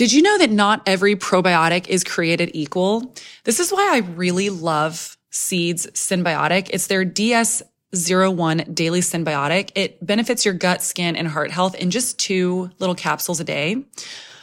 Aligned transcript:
Did 0.00 0.14
you 0.14 0.22
know 0.22 0.38
that 0.38 0.50
not 0.50 0.80
every 0.86 1.14
probiotic 1.14 1.86
is 1.88 2.04
created 2.04 2.52
equal? 2.54 3.14
This 3.44 3.60
is 3.60 3.70
why 3.70 3.86
I 3.92 3.98
really 3.98 4.48
love 4.48 5.18
Seed's 5.28 5.88
Synbiotic. 5.88 6.70
It's 6.72 6.86
their 6.86 7.04
DS01 7.04 8.74
Daily 8.74 9.02
Synbiotic. 9.02 9.72
It 9.74 10.02
benefits 10.02 10.46
your 10.46 10.54
gut, 10.54 10.80
skin, 10.80 11.16
and 11.16 11.28
heart 11.28 11.50
health 11.50 11.74
in 11.74 11.90
just 11.90 12.18
two 12.18 12.70
little 12.78 12.94
capsules 12.94 13.40
a 13.40 13.44
day. 13.44 13.84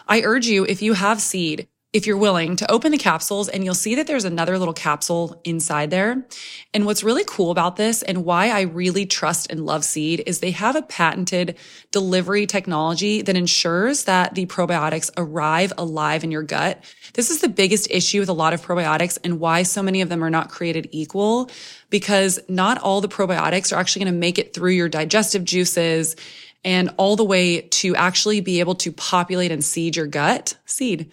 I 0.08 0.22
urge 0.22 0.46
you, 0.46 0.64
if 0.64 0.84
you 0.84 0.94
have 0.94 1.20
Seed, 1.20 1.68
if 1.94 2.06
you're 2.06 2.18
willing 2.18 2.58
to 2.58 2.70
open 2.70 2.92
the 2.92 2.98
capsules 2.98 3.48
and 3.48 3.64
you'll 3.64 3.74
see 3.74 3.96
that 3.96 4.08
there's 4.08 4.26
another 4.26 4.60
little 4.60 4.74
capsule 4.74 5.40
inside 5.46 5.90
there. 5.90 6.28
And 6.74 6.86
what's 6.86 7.04
really 7.04 7.24
cool 7.26 7.50
about 7.50 7.78
this 7.78 8.04
and 8.04 8.26
why 8.26 8.50
I 8.50 8.62
really 8.62 9.06
trust 9.06 9.50
and 9.50 9.66
love 9.66 9.86
Seed 9.86 10.22
is 10.26 10.40
they 10.40 10.52
have 10.52 10.76
a 10.76 10.82
patented 10.82 11.58
delivery 11.92 12.46
technology 12.46 13.22
that 13.22 13.38
ensures 13.38 14.04
that 14.04 14.36
the 14.36 14.46
probiotics 14.48 15.10
arrive 15.16 15.72
alive 15.78 16.26
in 16.26 16.32
your 16.32 16.44
gut. 16.44 16.84
This 17.14 17.30
is 17.30 17.40
the 17.40 17.50
biggest 17.50 17.90
issue 17.90 18.20
with 18.20 18.30
a 18.30 18.34
lot 18.34 18.54
of 18.54 18.62
probiotics 18.62 19.18
and 19.24 19.40
why 19.40 19.64
so 19.64 19.82
many 19.82 20.02
of 20.02 20.10
them 20.10 20.24
are 20.24 20.30
not 20.30 20.50
created 20.50 20.90
equal 20.92 21.50
because 21.90 22.38
not 22.50 22.78
all 22.80 23.00
the 23.00 23.08
probiotics 23.08 23.72
are 23.72 23.80
actually 23.80 24.04
going 24.04 24.14
to 24.14 24.20
make 24.20 24.38
it 24.38 24.54
through 24.54 24.72
your 24.72 24.90
digestive 24.90 25.46
juices 25.46 26.18
and 26.66 26.94
all 26.98 27.16
the 27.16 27.24
way 27.24 27.62
to 27.62 27.96
actually 27.96 28.42
be 28.42 28.60
able 28.60 28.76
to 28.76 28.92
populate 28.92 29.54
and 29.54 29.64
seed 29.64 29.96
your 29.96 30.08
gut. 30.08 30.58
Seed. 30.66 31.10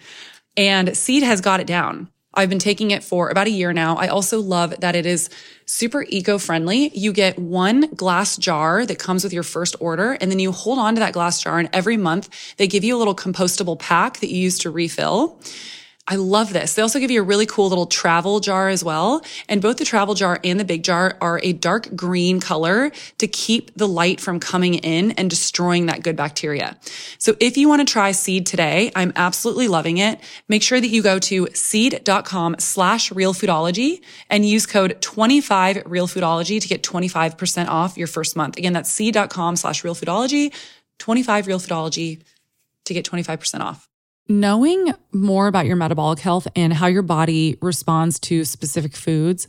And 0.57 0.95
Seed 0.95 1.23
has 1.23 1.41
got 1.41 1.59
it 1.59 1.67
down. 1.67 2.09
I've 2.37 2.49
been 2.49 2.59
taking 2.59 2.91
it 2.91 3.01
for 3.01 3.29
about 3.29 3.47
a 3.47 3.51
year 3.51 3.71
now. 3.71 3.95
I 3.95 4.07
also 4.07 4.41
love 4.41 4.75
that 4.81 4.93
it 4.95 5.05
is 5.05 5.29
super 5.65 6.05
eco-friendly. 6.09 6.91
You 6.93 7.13
get 7.13 7.39
one 7.39 7.89
glass 7.95 8.35
jar 8.35 8.85
that 8.85 8.99
comes 8.99 9.23
with 9.23 9.31
your 9.31 9.43
first 9.43 9.75
order, 9.79 10.13
and 10.13 10.29
then 10.29 10.39
you 10.39 10.51
hold 10.51 10.77
on 10.77 10.95
to 10.95 10.99
that 10.99 11.13
glass 11.13 11.41
jar, 11.41 11.59
and 11.59 11.69
every 11.71 11.95
month 11.95 12.29
they 12.57 12.67
give 12.67 12.83
you 12.83 12.95
a 12.95 12.99
little 12.99 13.15
compostable 13.15 13.79
pack 13.79 14.19
that 14.19 14.29
you 14.29 14.37
use 14.37 14.59
to 14.59 14.69
refill. 14.69 15.39
I 16.07 16.17
love 16.17 16.53
this. 16.53 16.75
They 16.75 16.83
also 16.83 16.99
give 16.99 17.09
you 17.09 17.21
a 17.21 17.25
really 17.25 17.47
cool 17.47 17.67
little 17.67 17.87
travel 17.87 18.39
jar 18.39 18.69
as 18.69 18.83
well. 18.83 19.23
And 19.49 19.59
both 19.59 19.77
the 19.77 19.85
travel 19.85 20.13
jar 20.13 20.39
and 20.43 20.59
the 20.59 20.65
big 20.65 20.83
jar 20.83 21.17
are 21.19 21.39
a 21.41 21.51
dark 21.51 21.95
green 21.95 22.39
color 22.39 22.91
to 23.17 23.27
keep 23.27 23.75
the 23.75 23.87
light 23.87 24.21
from 24.21 24.39
coming 24.39 24.75
in 24.75 25.11
and 25.11 25.31
destroying 25.31 25.87
that 25.87 26.03
good 26.03 26.15
bacteria. 26.15 26.77
So 27.17 27.35
if 27.39 27.57
you 27.57 27.67
want 27.67 27.87
to 27.87 27.91
try 27.91 28.11
seed 28.11 28.45
today, 28.45 28.91
I'm 28.95 29.13
absolutely 29.15 29.67
loving 29.67 29.97
it. 29.97 30.19
Make 30.47 30.61
sure 30.61 30.79
that 30.79 30.89
you 30.89 31.01
go 31.01 31.17
to 31.17 31.47
seed.com 31.53 32.57
slash 32.59 33.09
realfoodology 33.09 34.01
and 34.29 34.47
use 34.47 34.67
code 34.67 35.01
25 35.01 35.77
realfoodology 35.85 36.61
to 36.61 36.67
get 36.67 36.83
25% 36.83 37.67
off 37.67 37.97
your 37.97 38.07
first 38.07 38.35
month. 38.35 38.57
Again, 38.57 38.73
that's 38.73 38.91
seed.com 38.91 39.55
slash 39.55 39.81
realfoodology, 39.81 40.53
25 40.99 41.47
realfoodology 41.47 42.21
to 42.83 42.93
get 42.93 43.05
25% 43.05 43.61
off. 43.61 43.89
Knowing 44.27 44.91
more 45.11 45.45
about 45.45 45.67
your 45.67 45.75
metabolic 45.75 46.17
health 46.17 46.47
and 46.55 46.73
how 46.73 46.87
your 46.87 47.03
body 47.03 47.57
responds 47.61 48.17
to 48.17 48.43
specific 48.43 48.95
foods 48.95 49.47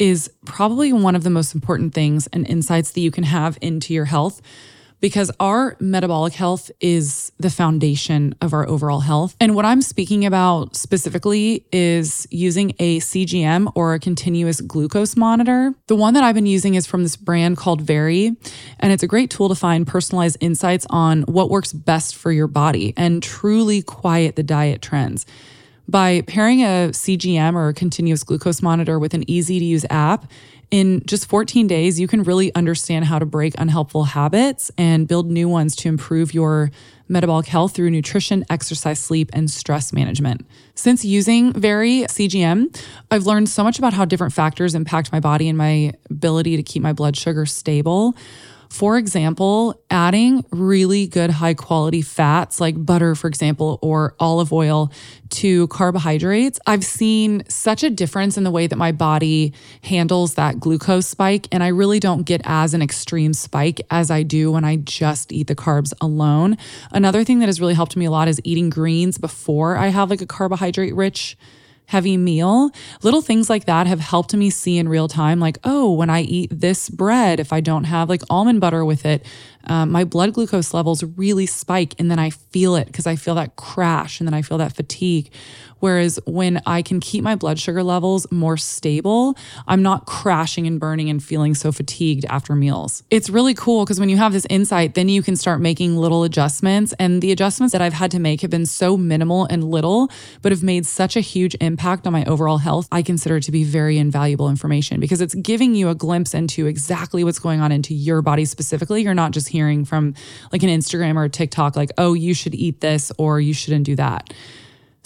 is 0.00 0.28
probably 0.44 0.92
one 0.92 1.14
of 1.14 1.22
the 1.22 1.30
most 1.30 1.54
important 1.54 1.94
things 1.94 2.26
and 2.28 2.44
insights 2.48 2.90
that 2.90 3.00
you 3.00 3.10
can 3.12 3.22
have 3.22 3.56
into 3.62 3.94
your 3.94 4.06
health 4.06 4.42
because 5.00 5.30
our 5.40 5.76
metabolic 5.80 6.32
health 6.32 6.70
is 6.80 7.32
the 7.38 7.50
foundation 7.50 8.34
of 8.40 8.52
our 8.52 8.68
overall 8.68 9.00
health. 9.00 9.36
And 9.40 9.54
what 9.54 9.64
I'm 9.64 9.82
speaking 9.82 10.24
about 10.24 10.74
specifically 10.76 11.66
is 11.72 12.26
using 12.30 12.72
a 12.78 13.00
CGM 13.00 13.70
or 13.74 13.94
a 13.94 13.98
continuous 14.00 14.60
glucose 14.60 15.16
monitor. 15.16 15.74
The 15.86 15.96
one 15.96 16.14
that 16.14 16.24
I've 16.24 16.34
been 16.34 16.46
using 16.46 16.74
is 16.74 16.86
from 16.86 17.02
this 17.02 17.16
brand 17.16 17.56
called 17.56 17.80
Veri, 17.80 18.36
and 18.80 18.92
it's 18.92 19.02
a 19.02 19.06
great 19.06 19.30
tool 19.30 19.48
to 19.48 19.54
find 19.54 19.86
personalized 19.86 20.38
insights 20.40 20.86
on 20.90 21.22
what 21.22 21.50
works 21.50 21.72
best 21.72 22.16
for 22.16 22.32
your 22.32 22.46
body 22.46 22.94
and 22.96 23.22
truly 23.22 23.82
quiet 23.82 24.36
the 24.36 24.42
diet 24.42 24.82
trends. 24.82 25.26
By 25.88 26.22
pairing 26.22 26.62
a 26.62 26.90
CGM 26.90 27.54
or 27.54 27.68
a 27.68 27.74
continuous 27.74 28.24
glucose 28.24 28.60
monitor 28.60 28.98
with 28.98 29.14
an 29.14 29.28
easy 29.30 29.60
to 29.60 29.64
use 29.64 29.86
app, 29.88 30.28
in 30.70 31.02
just 31.06 31.26
14 31.26 31.66
days, 31.66 32.00
you 32.00 32.08
can 32.08 32.22
really 32.22 32.54
understand 32.54 33.04
how 33.04 33.18
to 33.18 33.26
break 33.26 33.54
unhelpful 33.58 34.04
habits 34.04 34.70
and 34.76 35.06
build 35.06 35.30
new 35.30 35.48
ones 35.48 35.76
to 35.76 35.88
improve 35.88 36.34
your 36.34 36.70
metabolic 37.08 37.46
health 37.46 37.74
through 37.74 37.90
nutrition, 37.90 38.44
exercise, 38.50 38.98
sleep, 38.98 39.30
and 39.32 39.48
stress 39.48 39.92
management. 39.92 40.44
Since 40.74 41.04
using 41.04 41.52
Veri 41.52 42.02
CGM, 42.02 42.76
I've 43.10 43.26
learned 43.26 43.48
so 43.48 43.62
much 43.62 43.78
about 43.78 43.92
how 43.92 44.04
different 44.04 44.32
factors 44.32 44.74
impact 44.74 45.12
my 45.12 45.20
body 45.20 45.48
and 45.48 45.56
my 45.56 45.92
ability 46.10 46.56
to 46.56 46.62
keep 46.64 46.82
my 46.82 46.92
blood 46.92 47.16
sugar 47.16 47.46
stable. 47.46 48.16
For 48.68 48.98
example, 48.98 49.80
adding 49.90 50.44
really 50.50 51.06
good 51.06 51.30
high 51.30 51.54
quality 51.54 52.02
fats 52.02 52.60
like 52.60 52.84
butter, 52.84 53.14
for 53.14 53.28
example, 53.28 53.78
or 53.82 54.14
olive 54.20 54.52
oil 54.52 54.92
to 55.30 55.66
carbohydrates, 55.68 56.58
I've 56.66 56.84
seen 56.84 57.42
such 57.48 57.82
a 57.82 57.90
difference 57.90 58.36
in 58.36 58.44
the 58.44 58.50
way 58.50 58.66
that 58.66 58.76
my 58.76 58.92
body 58.92 59.52
handles 59.82 60.34
that 60.34 60.60
glucose 60.60 61.06
spike. 61.06 61.48
And 61.52 61.62
I 61.62 61.68
really 61.68 62.00
don't 62.00 62.22
get 62.22 62.42
as 62.44 62.74
an 62.74 62.82
extreme 62.82 63.32
spike 63.32 63.80
as 63.90 64.10
I 64.10 64.22
do 64.22 64.52
when 64.52 64.64
I 64.64 64.76
just 64.76 65.32
eat 65.32 65.46
the 65.46 65.56
carbs 65.56 65.92
alone. 66.00 66.56
Another 66.92 67.24
thing 67.24 67.38
that 67.40 67.46
has 67.46 67.60
really 67.60 67.74
helped 67.74 67.96
me 67.96 68.04
a 68.04 68.10
lot 68.10 68.28
is 68.28 68.40
eating 68.44 68.70
greens 68.70 69.18
before 69.18 69.76
I 69.76 69.88
have 69.88 70.10
like 70.10 70.20
a 70.20 70.26
carbohydrate 70.26 70.94
rich 70.94 71.36
heavy 71.86 72.16
meal. 72.16 72.70
Little 73.02 73.22
things 73.22 73.48
like 73.48 73.64
that 73.66 73.86
have 73.86 74.00
helped 74.00 74.34
me 74.34 74.50
see 74.50 74.78
in 74.78 74.88
real 74.88 75.08
time, 75.08 75.40
like, 75.40 75.58
oh, 75.64 75.92
when 75.92 76.10
I 76.10 76.22
eat 76.22 76.50
this 76.52 76.90
bread, 76.90 77.40
if 77.40 77.52
I 77.52 77.60
don't 77.60 77.84
have 77.84 78.08
like 78.08 78.22
almond 78.28 78.60
butter 78.60 78.84
with 78.84 79.06
it, 79.06 79.24
um, 79.66 79.90
my 79.90 80.04
blood 80.04 80.32
glucose 80.34 80.72
levels 80.72 81.02
really 81.02 81.46
spike 81.46 81.94
and 81.98 82.10
then 82.10 82.18
I 82.18 82.30
feel 82.30 82.76
it 82.76 82.86
because 82.86 83.06
I 83.06 83.16
feel 83.16 83.34
that 83.36 83.56
crash 83.56 84.20
and 84.20 84.26
then 84.26 84.34
I 84.34 84.42
feel 84.42 84.58
that 84.58 84.74
fatigue. 84.74 85.30
Whereas 85.80 86.18
when 86.26 86.60
I 86.66 86.82
can 86.82 87.00
keep 87.00 87.22
my 87.22 87.34
blood 87.34 87.58
sugar 87.58 87.82
levels 87.82 88.26
more 88.30 88.56
stable, 88.56 89.36
I'm 89.66 89.82
not 89.82 90.06
crashing 90.06 90.66
and 90.66 90.80
burning 90.80 91.10
and 91.10 91.22
feeling 91.22 91.54
so 91.54 91.70
fatigued 91.70 92.24
after 92.26 92.54
meals. 92.54 93.02
It's 93.10 93.28
really 93.28 93.54
cool 93.54 93.84
because 93.84 94.00
when 94.00 94.08
you 94.08 94.16
have 94.16 94.32
this 94.32 94.46
insight, 94.48 94.94
then 94.94 95.08
you 95.08 95.22
can 95.22 95.36
start 95.36 95.60
making 95.60 95.96
little 95.96 96.24
adjustments. 96.24 96.94
And 96.98 97.20
the 97.20 97.30
adjustments 97.30 97.72
that 97.72 97.82
I've 97.82 97.92
had 97.92 98.10
to 98.12 98.18
make 98.18 98.40
have 98.40 98.50
been 98.50 98.66
so 98.66 98.96
minimal 98.96 99.46
and 99.46 99.64
little, 99.64 100.10
but 100.42 100.52
have 100.52 100.62
made 100.62 100.86
such 100.86 101.16
a 101.16 101.20
huge 101.20 101.54
impact 101.60 102.06
on 102.06 102.12
my 102.12 102.24
overall 102.24 102.58
health. 102.58 102.88
I 102.90 103.02
consider 103.02 103.36
it 103.36 103.42
to 103.44 103.52
be 103.52 103.64
very 103.64 103.98
invaluable 103.98 104.48
information 104.48 104.98
because 104.98 105.20
it's 105.20 105.34
giving 105.34 105.74
you 105.74 105.88
a 105.90 105.94
glimpse 105.94 106.32
into 106.32 106.66
exactly 106.66 107.22
what's 107.22 107.38
going 107.38 107.60
on 107.60 107.70
into 107.70 107.94
your 107.94 108.22
body 108.22 108.44
specifically. 108.44 109.02
You're 109.02 109.14
not 109.14 109.32
just 109.32 109.48
hearing 109.56 109.84
from 109.84 110.14
like 110.52 110.62
an 110.62 110.68
Instagram 110.68 111.16
or 111.16 111.28
TikTok, 111.28 111.76
like, 111.76 111.90
oh, 111.98 112.12
you 112.14 112.34
should 112.34 112.54
eat 112.54 112.80
this 112.80 113.10
or 113.18 113.40
you 113.40 113.54
shouldn't 113.54 113.86
do 113.86 113.96
that. 113.96 114.32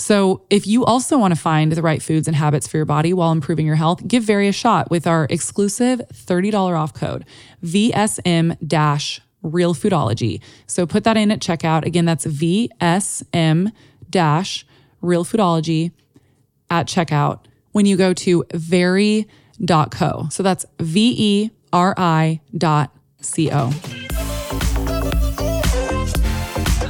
So, 0.00 0.42
if 0.48 0.66
you 0.66 0.86
also 0.86 1.18
want 1.18 1.34
to 1.34 1.40
find 1.40 1.72
the 1.72 1.82
right 1.82 2.02
foods 2.02 2.26
and 2.26 2.34
habits 2.34 2.66
for 2.66 2.78
your 2.78 2.86
body 2.86 3.12
while 3.12 3.32
improving 3.32 3.66
your 3.66 3.76
health, 3.76 4.08
give 4.08 4.22
Veri 4.22 4.48
a 4.48 4.52
shot 4.52 4.90
with 4.90 5.06
our 5.06 5.26
exclusive 5.28 6.00
$30 6.10 6.54
off 6.74 6.94
code 6.94 7.26
VSM 7.62 8.56
Real 9.42 9.74
Foodology. 9.74 10.40
So, 10.66 10.86
put 10.86 11.04
that 11.04 11.18
in 11.18 11.30
at 11.30 11.40
checkout. 11.40 11.84
Again, 11.84 12.06
that's 12.06 12.24
VSM 12.24 13.72
Real 15.02 15.24
Foodology 15.26 15.92
at 16.70 16.86
checkout 16.86 17.40
when 17.72 17.84
you 17.84 17.98
go 17.98 18.14
to 18.14 18.44
veri.co. 18.54 20.28
So, 20.30 20.42
that's 20.42 20.64
V 20.78 21.14
E 21.18 21.50
R 21.74 21.92
I 21.98 22.40
dot 22.56 22.96
C 23.20 23.50
O. 23.52 23.70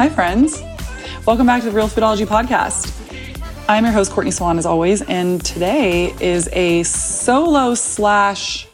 Hi, 0.00 0.08
friends. 0.08 0.62
Welcome 1.26 1.46
back 1.46 1.60
to 1.60 1.68
the 1.68 1.76
Real 1.76 1.86
Foodology 1.86 2.24
Podcast. 2.24 2.90
I'm 3.68 3.84
your 3.84 3.92
host, 3.92 4.12
Courtney 4.12 4.30
Swan, 4.30 4.56
as 4.56 4.64
always, 4.64 5.02
and 5.02 5.44
today 5.44 6.14
is 6.18 6.48
a 6.54 6.84
solo 6.84 7.74
slash 7.74 8.66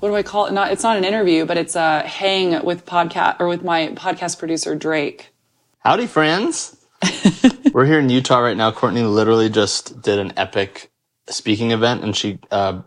what 0.00 0.08
do 0.08 0.14
I 0.14 0.22
call 0.22 0.46
it? 0.46 0.54
Not 0.54 0.72
it's 0.72 0.82
not 0.82 0.96
an 0.96 1.04
interview, 1.04 1.44
but 1.44 1.58
it's 1.58 1.76
a 1.76 1.98
hang 2.00 2.64
with 2.64 2.86
podcast 2.86 3.40
or 3.40 3.48
with 3.48 3.62
my 3.62 3.88
podcast 3.88 4.38
producer 4.38 4.74
Drake. 4.74 5.34
Howdy, 5.80 6.06
friends. 6.06 6.82
We're 7.74 7.84
here 7.84 7.98
in 7.98 8.08
Utah 8.08 8.38
right 8.38 8.56
now. 8.56 8.72
Courtney 8.72 9.02
literally 9.02 9.50
just 9.50 10.00
did 10.00 10.18
an 10.18 10.32
epic 10.38 10.90
speaking 11.28 11.72
event, 11.72 12.02
and 12.02 12.16
she 12.16 12.38
uh, 12.50 12.80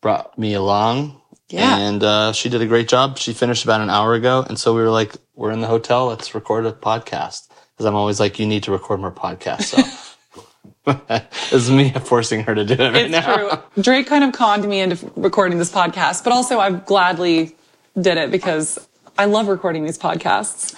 brought 0.00 0.36
me 0.36 0.54
along. 0.54 1.21
Yeah, 1.52 1.78
and 1.78 2.02
uh, 2.02 2.32
she 2.32 2.48
did 2.48 2.62
a 2.62 2.66
great 2.66 2.88
job. 2.88 3.18
She 3.18 3.32
finished 3.32 3.64
about 3.64 3.80
an 3.80 3.90
hour 3.90 4.14
ago, 4.14 4.44
and 4.48 4.58
so 4.58 4.74
we 4.74 4.80
were 4.80 4.90
like, 4.90 5.14
"We're 5.34 5.50
in 5.50 5.60
the 5.60 5.66
hotel. 5.66 6.06
Let's 6.06 6.34
record 6.34 6.66
a 6.66 6.72
podcast." 6.72 7.48
Because 7.72 7.86
I'm 7.86 7.94
always 7.94 8.18
like, 8.18 8.38
"You 8.38 8.46
need 8.46 8.62
to 8.64 8.72
record 8.72 9.00
more 9.00 9.12
podcasts." 9.12 9.74
So. 9.74 9.82
is 11.52 11.70
me 11.70 11.92
forcing 11.92 12.42
her 12.42 12.54
to 12.54 12.64
do 12.64 12.74
it 12.74 12.92
right 12.92 13.04
it's 13.04 13.12
now. 13.12 13.36
true. 13.36 13.82
Drake 13.82 14.06
kind 14.06 14.24
of 14.24 14.32
conned 14.32 14.66
me 14.68 14.80
into 14.80 15.12
recording 15.14 15.58
this 15.58 15.70
podcast, 15.70 16.24
but 16.24 16.32
also 16.32 16.58
I 16.58 16.70
gladly 16.70 17.54
did 18.00 18.16
it 18.16 18.30
because 18.30 18.88
I 19.16 19.26
love 19.26 19.48
recording 19.48 19.84
these 19.84 19.98
podcasts. 19.98 20.74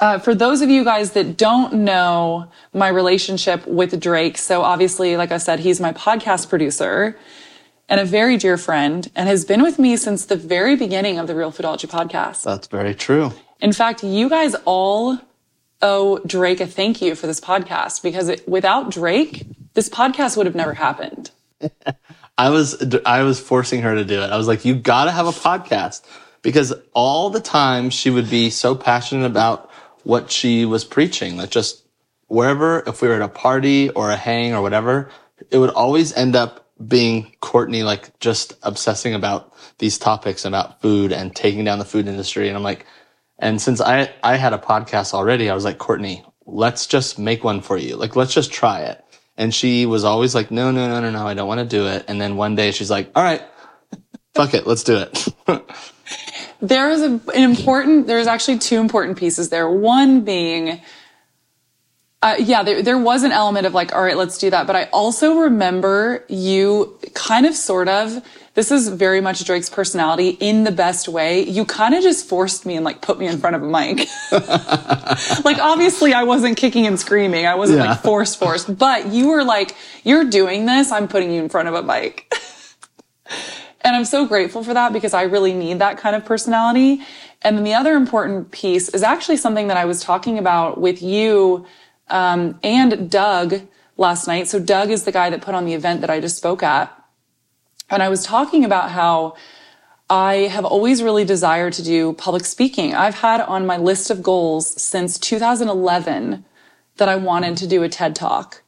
Uh, 0.00 0.18
for 0.18 0.34
those 0.34 0.62
of 0.62 0.70
you 0.70 0.82
guys 0.82 1.12
that 1.12 1.36
don't 1.36 1.72
know 1.72 2.50
my 2.72 2.88
relationship 2.88 3.66
with 3.66 3.98
Drake, 4.00 4.38
so 4.38 4.62
obviously, 4.62 5.16
like 5.16 5.30
I 5.30 5.38
said, 5.38 5.60
he's 5.60 5.80
my 5.80 5.92
podcast 5.92 6.48
producer 6.48 7.18
and 7.90 8.00
a 8.00 8.04
very 8.04 8.36
dear 8.36 8.56
friend 8.56 9.10
and 9.16 9.28
has 9.28 9.44
been 9.44 9.62
with 9.62 9.78
me 9.78 9.96
since 9.96 10.24
the 10.24 10.36
very 10.36 10.76
beginning 10.76 11.18
of 11.18 11.26
the 11.26 11.34
Real 11.34 11.50
Foodology 11.50 11.90
podcast. 11.90 12.44
That's 12.44 12.68
very 12.68 12.94
true. 12.94 13.32
In 13.60 13.72
fact, 13.72 14.04
you 14.04 14.28
guys 14.30 14.54
all 14.64 15.18
owe 15.82 16.20
Drake 16.24 16.60
a 16.60 16.66
thank 16.66 17.02
you 17.02 17.16
for 17.16 17.26
this 17.26 17.40
podcast 17.40 18.02
because 18.02 18.28
it, 18.28 18.48
without 18.48 18.90
Drake, 18.90 19.44
this 19.74 19.88
podcast 19.88 20.36
would 20.36 20.46
have 20.46 20.54
never 20.54 20.74
happened. 20.74 21.32
I 22.38 22.48
was 22.48 22.82
I 23.04 23.22
was 23.24 23.38
forcing 23.40 23.82
her 23.82 23.96
to 23.96 24.04
do 24.04 24.22
it. 24.22 24.30
I 24.30 24.36
was 24.36 24.46
like, 24.46 24.64
you 24.64 24.74
got 24.74 25.04
to 25.04 25.10
have 25.10 25.26
a 25.26 25.32
podcast 25.32 26.02
because 26.42 26.72
all 26.94 27.28
the 27.28 27.40
time 27.40 27.90
she 27.90 28.08
would 28.08 28.30
be 28.30 28.48
so 28.50 28.74
passionate 28.74 29.26
about 29.26 29.68
what 30.04 30.30
she 30.30 30.64
was 30.64 30.84
preaching. 30.84 31.36
Like 31.36 31.50
just 31.50 31.82
wherever, 32.28 32.82
if 32.86 33.02
we 33.02 33.08
were 33.08 33.14
at 33.14 33.22
a 33.22 33.28
party 33.28 33.90
or 33.90 34.10
a 34.10 34.16
hang 34.16 34.54
or 34.54 34.62
whatever, 34.62 35.10
it 35.50 35.58
would 35.58 35.70
always 35.70 36.14
end 36.14 36.36
up 36.36 36.69
being 36.86 37.34
Courtney, 37.40 37.82
like 37.82 38.18
just 38.20 38.54
obsessing 38.62 39.14
about 39.14 39.52
these 39.78 39.98
topics 39.98 40.44
about 40.44 40.80
food 40.80 41.12
and 41.12 41.34
taking 41.34 41.64
down 41.64 41.78
the 41.78 41.84
food 41.84 42.08
industry. 42.08 42.48
And 42.48 42.56
I'm 42.56 42.62
like, 42.62 42.86
and 43.38 43.60
since 43.60 43.80
I, 43.80 44.12
I 44.22 44.36
had 44.36 44.52
a 44.52 44.58
podcast 44.58 45.14
already, 45.14 45.50
I 45.50 45.54
was 45.54 45.64
like, 45.64 45.78
Courtney, 45.78 46.24
let's 46.46 46.86
just 46.86 47.18
make 47.18 47.44
one 47.44 47.60
for 47.60 47.76
you. 47.76 47.96
Like, 47.96 48.16
let's 48.16 48.34
just 48.34 48.52
try 48.52 48.82
it. 48.82 49.04
And 49.36 49.54
she 49.54 49.86
was 49.86 50.04
always 50.04 50.34
like, 50.34 50.50
no, 50.50 50.70
no, 50.70 50.88
no, 50.88 51.00
no, 51.00 51.10
no, 51.10 51.26
I 51.26 51.34
don't 51.34 51.48
want 51.48 51.60
to 51.60 51.66
do 51.66 51.86
it. 51.86 52.04
And 52.08 52.20
then 52.20 52.36
one 52.36 52.54
day 52.54 52.72
she's 52.72 52.90
like, 52.90 53.10
all 53.14 53.22
right, 53.22 53.42
fuck 54.34 54.54
it, 54.54 54.66
let's 54.66 54.84
do 54.84 54.96
it. 54.98 55.28
there 56.60 56.90
is 56.90 57.00
a, 57.00 57.06
an 57.06 57.42
important, 57.42 58.06
there's 58.06 58.26
actually 58.26 58.58
two 58.58 58.78
important 58.78 59.16
pieces 59.16 59.48
there. 59.48 59.70
One 59.70 60.22
being, 60.22 60.80
uh, 62.22 62.36
yeah, 62.38 62.62
there, 62.62 62.82
there 62.82 62.98
was 62.98 63.22
an 63.22 63.32
element 63.32 63.66
of 63.66 63.72
like, 63.72 63.94
all 63.94 64.02
right, 64.02 64.16
let's 64.16 64.36
do 64.36 64.50
that. 64.50 64.66
But 64.66 64.76
I 64.76 64.84
also 64.92 65.38
remember 65.38 66.24
you 66.28 66.98
kind 67.14 67.46
of 67.46 67.54
sort 67.54 67.88
of, 67.88 68.22
this 68.54 68.70
is 68.70 68.88
very 68.88 69.22
much 69.22 69.42
Drake's 69.46 69.70
personality 69.70 70.28
in 70.28 70.64
the 70.64 70.70
best 70.70 71.08
way. 71.08 71.48
You 71.48 71.64
kind 71.64 71.94
of 71.94 72.02
just 72.02 72.28
forced 72.28 72.66
me 72.66 72.76
and 72.76 72.84
like 72.84 73.00
put 73.00 73.18
me 73.18 73.26
in 73.26 73.38
front 73.38 73.56
of 73.56 73.62
a 73.62 73.66
mic. 73.66 74.06
like 75.44 75.58
obviously 75.58 76.12
I 76.12 76.24
wasn't 76.24 76.58
kicking 76.58 76.86
and 76.86 77.00
screaming. 77.00 77.46
I 77.46 77.54
wasn't 77.54 77.78
yeah. 77.78 77.92
like 77.92 78.02
forced 78.02 78.38
forced, 78.38 78.76
but 78.76 79.06
you 79.06 79.28
were 79.28 79.44
like, 79.44 79.74
you're 80.04 80.24
doing 80.24 80.66
this. 80.66 80.92
I'm 80.92 81.08
putting 81.08 81.30
you 81.30 81.42
in 81.42 81.48
front 81.48 81.68
of 81.68 81.74
a 81.74 81.82
mic. 81.82 82.30
and 83.80 83.96
I'm 83.96 84.04
so 84.04 84.26
grateful 84.26 84.62
for 84.62 84.74
that 84.74 84.92
because 84.92 85.14
I 85.14 85.22
really 85.22 85.54
need 85.54 85.78
that 85.78 85.96
kind 85.96 86.14
of 86.14 86.26
personality. 86.26 87.00
And 87.40 87.56
then 87.56 87.64
the 87.64 87.72
other 87.72 87.94
important 87.94 88.50
piece 88.50 88.90
is 88.90 89.02
actually 89.02 89.38
something 89.38 89.68
that 89.68 89.78
I 89.78 89.86
was 89.86 90.02
talking 90.02 90.38
about 90.38 90.78
with 90.78 91.00
you 91.00 91.64
um, 92.10 92.58
and 92.62 93.10
Doug 93.10 93.62
last 93.96 94.26
night. 94.26 94.48
So 94.48 94.58
Doug 94.58 94.90
is 94.90 95.04
the 95.04 95.12
guy 95.12 95.30
that 95.30 95.42
put 95.42 95.54
on 95.54 95.64
the 95.64 95.74
event 95.74 96.00
that 96.00 96.10
I 96.10 96.20
just 96.20 96.36
spoke 96.36 96.62
at. 96.62 96.96
And 97.88 98.02
I 98.02 98.08
was 98.08 98.24
talking 98.24 98.64
about 98.64 98.90
how 98.90 99.36
I 100.08 100.48
have 100.48 100.64
always 100.64 101.02
really 101.02 101.24
desired 101.24 101.72
to 101.74 101.84
do 101.84 102.12
public 102.14 102.44
speaking. 102.44 102.94
I've 102.94 103.16
had 103.16 103.40
on 103.40 103.66
my 103.66 103.76
list 103.76 104.10
of 104.10 104.22
goals 104.22 104.80
since 104.80 105.18
2011 105.18 106.44
that 106.96 107.08
I 107.08 107.16
wanted 107.16 107.56
to 107.58 107.66
do 107.66 107.82
a 107.82 107.88
TED 107.88 108.16
talk. 108.16 108.62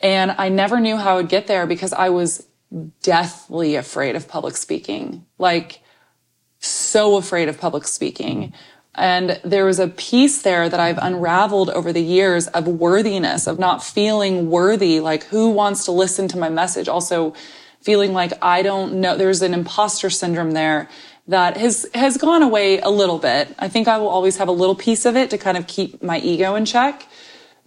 And 0.00 0.32
I 0.32 0.48
never 0.48 0.80
knew 0.80 0.96
how 0.96 1.12
I 1.12 1.16
would 1.16 1.28
get 1.28 1.46
there 1.46 1.66
because 1.66 1.92
I 1.92 2.08
was 2.08 2.46
deathly 3.02 3.74
afraid 3.74 4.16
of 4.16 4.28
public 4.28 4.56
speaking. 4.56 5.26
Like, 5.38 5.80
so 6.58 7.16
afraid 7.16 7.48
of 7.48 7.58
public 7.58 7.86
speaking. 7.86 8.52
And 9.00 9.40
there 9.42 9.64
was 9.64 9.78
a 9.78 9.88
piece 9.88 10.42
there 10.42 10.68
that 10.68 10.78
I've 10.78 10.98
unraveled 10.98 11.70
over 11.70 11.90
the 11.90 12.02
years 12.02 12.48
of 12.48 12.68
worthiness, 12.68 13.46
of 13.46 13.58
not 13.58 13.82
feeling 13.82 14.50
worthy. 14.50 15.00
Like, 15.00 15.24
who 15.24 15.48
wants 15.48 15.86
to 15.86 15.92
listen 15.92 16.28
to 16.28 16.38
my 16.38 16.50
message? 16.50 16.86
Also, 16.86 17.32
feeling 17.80 18.12
like 18.12 18.34
I 18.42 18.60
don't 18.60 19.00
know. 19.00 19.16
There's 19.16 19.40
an 19.40 19.54
imposter 19.54 20.10
syndrome 20.10 20.50
there 20.50 20.86
that 21.28 21.56
has, 21.56 21.86
has 21.94 22.18
gone 22.18 22.42
away 22.42 22.78
a 22.80 22.90
little 22.90 23.18
bit. 23.18 23.54
I 23.58 23.68
think 23.68 23.88
I 23.88 23.96
will 23.96 24.08
always 24.08 24.36
have 24.36 24.48
a 24.48 24.52
little 24.52 24.74
piece 24.74 25.06
of 25.06 25.16
it 25.16 25.30
to 25.30 25.38
kind 25.38 25.56
of 25.56 25.66
keep 25.66 26.02
my 26.02 26.18
ego 26.18 26.54
in 26.54 26.66
check. 26.66 27.06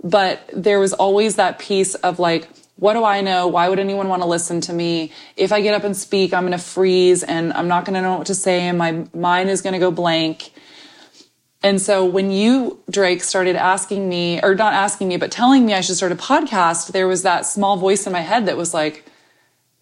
But 0.03 0.47
there 0.53 0.79
was 0.79 0.93
always 0.93 1.37
that 1.37 1.57
piece 1.57 1.95
of 1.95 2.19
like, 2.19 2.47
what 2.75 2.93
do 2.93 3.03
I 3.03 3.21
know? 3.21 3.47
Why 3.47 3.69
would 3.69 3.79
anyone 3.79 4.07
want 4.07 4.21
to 4.21 4.27
listen 4.27 4.61
to 4.61 4.73
me? 4.73 5.11
If 5.35 5.51
I 5.51 5.61
get 5.61 5.73
up 5.73 5.83
and 5.83 5.97
speak, 5.97 6.31
I'm 6.31 6.43
going 6.43 6.51
to 6.51 6.63
freeze 6.63 7.23
and 7.23 7.53
I'm 7.53 7.67
not 7.67 7.85
going 7.85 7.95
to 7.95 8.01
know 8.01 8.17
what 8.17 8.27
to 8.27 8.35
say 8.35 8.67
and 8.67 8.77
my 8.77 9.07
mind 9.15 9.49
is 9.49 9.63
going 9.63 9.73
to 9.73 9.79
go 9.79 9.89
blank. 9.89 10.51
And 11.63 11.81
so 11.81 12.03
when 12.03 12.29
you, 12.29 12.83
Drake, 12.91 13.23
started 13.23 13.55
asking 13.55 14.09
me, 14.09 14.41
or 14.43 14.53
not 14.53 14.73
asking 14.73 15.07
me, 15.07 15.15
but 15.15 15.31
telling 15.31 15.65
me 15.65 15.73
I 15.73 15.79
should 15.79 15.95
start 15.95 16.11
a 16.11 16.15
podcast, 16.15 16.91
there 16.91 17.07
was 17.07 17.23
that 17.23 17.45
small 17.45 17.77
voice 17.77 18.05
in 18.05 18.11
my 18.11 18.19
head 18.19 18.45
that 18.47 18.57
was 18.57 18.73
like, 18.73 19.05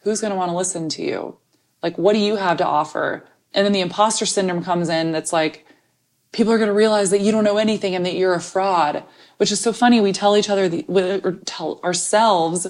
who's 0.03 0.21
going 0.21 0.31
to 0.31 0.37
want 0.37 0.51
to 0.51 0.55
listen 0.55 0.89
to 0.89 1.01
you? 1.01 1.37
Like, 1.81 1.97
what 1.97 2.13
do 2.13 2.19
you 2.19 2.35
have 2.35 2.57
to 2.57 2.65
offer? 2.65 3.25
And 3.53 3.65
then 3.65 3.73
the 3.73 3.81
imposter 3.81 4.27
syndrome 4.27 4.63
comes 4.63 4.89
in 4.89 5.11
that's 5.11 5.33
like, 5.33 5.65
people 6.31 6.53
are 6.53 6.57
going 6.57 6.69
to 6.69 6.73
realize 6.73 7.09
that 7.09 7.21
you 7.21 7.31
don't 7.31 7.43
know 7.43 7.57
anything 7.57 7.95
and 7.95 8.05
that 8.05 8.13
you're 8.13 8.35
a 8.35 8.39
fraud, 8.39 9.03
which 9.37 9.51
is 9.51 9.59
so 9.59 9.73
funny. 9.73 9.99
We 9.99 10.13
tell 10.13 10.37
each 10.37 10.49
other, 10.49 10.69
the, 10.69 10.85
or 11.23 11.33
tell 11.45 11.79
ourselves 11.83 12.67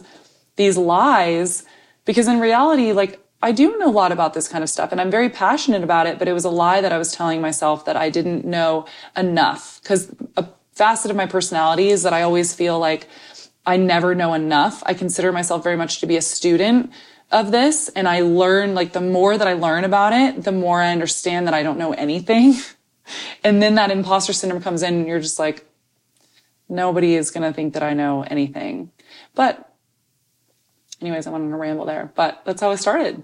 these 0.55 0.77
lies 0.77 1.65
because 2.05 2.27
in 2.27 2.39
reality, 2.39 2.93
like, 2.93 3.20
I 3.43 3.51
do 3.51 3.77
know 3.77 3.89
a 3.89 3.91
lot 3.91 4.11
about 4.11 4.33
this 4.33 4.47
kind 4.47 4.63
of 4.63 4.69
stuff 4.69 4.91
and 4.91 5.01
I'm 5.01 5.09
very 5.09 5.29
passionate 5.29 5.83
about 5.83 6.05
it, 6.05 6.19
but 6.19 6.27
it 6.27 6.33
was 6.33 6.45
a 6.45 6.49
lie 6.49 6.81
that 6.81 6.91
I 6.91 6.97
was 6.97 7.11
telling 7.11 7.41
myself 7.41 7.85
that 7.85 7.97
I 7.97 8.09
didn't 8.09 8.45
know 8.45 8.85
enough 9.17 9.79
because 9.81 10.13
a 10.37 10.47
facet 10.73 11.09
of 11.09 11.17
my 11.17 11.25
personality 11.25 11.89
is 11.89 12.03
that 12.03 12.13
I 12.13 12.21
always 12.21 12.53
feel 12.53 12.77
like 12.77 13.07
I 13.65 13.77
never 13.77 14.13
know 14.13 14.33
enough. 14.35 14.83
I 14.85 14.93
consider 14.93 15.31
myself 15.31 15.63
very 15.63 15.75
much 15.75 15.99
to 16.01 16.05
be 16.05 16.17
a 16.17 16.21
student 16.21 16.91
of 17.31 17.51
this 17.51 17.89
and 17.89 18.07
I 18.07 18.21
learn 18.21 18.75
like 18.75 18.93
the 18.93 19.01
more 19.01 19.35
that 19.37 19.47
I 19.47 19.53
learn 19.53 19.85
about 19.85 20.13
it, 20.13 20.43
the 20.43 20.51
more 20.51 20.79
I 20.79 20.91
understand 20.91 21.47
that 21.47 21.55
I 21.55 21.63
don't 21.63 21.79
know 21.79 21.93
anything. 21.93 22.55
and 23.43 23.61
then 23.61 23.75
that 23.75 23.89
imposter 23.89 24.33
syndrome 24.33 24.61
comes 24.61 24.83
in 24.83 24.93
and 24.93 25.07
you're 25.07 25.19
just 25.19 25.39
like, 25.39 25.65
nobody 26.69 27.15
is 27.15 27.31
going 27.31 27.49
to 27.49 27.53
think 27.55 27.73
that 27.73 27.83
I 27.83 27.93
know 27.93 28.21
anything. 28.21 28.91
But 29.33 29.67
anyways, 31.01 31.25
I 31.25 31.31
went 31.31 31.45
on 31.45 31.51
a 31.51 31.57
ramble 31.57 31.85
there, 31.85 32.11
but 32.15 32.43
that's 32.45 32.61
how 32.61 32.69
I 32.69 32.75
started 32.75 33.23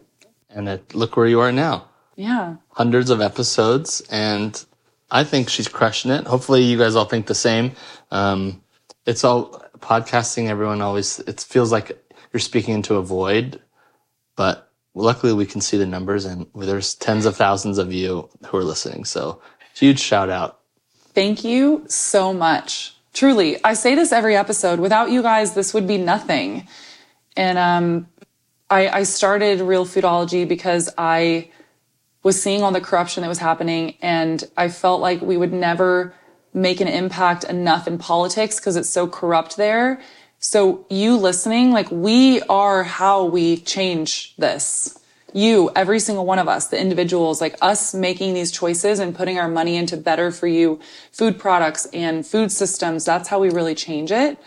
and 0.50 0.68
it, 0.68 0.96
look 0.96 1.18
where 1.18 1.28
you 1.28 1.40
are 1.40 1.52
now. 1.52 1.88
Yeah. 2.16 2.56
Hundreds 2.70 3.10
of 3.10 3.22
episodes, 3.22 4.02
and 4.10 4.64
I 5.12 5.24
think 5.24 5.50
she's 5.50 5.68
crushing 5.68 6.12
it. 6.12 6.26
Hopefully, 6.26 6.64
you 6.64 6.78
guys 6.78 6.96
all 6.96 7.06
think 7.06 7.28
the 7.28 7.36
same. 7.36 7.74
Um, 8.12 8.62
it's 9.06 9.24
all 9.24 9.64
podcasting. 9.80 10.50
Everyone 10.50 10.82
always 10.82 11.20
it 11.20 11.40
feels 11.42 11.72
like 11.72 11.92
you're 12.34 12.40
speaking 12.40 12.74
into 12.74 12.96
a 12.96 13.02
void, 13.04 13.62
but 14.36 14.72
luckily 14.96 15.34
we 15.34 15.46
can 15.46 15.62
see 15.62 15.78
the 15.78 15.86
numbers, 15.86 16.26
and 16.26 16.48
there's 16.56 16.96
tens 16.96 17.26
of 17.26 17.36
thousands 17.36 17.78
of 17.78 17.94
you 17.94 18.30
who 18.48 18.58
are 18.58 18.64
listening. 18.64 19.06
So, 19.06 19.42
huge 19.76 20.00
shout 20.00 20.30
out. 20.30 20.60
Thank 21.14 21.44
you 21.44 21.86
so 21.88 22.34
much. 22.34 22.96
Truly, 23.14 23.64
I 23.64 23.74
say 23.74 23.96
this 23.96 24.12
every 24.12 24.36
episode. 24.36 24.80
Without 24.80 25.10
you 25.10 25.22
guys, 25.22 25.54
this 25.54 25.74
would 25.74 25.88
be 25.88 25.98
nothing. 25.98 26.68
And 27.36 27.58
um, 27.58 28.08
I, 28.70 28.90
I 28.90 29.04
started 29.04 29.62
Real 29.62 29.86
Foodology 29.86 30.48
because 30.48 30.90
I 30.98 31.50
was 32.24 32.42
seeing 32.42 32.64
all 32.64 32.72
the 32.72 32.82
corruption 32.82 33.22
that 33.22 33.30
was 33.30 33.38
happening 33.38 33.96
and 34.02 34.44
I 34.58 34.68
felt 34.68 35.00
like 35.00 35.22
we 35.22 35.38
would 35.38 35.54
never 35.54 36.14
make 36.54 36.82
an 36.82 36.88
impact 36.88 37.46
enough 37.46 37.88
in 37.88 37.98
politics 37.98 38.60
because 38.60 38.76
it's 38.76 38.90
so 38.90 39.08
corrupt 39.08 39.56
there. 39.56 40.02
So 40.40 40.86
you 40.90 41.16
listening, 41.16 41.72
like 41.72 41.90
we 41.90 42.42
are 42.44 42.84
how 42.84 43.24
we 43.26 43.58
change 43.58 44.36
this. 44.38 45.00
You, 45.34 45.72
every 45.76 46.00
single 46.00 46.26
one 46.26 46.40
of 46.40 46.48
us, 46.48 46.68
the 46.68 46.80
individuals, 46.80 47.40
like 47.40 47.56
us 47.62 47.94
making 47.94 48.34
these 48.34 48.52
choices 48.52 49.00
and 49.00 49.16
putting 49.16 49.40
our 49.40 49.48
money 49.48 49.78
into 49.78 49.96
better 49.96 50.32
for 50.32 50.48
you 50.48 50.80
food 51.12 51.40
products 51.40 51.86
and 51.94 52.26
food 52.26 52.52
systems. 52.52 53.06
That's 53.06 53.30
how 53.30 53.40
we 53.40 53.50
really 53.50 53.76
change 53.76 54.12
it. 54.12 54.38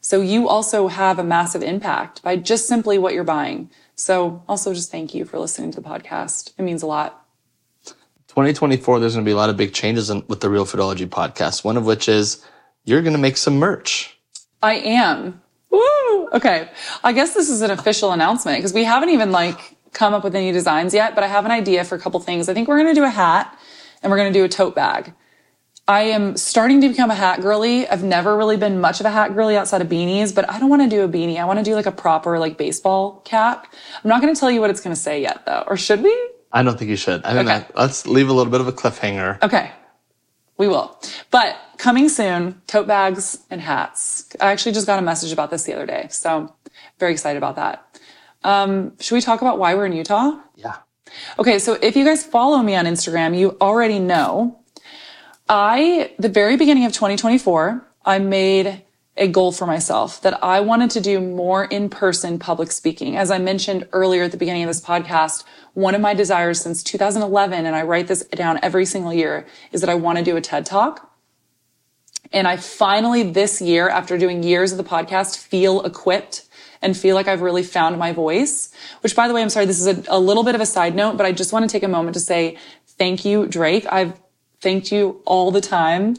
So 0.00 0.20
you 0.20 0.48
also 0.48 0.88
have 0.88 1.18
a 1.18 1.24
massive 1.24 1.62
impact 1.62 2.22
by 2.22 2.36
just 2.36 2.66
simply 2.66 2.98
what 2.98 3.14
you're 3.14 3.24
buying. 3.24 3.70
So 3.94 4.42
also 4.48 4.72
just 4.72 4.90
thank 4.90 5.14
you 5.14 5.24
for 5.24 5.38
listening 5.38 5.72
to 5.72 5.80
the 5.80 5.88
podcast. 5.88 6.52
It 6.56 6.62
means 6.62 6.82
a 6.82 6.86
lot. 6.86 7.24
2024, 8.28 9.00
there's 9.00 9.14
going 9.14 9.24
to 9.24 9.28
be 9.28 9.32
a 9.32 9.36
lot 9.36 9.50
of 9.50 9.56
big 9.56 9.72
changes 9.72 10.10
in, 10.10 10.22
with 10.28 10.40
the 10.40 10.48
Real 10.48 10.64
Foodology 10.64 11.08
podcast. 11.08 11.64
One 11.64 11.76
of 11.76 11.84
which 11.84 12.08
is 12.08 12.44
you're 12.84 13.02
going 13.02 13.14
to 13.14 13.18
make 13.18 13.36
some 13.36 13.58
merch. 13.58 14.16
I 14.62 14.74
am. 14.74 15.42
Woo! 15.70 16.28
Okay. 16.32 16.70
I 17.02 17.12
guess 17.12 17.34
this 17.34 17.50
is 17.50 17.62
an 17.62 17.70
official 17.70 18.12
announcement 18.12 18.58
because 18.58 18.72
we 18.72 18.84
haven't 18.84 19.10
even 19.10 19.32
like 19.32 19.76
come 19.92 20.14
up 20.14 20.22
with 20.22 20.36
any 20.36 20.52
designs 20.52 20.94
yet, 20.94 21.14
but 21.14 21.24
I 21.24 21.26
have 21.26 21.44
an 21.44 21.50
idea 21.50 21.84
for 21.84 21.96
a 21.96 21.98
couple 21.98 22.20
things. 22.20 22.48
I 22.48 22.54
think 22.54 22.68
we're 22.68 22.78
going 22.78 22.94
to 22.94 23.00
do 23.00 23.04
a 23.04 23.10
hat 23.10 23.58
and 24.02 24.10
we're 24.10 24.18
going 24.18 24.32
to 24.32 24.38
do 24.38 24.44
a 24.44 24.48
tote 24.48 24.74
bag. 24.74 25.12
I 25.88 26.02
am 26.02 26.36
starting 26.36 26.82
to 26.82 26.88
become 26.90 27.10
a 27.10 27.14
hat 27.14 27.40
girly. 27.40 27.88
I've 27.88 28.04
never 28.04 28.36
really 28.36 28.58
been 28.58 28.78
much 28.78 29.00
of 29.00 29.06
a 29.06 29.10
hat 29.10 29.34
girly 29.34 29.56
outside 29.56 29.80
of 29.80 29.88
beanies, 29.88 30.34
but 30.34 30.48
I 30.50 30.60
don't 30.60 30.68
want 30.68 30.82
to 30.82 30.88
do 30.88 31.02
a 31.02 31.08
beanie. 31.08 31.38
I 31.38 31.46
want 31.46 31.58
to 31.60 31.64
do 31.64 31.74
like 31.74 31.86
a 31.86 31.92
proper 31.92 32.38
like 32.38 32.58
baseball 32.58 33.22
cap. 33.24 33.72
I'm 34.04 34.08
not 34.08 34.20
going 34.20 34.32
to 34.32 34.38
tell 34.38 34.50
you 34.50 34.60
what 34.60 34.68
it's 34.68 34.82
going 34.82 34.94
to 34.94 35.00
say 35.00 35.22
yet 35.22 35.46
though. 35.46 35.64
Or 35.66 35.78
should 35.78 36.02
we? 36.02 36.14
I 36.52 36.62
don't 36.62 36.78
think 36.78 36.90
you 36.90 36.96
should. 36.96 37.24
I 37.24 37.32
think 37.32 37.48
okay. 37.48 37.60
that, 37.60 37.74
let's 37.74 38.06
leave 38.06 38.28
a 38.28 38.34
little 38.34 38.52
bit 38.52 38.60
of 38.60 38.68
a 38.68 38.72
cliffhanger. 38.72 39.42
Okay. 39.42 39.72
We 40.58 40.68
will. 40.68 41.00
But 41.30 41.56
coming 41.78 42.10
soon, 42.10 42.60
tote 42.66 42.86
bags 42.86 43.38
and 43.48 43.62
hats. 43.62 44.28
I 44.40 44.52
actually 44.52 44.72
just 44.72 44.86
got 44.86 44.98
a 44.98 45.02
message 45.02 45.32
about 45.32 45.50
this 45.50 45.62
the 45.62 45.72
other 45.72 45.86
day. 45.86 46.08
So 46.10 46.54
very 46.98 47.12
excited 47.12 47.38
about 47.38 47.56
that. 47.56 48.00
Um, 48.44 48.92
should 49.00 49.14
we 49.14 49.22
talk 49.22 49.40
about 49.40 49.58
why 49.58 49.74
we're 49.74 49.86
in 49.86 49.94
Utah? 49.94 50.38
Yeah. 50.54 50.76
Okay. 51.38 51.58
So 51.58 51.78
if 51.80 51.96
you 51.96 52.04
guys 52.04 52.26
follow 52.26 52.58
me 52.58 52.74
on 52.74 52.84
Instagram, 52.84 53.38
you 53.38 53.56
already 53.58 53.98
know 53.98 54.57
I, 55.48 56.12
the 56.18 56.28
very 56.28 56.56
beginning 56.56 56.84
of 56.84 56.92
2024, 56.92 57.86
I 58.04 58.18
made 58.18 58.82
a 59.16 59.26
goal 59.26 59.50
for 59.50 59.66
myself 59.66 60.20
that 60.22 60.42
I 60.44 60.60
wanted 60.60 60.90
to 60.92 61.00
do 61.00 61.20
more 61.20 61.64
in-person 61.64 62.38
public 62.38 62.70
speaking. 62.70 63.16
As 63.16 63.30
I 63.30 63.38
mentioned 63.38 63.88
earlier 63.92 64.24
at 64.24 64.30
the 64.30 64.36
beginning 64.36 64.62
of 64.62 64.68
this 64.68 64.80
podcast, 64.80 65.44
one 65.74 65.94
of 65.94 66.00
my 66.00 66.14
desires 66.14 66.60
since 66.60 66.82
2011, 66.82 67.66
and 67.66 67.74
I 67.74 67.82
write 67.82 68.06
this 68.06 68.24
down 68.24 68.60
every 68.62 68.84
single 68.84 69.12
year, 69.12 69.46
is 69.72 69.80
that 69.80 69.90
I 69.90 69.94
want 69.94 70.18
to 70.18 70.24
do 70.24 70.36
a 70.36 70.40
TED 70.40 70.66
talk. 70.66 71.12
And 72.32 72.46
I 72.46 72.58
finally 72.58 73.22
this 73.22 73.60
year, 73.60 73.88
after 73.88 74.18
doing 74.18 74.42
years 74.42 74.70
of 74.70 74.78
the 74.78 74.84
podcast, 74.84 75.38
feel 75.38 75.82
equipped 75.84 76.46
and 76.82 76.96
feel 76.96 77.14
like 77.16 77.26
I've 77.26 77.40
really 77.40 77.62
found 77.62 77.98
my 77.98 78.12
voice, 78.12 78.72
which 79.00 79.16
by 79.16 79.26
the 79.26 79.34
way, 79.34 79.42
I'm 79.42 79.50
sorry, 79.50 79.66
this 79.66 79.80
is 79.80 79.86
a, 79.86 80.04
a 80.08 80.20
little 80.20 80.44
bit 80.44 80.54
of 80.54 80.60
a 80.60 80.66
side 80.66 80.94
note, 80.94 81.16
but 81.16 81.26
I 81.26 81.32
just 81.32 81.52
want 81.52 81.68
to 81.68 81.72
take 81.72 81.82
a 81.82 81.88
moment 81.88 82.14
to 82.14 82.20
say 82.20 82.56
thank 82.86 83.24
you, 83.24 83.46
Drake. 83.46 83.86
I've 83.90 84.12
thanked 84.60 84.92
you 84.92 85.20
all 85.24 85.50
the 85.50 85.60
time 85.60 86.16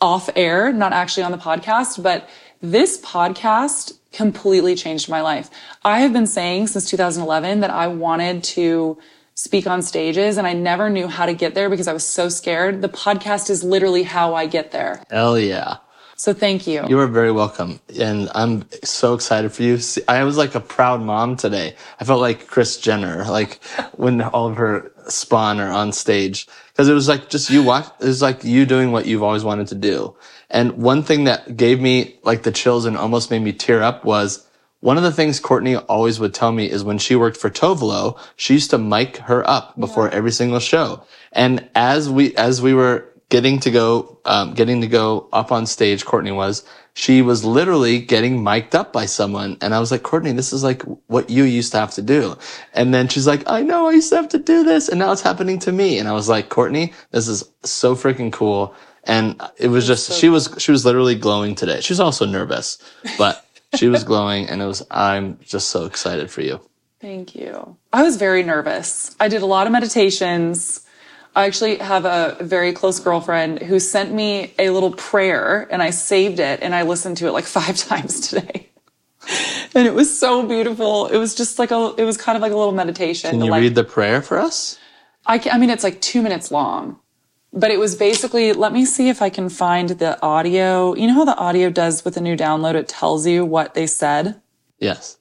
off 0.00 0.28
air, 0.36 0.72
not 0.72 0.92
actually 0.92 1.22
on 1.22 1.32
the 1.32 1.38
podcast, 1.38 2.02
but 2.02 2.28
this 2.60 3.00
podcast 3.00 3.92
completely 4.12 4.74
changed 4.74 5.08
my 5.08 5.20
life. 5.20 5.50
I 5.84 6.00
have 6.00 6.12
been 6.12 6.26
saying 6.26 6.68
since 6.68 6.88
2011 6.88 7.60
that 7.60 7.70
I 7.70 7.88
wanted 7.88 8.44
to 8.44 8.98
speak 9.34 9.66
on 9.66 9.82
stages 9.82 10.38
and 10.38 10.46
I 10.46 10.52
never 10.52 10.88
knew 10.88 11.08
how 11.08 11.26
to 11.26 11.34
get 11.34 11.54
there 11.54 11.68
because 11.68 11.88
I 11.88 11.92
was 11.92 12.06
so 12.06 12.28
scared. 12.28 12.82
The 12.82 12.88
podcast 12.88 13.50
is 13.50 13.64
literally 13.64 14.04
how 14.04 14.34
I 14.34 14.46
get 14.46 14.70
there. 14.70 15.02
Hell 15.10 15.38
yeah. 15.38 15.78
So 16.16 16.32
thank 16.32 16.66
you. 16.68 16.86
You 16.88 17.00
are 17.00 17.08
very 17.08 17.32
welcome. 17.32 17.80
And 17.98 18.30
I'm 18.34 18.66
so 18.84 19.14
excited 19.14 19.52
for 19.52 19.64
you. 19.64 19.78
I 20.06 20.22
was 20.22 20.36
like 20.36 20.54
a 20.54 20.60
proud 20.60 21.02
mom 21.02 21.36
today. 21.36 21.74
I 21.98 22.04
felt 22.04 22.20
like 22.20 22.46
Kris 22.46 22.78
Jenner, 22.78 23.24
like 23.24 23.62
when 23.94 24.22
all 24.22 24.48
of 24.48 24.56
her 24.56 24.92
spawn 25.10 25.60
or 25.60 25.70
on 25.70 25.92
stage. 25.92 26.46
Cause 26.76 26.88
it 26.88 26.94
was 26.94 27.08
like 27.08 27.28
just 27.28 27.50
you 27.50 27.62
watch, 27.62 27.86
it 28.00 28.06
was 28.06 28.22
like 28.22 28.44
you 28.44 28.66
doing 28.66 28.92
what 28.92 29.06
you've 29.06 29.22
always 29.22 29.44
wanted 29.44 29.68
to 29.68 29.74
do. 29.74 30.16
And 30.50 30.72
one 30.72 31.02
thing 31.02 31.24
that 31.24 31.56
gave 31.56 31.80
me 31.80 32.18
like 32.22 32.42
the 32.42 32.52
chills 32.52 32.84
and 32.84 32.96
almost 32.96 33.30
made 33.30 33.42
me 33.42 33.52
tear 33.52 33.82
up 33.82 34.04
was 34.04 34.46
one 34.84 34.98
of 34.98 35.02
the 35.02 35.12
things 35.12 35.40
Courtney 35.40 35.76
always 35.76 36.20
would 36.20 36.34
tell 36.34 36.52
me 36.52 36.70
is 36.70 36.84
when 36.84 36.98
she 36.98 37.16
worked 37.16 37.38
for 37.38 37.48
Tovolo, 37.48 38.18
she 38.36 38.52
used 38.52 38.68
to 38.68 38.76
mic 38.76 39.16
her 39.16 39.48
up 39.48 39.80
before 39.80 40.08
yeah. 40.08 40.14
every 40.14 40.30
single 40.30 40.60
show. 40.60 41.02
And 41.32 41.66
as 41.74 42.10
we, 42.10 42.36
as 42.36 42.60
we 42.60 42.74
were 42.74 43.10
getting 43.30 43.60
to 43.60 43.70
go, 43.70 44.20
um, 44.26 44.52
getting 44.52 44.82
to 44.82 44.86
go 44.86 45.28
up 45.32 45.50
on 45.50 45.64
stage, 45.64 46.04
Courtney 46.04 46.32
was, 46.32 46.64
she 46.94 47.22
was 47.22 47.44
literally 47.44 47.98
getting 47.98 48.42
mic'd 48.42 48.74
up 48.74 48.92
by 48.92 49.04
someone. 49.04 49.58
And 49.60 49.74
I 49.74 49.80
was 49.80 49.90
like, 49.90 50.04
Courtney, 50.04 50.32
this 50.32 50.52
is 50.52 50.62
like 50.62 50.82
what 51.08 51.28
you 51.28 51.42
used 51.42 51.72
to 51.72 51.78
have 51.78 51.90
to 51.94 52.02
do. 52.02 52.38
And 52.72 52.94
then 52.94 53.08
she's 53.08 53.26
like, 53.26 53.42
I 53.50 53.62
know 53.62 53.88
I 53.88 53.92
used 53.92 54.10
to 54.10 54.16
have 54.16 54.28
to 54.30 54.38
do 54.38 54.62
this. 54.62 54.88
And 54.88 55.00
now 55.00 55.10
it's 55.10 55.20
happening 55.20 55.58
to 55.60 55.72
me. 55.72 55.98
And 55.98 56.08
I 56.08 56.12
was 56.12 56.28
like, 56.28 56.48
Courtney, 56.48 56.92
this 57.10 57.26
is 57.26 57.50
so 57.64 57.96
freaking 57.96 58.32
cool. 58.32 58.74
And 59.02 59.40
it 59.58 59.68
was 59.68 59.88
just, 59.88 60.06
so 60.06 60.14
she 60.14 60.28
was, 60.28 60.54
she 60.58 60.70
was 60.70 60.86
literally 60.86 61.16
glowing 61.16 61.56
today. 61.56 61.80
She 61.80 61.92
was 61.92 62.00
also 62.00 62.26
nervous, 62.26 62.78
but 63.18 63.44
she 63.74 63.88
was 63.88 64.04
glowing 64.12 64.48
and 64.48 64.62
it 64.62 64.66
was, 64.66 64.86
I'm 64.90 65.38
just 65.40 65.70
so 65.70 65.86
excited 65.86 66.30
for 66.30 66.42
you. 66.42 66.60
Thank 67.00 67.34
you. 67.34 67.76
I 67.92 68.02
was 68.02 68.16
very 68.16 68.44
nervous. 68.44 69.14
I 69.18 69.28
did 69.28 69.42
a 69.42 69.46
lot 69.46 69.66
of 69.66 69.72
meditations. 69.72 70.83
I 71.36 71.46
actually 71.46 71.76
have 71.76 72.04
a 72.04 72.36
very 72.40 72.72
close 72.72 73.00
girlfriend 73.00 73.60
who 73.60 73.80
sent 73.80 74.12
me 74.12 74.54
a 74.58 74.70
little 74.70 74.92
prayer 74.92 75.66
and 75.70 75.82
I 75.82 75.90
saved 75.90 76.38
it 76.38 76.62
and 76.62 76.74
I 76.74 76.82
listened 76.82 77.16
to 77.18 77.26
it 77.26 77.32
like 77.32 77.44
five 77.58 77.76
times 77.76 78.28
today. 78.28 78.70
and 79.74 79.86
it 79.86 79.94
was 79.94 80.16
so 80.16 80.46
beautiful. 80.46 81.06
It 81.06 81.16
was 81.16 81.34
just 81.34 81.58
like 81.58 81.70
a, 81.70 81.94
it 81.98 82.04
was 82.04 82.16
kind 82.16 82.36
of 82.36 82.42
like 82.42 82.52
a 82.52 82.56
little 82.56 82.72
meditation. 82.72 83.30
Can 83.30 83.44
you 83.44 83.50
like, 83.50 83.62
read 83.62 83.74
the 83.74 83.84
prayer 83.84 84.22
for 84.22 84.38
us? 84.38 84.78
I, 85.26 85.38
can, 85.38 85.52
I 85.52 85.58
mean, 85.58 85.70
it's 85.70 85.82
like 85.84 86.00
two 86.00 86.22
minutes 86.22 86.50
long, 86.50 87.00
but 87.52 87.70
it 87.70 87.78
was 87.78 87.96
basically, 87.96 88.52
let 88.52 88.72
me 88.72 88.84
see 88.84 89.08
if 89.08 89.22
I 89.22 89.30
can 89.30 89.48
find 89.48 89.88
the 89.90 90.20
audio. 90.22 90.94
You 90.94 91.08
know 91.08 91.14
how 91.14 91.24
the 91.24 91.36
audio 91.36 91.70
does 91.70 92.04
with 92.04 92.16
a 92.16 92.20
new 92.20 92.36
download? 92.36 92.74
It 92.74 92.88
tells 92.88 93.26
you 93.26 93.44
what 93.44 93.74
they 93.74 93.86
said. 93.86 94.40
Yes. 94.78 95.18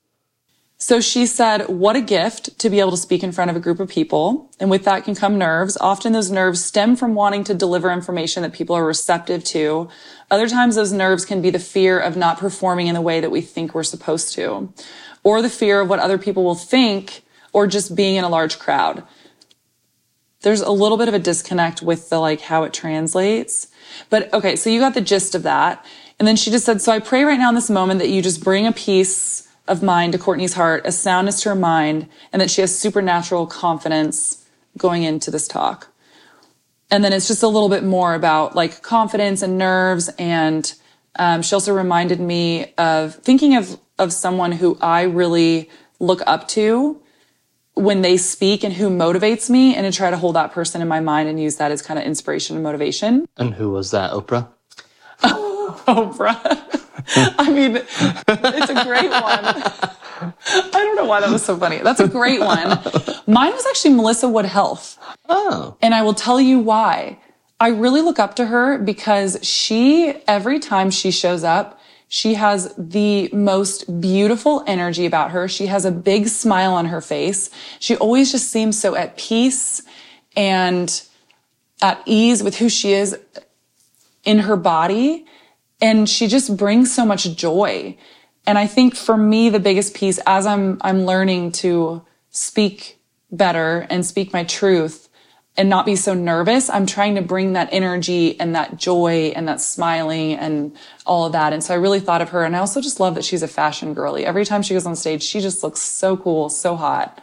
So 0.83 0.99
she 0.99 1.27
said, 1.27 1.69
what 1.69 1.95
a 1.95 2.01
gift 2.01 2.59
to 2.59 2.69
be 2.69 2.81
able 2.81 2.91
to 2.91 2.97
speak 2.97 3.23
in 3.23 3.31
front 3.31 3.49
of 3.49 3.55
a 3.55 3.61
group 3.61 3.79
of 3.79 3.87
people. 3.87 4.51
And 4.59 4.69
with 4.69 4.83
that 4.83 5.05
can 5.05 5.15
come 5.15 5.37
nerves. 5.37 5.77
Often 5.79 6.11
those 6.11 6.29
nerves 6.29 6.61
stem 6.61 6.97
from 6.97 7.15
wanting 7.15 7.45
to 7.45 7.53
deliver 7.53 7.89
information 7.89 8.43
that 8.43 8.51
people 8.51 8.75
are 8.75 8.85
receptive 8.85 9.45
to. 9.45 9.87
Other 10.29 10.49
times 10.49 10.75
those 10.75 10.91
nerves 10.91 11.23
can 11.23 11.41
be 11.41 11.49
the 11.51 11.57
fear 11.57 11.97
of 11.97 12.17
not 12.17 12.37
performing 12.37 12.87
in 12.87 12.95
the 12.95 13.01
way 13.01 13.21
that 13.21 13.31
we 13.31 13.39
think 13.39 13.73
we're 13.73 13.83
supposed 13.83 14.33
to, 14.33 14.73
or 15.23 15.41
the 15.41 15.49
fear 15.49 15.79
of 15.79 15.87
what 15.87 15.99
other 15.99 16.17
people 16.17 16.43
will 16.43 16.53
think, 16.53 17.23
or 17.53 17.65
just 17.65 17.95
being 17.95 18.17
in 18.17 18.25
a 18.25 18.29
large 18.29 18.59
crowd. 18.59 19.05
There's 20.41 20.59
a 20.59 20.71
little 20.71 20.97
bit 20.97 21.07
of 21.07 21.13
a 21.13 21.19
disconnect 21.19 21.81
with 21.81 22.09
the 22.09 22.19
like 22.19 22.41
how 22.41 22.63
it 22.63 22.73
translates. 22.73 23.67
But 24.09 24.33
okay, 24.33 24.57
so 24.57 24.69
you 24.69 24.81
got 24.81 24.95
the 24.95 24.99
gist 24.99 25.33
of 25.33 25.43
that. 25.43 25.85
And 26.19 26.27
then 26.27 26.35
she 26.35 26.51
just 26.51 26.65
said, 26.65 26.81
so 26.81 26.91
I 26.91 26.99
pray 26.99 27.23
right 27.23 27.39
now 27.39 27.47
in 27.47 27.55
this 27.55 27.69
moment 27.69 28.01
that 28.01 28.09
you 28.09 28.21
just 28.21 28.43
bring 28.43 28.67
a 28.67 28.73
peace 28.73 29.47
of 29.67 29.81
mind 29.81 30.13
to 30.13 30.19
Courtney's 30.19 30.53
heart, 30.53 30.85
a 30.85 30.91
soundness 30.91 31.41
to 31.43 31.49
her 31.49 31.55
mind, 31.55 32.07
and 32.31 32.41
that 32.41 32.51
she 32.51 32.61
has 32.61 32.77
supernatural 32.77 33.47
confidence 33.47 34.45
going 34.77 35.03
into 35.03 35.31
this 35.31 35.47
talk. 35.47 35.87
And 36.91 37.03
then 37.03 37.13
it's 37.13 37.27
just 37.27 37.43
a 37.43 37.47
little 37.47 37.69
bit 37.69 37.83
more 37.83 38.13
about 38.13 38.55
like 38.55 38.81
confidence 38.81 39.41
and 39.41 39.57
nerves. 39.57 40.09
And 40.19 40.71
um, 41.15 41.41
she 41.41 41.55
also 41.55 41.73
reminded 41.73 42.19
me 42.19 42.73
of 42.77 43.15
thinking 43.15 43.55
of 43.55 43.79
of 43.99 44.11
someone 44.11 44.51
who 44.51 44.77
I 44.81 45.03
really 45.03 45.69
look 45.99 46.21
up 46.25 46.47
to 46.49 46.99
when 47.75 48.01
they 48.01 48.17
speak 48.17 48.63
and 48.63 48.73
who 48.73 48.89
motivates 48.89 49.49
me, 49.49 49.75
and 49.75 49.91
to 49.91 49.95
try 49.95 50.11
to 50.11 50.17
hold 50.17 50.35
that 50.35 50.51
person 50.51 50.81
in 50.81 50.87
my 50.87 50.99
mind 50.99 51.27
and 51.27 51.39
use 51.39 51.55
that 51.55 51.71
as 51.71 51.81
kind 51.81 51.99
of 51.99 52.05
inspiration 52.05 52.55
and 52.55 52.63
motivation. 52.63 53.27
And 53.37 53.55
who 53.55 53.71
was 53.71 53.91
that, 53.91 54.11
Oprah? 54.11 54.47
Oprah. 55.87 56.79
I 57.37 57.51
mean, 57.51 57.77
it's 57.77 58.69
a 58.69 58.83
great 58.83 59.09
one. 59.09 59.45
I 60.45 60.69
don't 60.71 60.95
know 60.95 61.05
why 61.05 61.19
that 61.19 61.31
was 61.31 61.43
so 61.43 61.57
funny. 61.57 61.79
That's 61.79 61.99
a 61.99 62.07
great 62.07 62.39
one. 62.39 62.79
Mine 63.27 63.51
was 63.51 63.65
actually 63.65 63.95
Melissa 63.95 64.29
Wood 64.29 64.45
Health. 64.45 64.97
Oh. 65.27 65.75
And 65.81 65.93
I 65.93 66.01
will 66.01 66.13
tell 66.13 66.39
you 66.39 66.59
why. 66.59 67.19
I 67.59 67.69
really 67.69 68.01
look 68.01 68.19
up 68.19 68.35
to 68.35 68.45
her 68.45 68.77
because 68.77 69.39
she, 69.41 70.13
every 70.27 70.59
time 70.59 70.91
she 70.91 71.11
shows 71.11 71.43
up, 71.43 71.79
she 72.07 72.35
has 72.35 72.73
the 72.77 73.29
most 73.33 73.99
beautiful 73.99 74.63
energy 74.67 75.05
about 75.05 75.31
her. 75.31 75.47
She 75.47 75.65
has 75.65 75.83
a 75.83 75.91
big 75.91 76.27
smile 76.27 76.73
on 76.73 76.85
her 76.85 77.01
face. 77.01 77.49
She 77.79 77.95
always 77.97 78.31
just 78.31 78.51
seems 78.51 78.79
so 78.79 78.95
at 78.95 79.17
peace 79.17 79.81
and 80.35 81.03
at 81.81 82.01
ease 82.05 82.43
with 82.43 82.57
who 82.57 82.69
she 82.69 82.93
is 82.93 83.17
in 84.23 84.39
her 84.39 84.55
body. 84.55 85.25
And 85.83 86.09
she 86.09 86.27
just 86.27 86.55
brings 86.55 86.93
so 86.93 87.05
much 87.05 87.35
joy. 87.35 87.97
And 88.47 88.57
I 88.57 88.67
think 88.67 88.95
for 88.95 89.17
me, 89.17 89.49
the 89.49 89.59
biggest 89.59 89.93
piece 89.93 90.19
as 90.25 90.45
I'm, 90.45 90.77
I'm 90.81 91.05
learning 91.05 91.51
to 91.63 92.05
speak 92.29 92.99
better 93.31 93.85
and 93.89 94.05
speak 94.05 94.31
my 94.31 94.45
truth 94.45 95.09
and 95.55 95.69
not 95.69 95.85
be 95.85 95.95
so 95.95 96.13
nervous, 96.13 96.69
I'm 96.69 96.87
trying 96.87 97.15
to 97.15 97.21
bring 97.21 97.53
that 97.53 97.69
energy 97.71 98.39
and 98.39 98.55
that 98.55 98.77
joy 98.77 99.33
and 99.35 99.47
that 99.47 99.61
smiling 99.61 100.33
and 100.33 100.75
all 101.05 101.25
of 101.25 101.33
that. 101.33 101.53
And 101.53 101.63
so 101.63 101.73
I 101.75 101.77
really 101.77 101.99
thought 101.99 102.21
of 102.21 102.29
her. 102.29 102.43
And 102.43 102.55
I 102.55 102.59
also 102.59 102.81
just 102.81 102.99
love 102.99 103.13
that 103.15 103.25
she's 103.25 103.43
a 103.43 103.47
fashion 103.47 103.93
girly. 103.93 104.25
Every 104.25 104.45
time 104.45 104.63
she 104.63 104.73
goes 104.73 104.87
on 104.87 104.95
stage, 104.95 105.21
she 105.21 105.41
just 105.41 105.63
looks 105.63 105.79
so 105.81 106.17
cool, 106.17 106.49
so 106.49 106.75
hot 106.75 107.21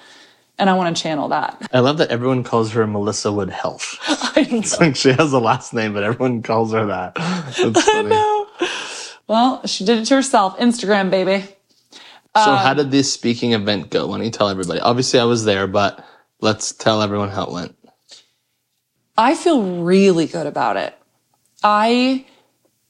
and 0.60 0.68
I 0.68 0.74
want 0.74 0.94
to 0.94 1.02
channel 1.02 1.28
that. 1.28 1.68
I 1.72 1.80
love 1.80 1.98
that 1.98 2.10
everyone 2.10 2.44
calls 2.44 2.72
her 2.72 2.86
Melissa 2.86 3.32
Wood 3.32 3.50
Health. 3.50 3.98
Like 4.80 4.96
she 4.96 5.12
has 5.12 5.32
a 5.32 5.38
last 5.38 5.74
name, 5.74 5.92
but 5.92 6.02
everyone 6.02 6.40
calls 6.42 6.72
her 6.72 6.86
that. 6.86 7.14
That's 7.16 7.58
funny. 7.84 7.98
I 7.98 8.02
know. 8.02 8.46
Well, 9.26 9.66
she 9.66 9.84
did 9.84 9.98
it 9.98 10.04
to 10.06 10.14
herself. 10.14 10.56
Instagram, 10.58 11.10
baby. 11.10 11.46
So, 12.36 12.52
um, 12.52 12.58
how 12.58 12.74
did 12.74 12.90
this 12.90 13.12
speaking 13.12 13.52
event 13.52 13.90
go? 13.90 14.06
Why 14.06 14.16
don't 14.16 14.24
you 14.24 14.30
tell 14.30 14.48
everybody? 14.48 14.80
Obviously, 14.80 15.20
I 15.20 15.24
was 15.24 15.44
there, 15.44 15.66
but 15.66 16.04
let's 16.40 16.72
tell 16.72 17.02
everyone 17.02 17.28
how 17.28 17.44
it 17.44 17.52
went. 17.52 17.76
I 19.18 19.34
feel 19.34 19.82
really 19.82 20.26
good 20.26 20.46
about 20.46 20.76
it. 20.76 20.96
I, 21.62 22.24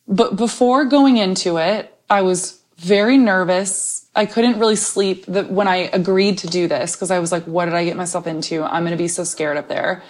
but 0.06 0.36
before 0.36 0.84
going 0.84 1.16
into 1.16 1.56
it, 1.56 1.92
I 2.08 2.22
was 2.22 2.59
very 2.80 3.18
nervous 3.18 4.00
I 4.14 4.26
couldn't 4.26 4.58
really 4.58 4.76
sleep 4.76 5.26
that 5.26 5.50
when 5.50 5.68
I 5.68 5.88
agreed 5.92 6.38
to 6.38 6.48
do 6.48 6.66
this 6.66 6.96
because 6.96 7.10
I 7.10 7.20
was 7.20 7.30
like, 7.30 7.44
what 7.44 7.66
did 7.66 7.74
I 7.74 7.84
get 7.84 7.96
myself 7.96 8.26
into? 8.26 8.62
I'm 8.64 8.82
going 8.82 8.90
to 8.90 8.96
be 8.96 9.08
so 9.08 9.24
scared 9.24 9.56
up 9.56 9.68
there. 9.68 10.02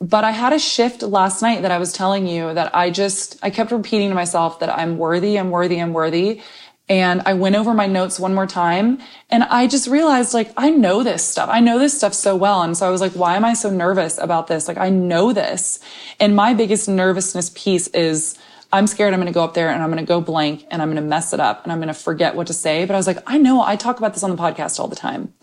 But 0.00 0.24
I 0.24 0.32
had 0.32 0.52
a 0.52 0.58
shift 0.58 1.02
last 1.02 1.40
night 1.42 1.62
that 1.62 1.70
I 1.70 1.78
was 1.78 1.92
telling 1.92 2.26
you 2.26 2.52
that 2.52 2.74
I 2.74 2.90
just, 2.90 3.38
I 3.40 3.50
kept 3.50 3.70
repeating 3.70 4.08
to 4.08 4.16
myself 4.16 4.58
that 4.58 4.76
I'm 4.76 4.98
worthy, 4.98 5.38
I'm 5.38 5.50
worthy, 5.50 5.80
I'm 5.80 5.92
worthy. 5.92 6.42
And 6.88 7.22
I 7.24 7.34
went 7.34 7.54
over 7.54 7.72
my 7.72 7.86
notes 7.86 8.18
one 8.18 8.34
more 8.34 8.48
time 8.48 8.98
and 9.30 9.44
I 9.44 9.68
just 9.68 9.86
realized 9.86 10.34
like, 10.34 10.52
I 10.56 10.70
know 10.70 11.04
this 11.04 11.24
stuff. 11.24 11.48
I 11.48 11.60
know 11.60 11.78
this 11.78 11.96
stuff 11.96 12.12
so 12.12 12.34
well. 12.34 12.62
And 12.62 12.76
so 12.76 12.88
I 12.88 12.90
was 12.90 13.00
like, 13.00 13.12
why 13.12 13.36
am 13.36 13.44
I 13.44 13.54
so 13.54 13.70
nervous 13.70 14.18
about 14.18 14.48
this? 14.48 14.66
Like, 14.66 14.78
I 14.78 14.90
know 14.90 15.32
this. 15.32 15.78
And 16.18 16.34
my 16.34 16.54
biggest 16.54 16.88
nervousness 16.88 17.52
piece 17.54 17.86
is, 17.88 18.36
I'm 18.72 18.86
scared 18.86 19.12
I'm 19.12 19.20
going 19.20 19.32
to 19.32 19.34
go 19.34 19.44
up 19.44 19.54
there 19.54 19.68
and 19.68 19.82
I'm 19.82 19.90
going 19.90 20.02
to 20.02 20.08
go 20.08 20.20
blank 20.20 20.66
and 20.70 20.80
I'm 20.80 20.88
going 20.88 21.02
to 21.02 21.08
mess 21.08 21.32
it 21.34 21.40
up 21.40 21.62
and 21.64 21.72
I'm 21.72 21.78
going 21.78 21.88
to 21.88 21.94
forget 21.94 22.34
what 22.34 22.46
to 22.46 22.54
say. 22.54 22.84
But 22.86 22.94
I 22.94 22.96
was 22.96 23.06
like, 23.06 23.18
I 23.26 23.38
know 23.38 23.62
I 23.62 23.76
talk 23.76 23.98
about 23.98 24.14
this 24.14 24.22
on 24.22 24.30
the 24.30 24.36
podcast 24.36 24.80
all 24.80 24.88
the 24.88 24.96
time. 24.96 25.34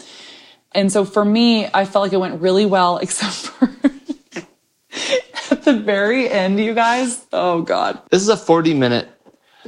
And 0.71 0.91
so 0.91 1.05
for 1.05 1.23
me, 1.23 1.67
I 1.73 1.85
felt 1.85 2.03
like 2.03 2.13
it 2.13 2.17
went 2.17 2.41
really 2.41 2.65
well, 2.65 2.97
except 3.01 3.33
for 3.33 3.69
at 5.51 5.63
the 5.63 5.73
very 5.73 6.29
end, 6.29 6.59
you 6.59 6.73
guys. 6.73 7.25
Oh 7.31 7.61
God. 7.61 8.01
This 8.09 8.21
is 8.21 8.29
a 8.29 8.37
40 8.37 8.73
minute 8.73 9.09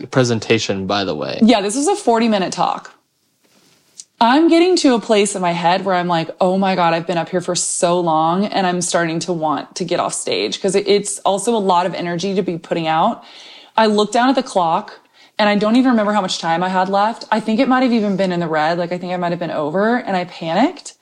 presentation, 0.10 0.88
by 0.88 1.04
the 1.04 1.16
way. 1.16 1.40
Yeah, 1.44 1.62
this 1.62 1.76
was 1.76 1.88
a 1.88 1.96
40 1.96 2.28
minute 2.28 2.54
talk. 2.54 2.96
I'm 4.24 4.50
getting 4.50 4.76
to 4.78 4.94
a 4.94 5.00
place 5.00 5.36
in 5.36 5.42
my 5.42 5.52
head 5.52 5.84
where 5.84 5.96
I'm 5.96 6.08
like, 6.08 6.30
oh 6.40 6.60
my 6.60 6.76
God, 6.76 6.94
I've 6.94 7.08
been 7.08 7.18
up 7.18 7.30
here 7.30 7.42
for 7.42 7.56
so 7.56 8.00
long 8.00 8.46
and 8.46 8.68
I'm 8.68 8.80
starting 8.82 9.18
to 9.22 9.34
want 9.34 9.76
to 9.78 9.84
get 9.84 10.00
off 10.00 10.14
stage 10.14 10.58
because 10.58 10.76
it's 10.76 11.18
also 11.22 11.56
a 11.56 11.58
lot 11.58 11.88
of 11.88 11.96
energy 11.96 12.36
to 12.36 12.44
be 12.44 12.60
putting 12.60 12.86
out. 12.86 13.24
I 13.76 13.88
looked 13.88 14.14
down 14.14 14.30
at 14.30 14.36
the 14.36 14.44
clock 14.44 15.00
and 15.40 15.50
I 15.50 15.56
don't 15.56 15.76
even 15.76 15.90
remember 15.90 16.14
how 16.14 16.22
much 16.22 16.38
time 16.38 16.62
I 16.62 16.70
had 16.70 16.88
left. 16.88 17.26
I 17.32 17.40
think 17.40 17.60
it 17.60 17.68
might 17.68 17.82
have 17.82 17.94
even 17.94 18.16
been 18.16 18.32
in 18.32 18.40
the 18.40 18.48
red. 18.48 18.78
Like 18.78 18.92
I 18.92 19.00
think 19.00 19.12
I 19.12 19.18
might 19.18 19.32
have 19.32 19.40
been 19.40 19.50
over 19.50 19.98
and 19.98 20.16
I 20.16 20.26
panicked 20.26 20.94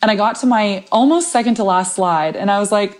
and 0.00 0.08
I 0.08 0.14
got 0.14 0.36
to 0.36 0.46
my 0.46 0.84
almost 0.92 1.32
second 1.32 1.56
to 1.56 1.64
last 1.64 1.96
slide 1.96 2.36
and 2.36 2.48
I 2.48 2.60
was 2.60 2.70
like, 2.70 2.96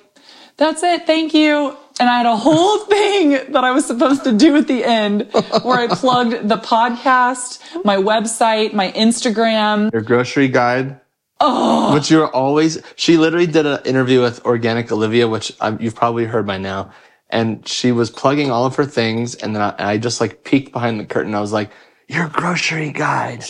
that's 0.57 0.83
it. 0.83 1.07
Thank 1.07 1.35
you. 1.35 1.77
And 2.01 2.09
I 2.09 2.19
had 2.19 2.27
a 2.27 2.37
whole 2.37 2.79
thing 2.87 3.53
that 3.53 3.65
I 3.65 3.71
was 3.73 3.87
supposed 3.87 4.25
to 4.25 4.33
do 4.33 4.57
at 4.57 4.69
the 4.69 4.85
end 4.85 5.29
where 5.63 5.79
I 5.79 5.87
plugged 5.91 6.49
the 6.49 6.57
podcast, 6.57 7.61
my 7.85 7.97
website, 7.97 8.73
my 8.73 8.93
Instagram. 8.93 9.93
Your 9.93 10.03
grocery 10.03 10.49
guide. 10.49 11.01
Oh. 11.41 11.95
Which 11.95 12.11
you're 12.11 12.29
always, 12.29 12.83
she 12.97 13.17
literally 13.17 13.47
did 13.47 13.65
an 13.65 13.81
interview 13.85 14.21
with 14.21 14.45
Organic 14.45 14.91
Olivia, 14.91 15.29
which 15.29 15.53
I'm, 15.61 15.81
you've 15.81 15.95
probably 15.95 16.25
heard 16.25 16.47
by 16.47 16.59
now. 16.59 16.91
And 17.31 17.67
she 17.69 17.93
was 17.93 18.11
plugging 18.11 18.51
all 18.51 18.67
of 18.67 18.75
her 18.77 18.85
things. 18.85 19.35
And 19.37 19.55
then 19.55 19.63
I, 19.63 19.75
I 19.79 19.99
just 19.99 20.21
like 20.21 20.45
peeked 20.45 20.73
behind 20.73 20.99
the 20.99 21.05
curtain. 21.05 21.35
I 21.35 21.41
was 21.41 21.53
like, 21.53 21.71
your 22.09 22.27
grocery 22.29 22.91
guide, 22.91 23.45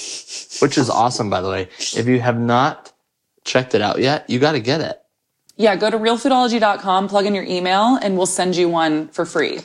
which 0.60 0.76
is 0.76 0.90
awesome, 0.90 1.30
by 1.30 1.40
the 1.40 1.48
way. 1.48 1.68
If 1.78 2.06
you 2.08 2.20
have 2.20 2.38
not 2.38 2.92
checked 3.44 3.74
it 3.74 3.80
out 3.80 4.00
yet, 4.00 4.28
you 4.28 4.38
got 4.40 4.52
to 4.52 4.60
get 4.60 4.80
it. 4.80 5.00
Yeah, 5.58 5.74
go 5.74 5.90
to 5.90 5.98
realfoodology.com, 5.98 7.08
plug 7.08 7.26
in 7.26 7.34
your 7.34 7.42
email, 7.44 7.98
and 8.00 8.16
we'll 8.16 8.26
send 8.26 8.56
you 8.56 8.68
one 8.68 9.08
for 9.08 9.26
free. 9.26 9.58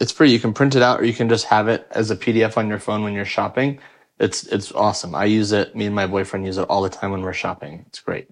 It's 0.00 0.10
free. 0.10 0.32
You 0.32 0.40
can 0.40 0.54
print 0.54 0.74
it 0.74 0.80
out 0.80 1.00
or 1.00 1.04
you 1.04 1.12
can 1.12 1.28
just 1.28 1.44
have 1.44 1.68
it 1.68 1.86
as 1.90 2.10
a 2.10 2.16
PDF 2.16 2.56
on 2.56 2.66
your 2.66 2.78
phone 2.78 3.02
when 3.02 3.12
you're 3.12 3.26
shopping. 3.26 3.78
It's 4.18 4.44
it's 4.46 4.72
awesome. 4.72 5.14
I 5.14 5.26
use 5.26 5.52
it. 5.52 5.76
Me 5.76 5.84
and 5.84 5.94
my 5.94 6.06
boyfriend 6.06 6.46
use 6.46 6.56
it 6.56 6.66
all 6.70 6.80
the 6.80 6.88
time 6.88 7.10
when 7.10 7.20
we're 7.20 7.34
shopping. 7.34 7.84
It's 7.88 8.00
great. 8.00 8.28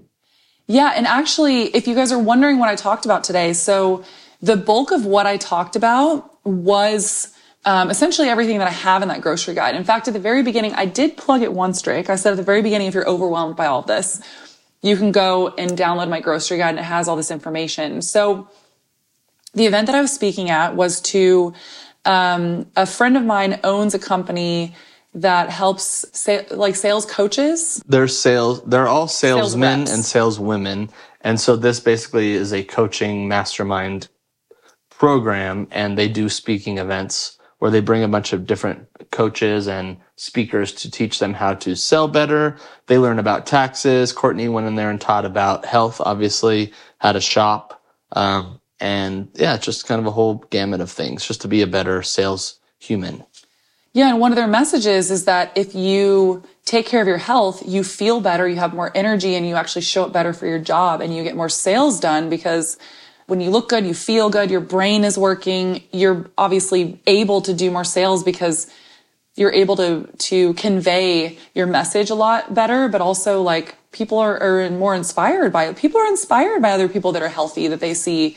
Yeah, 0.67 0.93
and 0.97 1.07
actually, 1.07 1.65
if 1.77 1.87
you 1.87 1.95
guys 1.95 2.13
are 2.13 2.19
wondering 2.19 2.59
what 2.59 2.71
I 2.71 2.77
talked 2.77 3.05
about 3.05 3.25
today, 3.25 3.53
so 3.53 4.05
the 4.41 4.57
bulk 4.57 4.91
of 4.91 5.05
what 5.05 5.27
I 5.27 5.37
talked 5.37 5.77
about 5.77 6.39
was 6.45 7.35
um, 7.67 7.91
essentially 7.91 8.29
everything 8.29 8.59
that 8.59 8.69
I 8.69 8.73
have 8.73 9.03
in 9.03 9.09
that 9.09 9.21
grocery 9.21 9.55
guide. 9.55 9.75
In 9.75 9.85
fact, 9.85 10.09
at 10.09 10.15
the 10.15 10.21
very 10.21 10.43
beginning, 10.43 10.73
I 10.75 10.87
did 10.87 11.19
plug 11.19 11.43
it 11.43 11.53
once, 11.53 11.83
Drake. 11.83 12.09
I 12.09 12.17
said 12.17 12.33
at 12.33 12.37
the 12.37 12.43
very 12.43 12.63
beginning, 12.63 12.87
if 12.87 12.95
you're 12.95 13.09
overwhelmed 13.09 13.57
by 13.57 13.67
all 13.67 13.81
of 13.81 13.87
this, 13.87 14.23
you 14.83 14.97
can 14.97 15.13
go 15.13 15.55
and 15.59 15.73
download 15.73 16.09
my 16.09 16.21
grocery 16.21 16.59
guide 16.59 16.71
and 16.71 16.79
it 16.79 16.85
has 16.85 17.09
all 17.09 17.17
this 17.17 17.31
information. 17.31 18.03
So 18.03 18.49
the 19.55 19.67
event 19.67 19.87
that 19.87 19.95
I 19.95 20.01
was 20.01 20.13
speaking 20.13 20.51
at 20.51 20.77
was 20.77 21.01
to 21.03 21.53
um, 22.05 22.67
a 22.77 22.87
friend 22.87 23.17
of 23.17 23.25
mine 23.25 23.61
owns 23.65 23.95
a 23.95 23.99
company 23.99 24.75
that 25.15 25.51
helps 25.51 26.05
sa- 26.13 26.43
like 26.51 26.77
sales 26.77 27.05
coaches. 27.07 27.83
They're 27.87 28.09
sales. 28.09 28.63
They're 28.65 28.87
all 28.89 29.09
salesmen 29.09 29.87
sales 29.87 29.97
and 29.97 30.05
saleswomen, 30.05 30.91
and 31.23 31.41
so 31.41 31.57
this 31.57 31.81
basically 31.81 32.33
is 32.33 32.53
a 32.53 32.63
coaching 32.63 33.27
mastermind 33.27 34.09
program, 34.91 35.67
and 35.71 35.97
they 35.97 36.09
do 36.09 36.29
speaking 36.29 36.79
events 36.79 37.38
where 37.59 37.71
they 37.71 37.81
bring 37.81 38.03
a 38.03 38.09
bunch 38.09 38.33
of 38.33 38.47
different 38.47 38.87
coaches 39.11 39.67
and 39.67 39.97
speakers 40.17 40.73
to 40.73 40.91
teach 40.91 41.19
them 41.19 41.35
how 41.35 41.55
to 41.55 41.75
sell 41.75 42.09
better. 42.09 42.57
They 42.87 42.99
learn 42.99 43.19
about 43.19 43.47
taxes. 43.47 44.13
Courtney 44.13 44.49
went 44.49 44.67
in 44.67 44.77
there 44.77 44.91
and 44.91 45.01
taught 45.01 45.25
about 45.25 45.65
health, 45.65 46.01
obviously, 46.01 46.73
how 46.99 47.13
to 47.13 47.21
shop. 47.21 47.83
Um, 48.13 48.61
and 48.81 49.29
yeah, 49.35 49.57
just 49.57 49.87
kind 49.87 50.01
of 50.01 50.07
a 50.07 50.13
whole 50.13 50.37
gamut 50.51 50.81
of 50.81 50.91
things 50.91 51.27
just 51.27 51.41
to 51.43 51.49
be 51.49 51.63
a 51.63 51.67
better 51.67 52.03
sales 52.03 52.61
human. 52.79 53.25
Yeah. 53.93 54.11
And 54.11 54.21
one 54.21 54.31
of 54.31 54.37
their 54.37 54.47
messages 54.47 55.11
is 55.11 55.25
that 55.25 55.51
if 55.57 55.75
you 55.75 56.45
take 56.65 56.87
care 56.87 57.01
of 57.01 57.09
your 57.09 57.19
health, 57.19 57.63
you 57.67 57.83
feel 57.83 58.21
better, 58.21 58.47
you 58.47 58.57
have 58.57 58.73
more 58.75 58.93
energy, 58.95 59.35
and 59.35 59.49
you 59.49 59.57
actually 59.57 59.83
show 59.83 60.05
up 60.05 60.13
better 60.13 60.33
for 60.33 60.47
your 60.47 60.61
job 60.61 61.01
and 61.01 61.17
you 61.17 61.25
get 61.25 61.35
more 61.35 61.49
sales 61.49 61.99
done 61.99 62.31
because 62.31 62.79
when 63.29 63.41
you 63.43 63.51
look 63.51 63.69
good, 63.69 63.87
you 63.87 63.95
feel 63.95 64.31
good, 64.31 64.51
your 64.51 64.61
brain 64.61 65.05
is 65.05 65.19
working, 65.19 65.83
you're 65.93 66.31
obviously 66.39 66.99
able 67.07 67.43
to 67.43 67.53
do 67.53 67.71
more 67.71 67.85
sales 67.85 68.25
because 68.25 68.69
you're 69.37 69.53
able 69.53 69.77
to 69.77 70.09
to 70.19 70.55
convey 70.55 71.39
your 71.55 71.67
message 71.67 72.11
a 72.11 72.15
lot 72.15 72.53
better 72.53 72.89
but 72.89 73.01
also 73.01 73.41
like 73.41 73.77
people 73.93 74.19
are, 74.19 74.37
are 74.43 74.69
more 74.71 74.97
inspired 74.97 75.53
by 75.53 75.73
people 75.75 76.01
are 76.01 76.09
inspired 76.09 76.61
by 76.61 76.73
other 76.73 76.89
people 76.89 77.13
that 77.13 77.23
are 77.23 77.29
healthy 77.29 77.69
that 77.69 77.79
they 77.79 77.95
see 77.95 78.37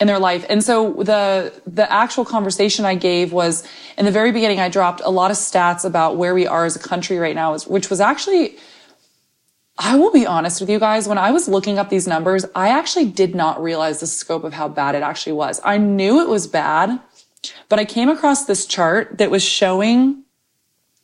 in 0.00 0.06
their 0.06 0.20
life. 0.20 0.46
And 0.48 0.62
so 0.62 0.92
the 0.92 1.52
the 1.66 1.90
actual 1.92 2.24
conversation 2.24 2.84
i 2.84 2.94
gave 2.94 3.32
was 3.32 3.66
in 3.96 4.04
the 4.04 4.12
very 4.12 4.30
beginning 4.30 4.60
i 4.60 4.68
dropped 4.68 5.00
a 5.04 5.10
lot 5.10 5.32
of 5.32 5.36
stats 5.36 5.84
about 5.84 6.16
where 6.16 6.34
we 6.34 6.46
are 6.46 6.64
as 6.64 6.76
a 6.76 6.78
country 6.78 7.18
right 7.18 7.34
now 7.34 7.58
which 7.58 7.90
was 7.90 8.00
actually 8.00 8.56
I 9.78 9.96
will 9.96 10.10
be 10.10 10.26
honest 10.26 10.60
with 10.60 10.68
you 10.68 10.80
guys. 10.80 11.06
When 11.06 11.18
I 11.18 11.30
was 11.30 11.48
looking 11.48 11.78
up 11.78 11.88
these 11.88 12.08
numbers, 12.08 12.44
I 12.54 12.68
actually 12.70 13.04
did 13.04 13.36
not 13.36 13.62
realize 13.62 14.00
the 14.00 14.08
scope 14.08 14.42
of 14.42 14.52
how 14.52 14.68
bad 14.68 14.96
it 14.96 15.02
actually 15.02 15.34
was. 15.34 15.60
I 15.64 15.78
knew 15.78 16.20
it 16.20 16.28
was 16.28 16.48
bad, 16.48 16.98
but 17.68 17.78
I 17.78 17.84
came 17.84 18.08
across 18.08 18.44
this 18.44 18.66
chart 18.66 19.18
that 19.18 19.30
was 19.30 19.42
showing 19.42 20.24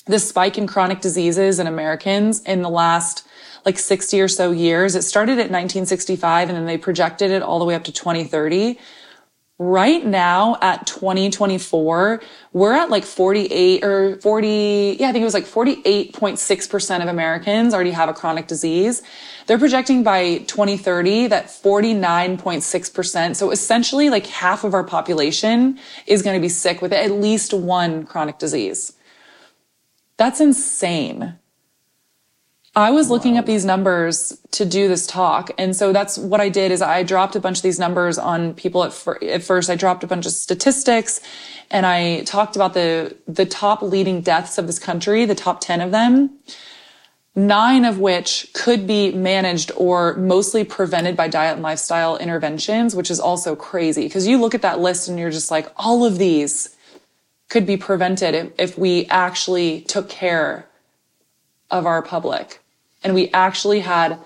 the 0.07 0.19
spike 0.19 0.59
in 0.59 0.67
chronic 0.67 1.01
diseases 1.01 1.61
in 1.61 1.69
Americans 1.69 2.43
in 2.43 2.63
the 2.63 2.69
last 2.69 3.27
like 3.65 3.79
60 3.79 4.21
or 4.21 4.29
so 4.29 4.51
years. 4.51 4.97
It 4.97 5.03
started 5.03 5.35
at 5.35 5.51
1965 5.51 6.49
and 6.49 6.59
then 6.59 6.67
they 6.67 6.77
projected 6.77 7.31
it 7.31 7.43
all 7.43 7.61
the 7.61 7.65
way 7.65 7.77
up 7.77 7.85
to 7.85 7.93
2030. 7.93 8.79
Right 9.61 10.05
now 10.05 10.59
at 10.61 10.85
2024, 10.89 12.21
we're 12.53 12.73
at 12.73 12.91
like 12.91 13.05
48 13.05 13.85
or 13.85 14.17
40, 14.17 14.97
yeah, 14.99 15.09
I 15.09 15.13
think 15.13 15.23
it 15.23 15.25
was 15.25 15.33
like 15.33 15.45
48.6% 15.45 17.03
of 17.03 17.09
Americans 17.09 17.73
already 17.73 17.93
have 17.93 18.09
a 18.09 18.13
chronic 18.13 18.49
disease. 18.49 19.05
They're 19.47 19.59
projecting 19.59 20.03
by 20.03 20.39
2030 20.39 21.29
that 21.29 21.47
49.6%, 21.47 23.37
so 23.37 23.53
essentially 23.53 24.11
like 24.11 24.27
half 24.27 24.65
of 24.65 24.75
our 24.75 24.83
population 24.83 25.79
is 26.09 26.23
going 26.23 26.35
to 26.35 26.43
be 26.43 26.49
sick 26.49 26.83
with 26.83 26.93
at 26.93 27.13
least 27.13 27.55
one 27.55 28.07
chronic 28.07 28.41
disease. 28.41 28.95
That's 30.17 30.41
insane. 30.41 31.39
I 32.77 32.91
was 32.91 33.09
looking 33.09 33.39
up 33.39 33.47
these 33.47 33.65
numbers 33.65 34.37
to 34.51 34.65
do 34.65 34.89
this 34.89 35.07
talk. 35.07 35.53
And 35.59 35.77
so 35.77 35.93
that's 35.93 36.19
what 36.19 36.41
I 36.41 36.49
did 36.49 36.73
is 36.73 36.83
I 36.83 37.05
dropped 37.05 37.37
a 37.37 37.41
bunch 37.41 37.59
of 37.59 37.63
these 37.63 37.79
numbers 37.79 38.19
on 38.19 38.55
people 38.55 38.83
at, 38.83 38.93
fir- 38.93 39.19
at 39.23 39.45
first. 39.45 39.71
I 39.71 39.77
dropped 39.77 40.03
a 40.03 40.09
bunch 40.09 40.27
of 40.27 40.33
statistics 40.33 41.21
and 41.71 41.87
I 41.87 42.23
talked 42.23 42.57
about 42.57 42.75
the, 42.75 43.17
the 43.29 43.47
top 43.47 43.81
leading 43.81 44.23
deaths 44.23 44.59
of 44.59 44.67
this 44.67 44.81
country, 44.81 45.25
the 45.25 45.37
top 45.37 45.61
10 45.61 45.83
of 45.83 45.93
them, 45.93 46.31
nine 47.37 47.85
of 47.85 48.01
which 48.01 48.51
could 48.55 48.89
be 48.89 49.13
managed 49.13 49.71
or 49.77 50.15
mostly 50.17 50.65
prevented 50.65 51.17
by 51.17 51.29
diet 51.29 51.55
and 51.55 51.63
lifestyle 51.63 52.17
interventions, 52.17 52.97
which 52.97 53.11
is 53.11 53.21
also 53.21 53.55
crazy 53.55 54.03
because 54.03 54.27
you 54.27 54.41
look 54.41 54.55
at 54.55 54.63
that 54.63 54.81
list 54.81 55.09
and 55.09 55.17
you're 55.17 55.31
just 55.31 55.51
like, 55.51 55.71
all 55.77 56.05
of 56.05 56.19
these 56.19 56.75
could 57.49 57.67
be 57.67 57.77
prevented 57.77 58.35
if, 58.35 58.53
if 58.59 58.79
we 58.79 59.07
actually 59.07 59.83
took 59.83 60.09
care 60.09 60.67
of 61.71 61.87
our 61.87 62.03
public 62.03 62.61
and 63.05 63.15
we 63.15 63.31
actually 63.31 63.81
had 63.81 64.19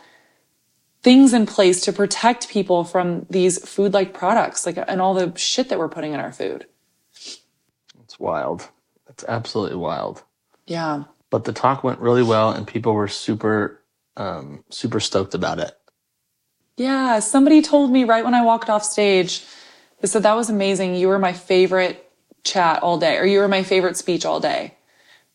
things 1.02 1.32
in 1.34 1.46
place 1.46 1.82
to 1.82 1.92
protect 1.92 2.48
people 2.48 2.84
from 2.84 3.26
these 3.28 3.66
food 3.68 3.92
like 3.92 4.14
products 4.14 4.64
like 4.66 4.78
and 4.88 5.00
all 5.00 5.14
the 5.14 5.36
shit 5.36 5.68
that 5.68 5.78
we're 5.78 5.88
putting 5.88 6.12
in 6.12 6.20
our 6.20 6.32
food. 6.32 6.66
It's 8.02 8.18
wild. 8.18 8.68
It's 9.08 9.24
absolutely 9.28 9.76
wild. 9.76 10.22
Yeah. 10.66 11.04
But 11.30 11.44
the 11.44 11.52
talk 11.52 11.84
went 11.84 12.00
really 12.00 12.22
well 12.22 12.50
and 12.50 12.66
people 12.66 12.94
were 12.94 13.08
super 13.08 13.82
um, 14.16 14.64
super 14.70 15.00
stoked 15.00 15.34
about 15.34 15.58
it. 15.58 15.76
Yeah 16.76 17.18
somebody 17.18 17.60
told 17.60 17.90
me 17.90 18.04
right 18.04 18.24
when 18.24 18.34
i 18.34 18.42
walked 18.42 18.70
off 18.70 18.84
stage 18.84 19.44
they 20.00 20.08
said 20.08 20.22
that 20.22 20.36
was 20.36 20.50
amazing. 20.50 20.94
You 20.94 21.08
were 21.08 21.18
my 21.18 21.32
favorite 21.32 22.10
chat 22.44 22.82
all 22.82 22.98
day 22.98 23.16
or 23.16 23.24
you 23.24 23.40
were 23.40 23.48
my 23.48 23.62
favorite 23.62 23.96
speech 23.96 24.24
all 24.24 24.40
day, 24.40 24.74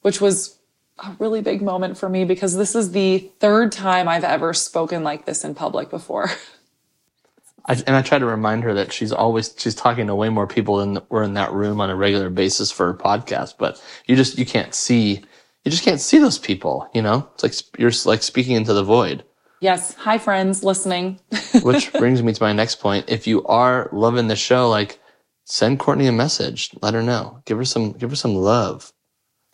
which 0.01 0.21
was 0.21 0.57
a 1.03 1.15
really 1.19 1.41
big 1.41 1.61
moment 1.61 1.97
for 1.97 2.09
me 2.09 2.25
because 2.25 2.55
this 2.55 2.75
is 2.75 2.91
the 2.91 3.19
third 3.39 3.71
time 3.71 4.07
I've 4.07 4.23
ever 4.23 4.53
spoken 4.53 5.03
like 5.03 5.25
this 5.25 5.43
in 5.43 5.55
public 5.55 5.89
before. 5.89 6.29
I, 7.65 7.73
and 7.87 7.95
I 7.95 8.01
try 8.01 8.19
to 8.19 8.25
remind 8.25 8.63
her 8.63 8.73
that 8.73 8.91
she's 8.91 9.11
always 9.11 9.53
she's 9.57 9.75
talking 9.75 10.07
to 10.07 10.15
way 10.15 10.29
more 10.29 10.47
people 10.47 10.77
than 10.77 10.99
we're 11.09 11.23
in 11.23 11.35
that 11.35 11.53
room 11.53 11.79
on 11.79 11.89
a 11.89 11.95
regular 11.95 12.29
basis 12.29 12.71
for 12.71 12.89
a 12.89 12.97
podcast. 12.97 13.55
But 13.57 13.81
you 14.05 14.15
just 14.15 14.37
you 14.37 14.45
can't 14.45 14.75
see 14.75 15.23
you 15.63 15.71
just 15.71 15.83
can't 15.83 16.01
see 16.01 16.17
those 16.17 16.37
people. 16.37 16.89
You 16.93 17.01
know, 17.01 17.29
it's 17.33 17.43
like 17.43 17.79
you're 17.79 17.91
like 18.05 18.21
speaking 18.21 18.55
into 18.55 18.73
the 18.73 18.83
void. 18.83 19.23
Yes. 19.61 19.93
Hi, 19.93 20.17
friends 20.17 20.63
listening. 20.63 21.19
Which 21.63 21.93
brings 21.93 22.21
me 22.21 22.33
to 22.33 22.43
my 22.43 22.51
next 22.51 22.81
point. 22.81 23.05
If 23.07 23.27
you 23.27 23.45
are 23.45 23.89
loving 23.93 24.27
the 24.27 24.35
show, 24.35 24.69
like 24.69 24.99
send 25.45 25.79
Courtney 25.79 26.07
a 26.07 26.11
message. 26.11 26.71
Let 26.81 26.93
her 26.93 27.01
know. 27.01 27.41
Give 27.45 27.57
her 27.57 27.65
some, 27.65 27.93
give 27.93 28.09
her 28.09 28.15
some 28.15 28.35
love. 28.35 28.91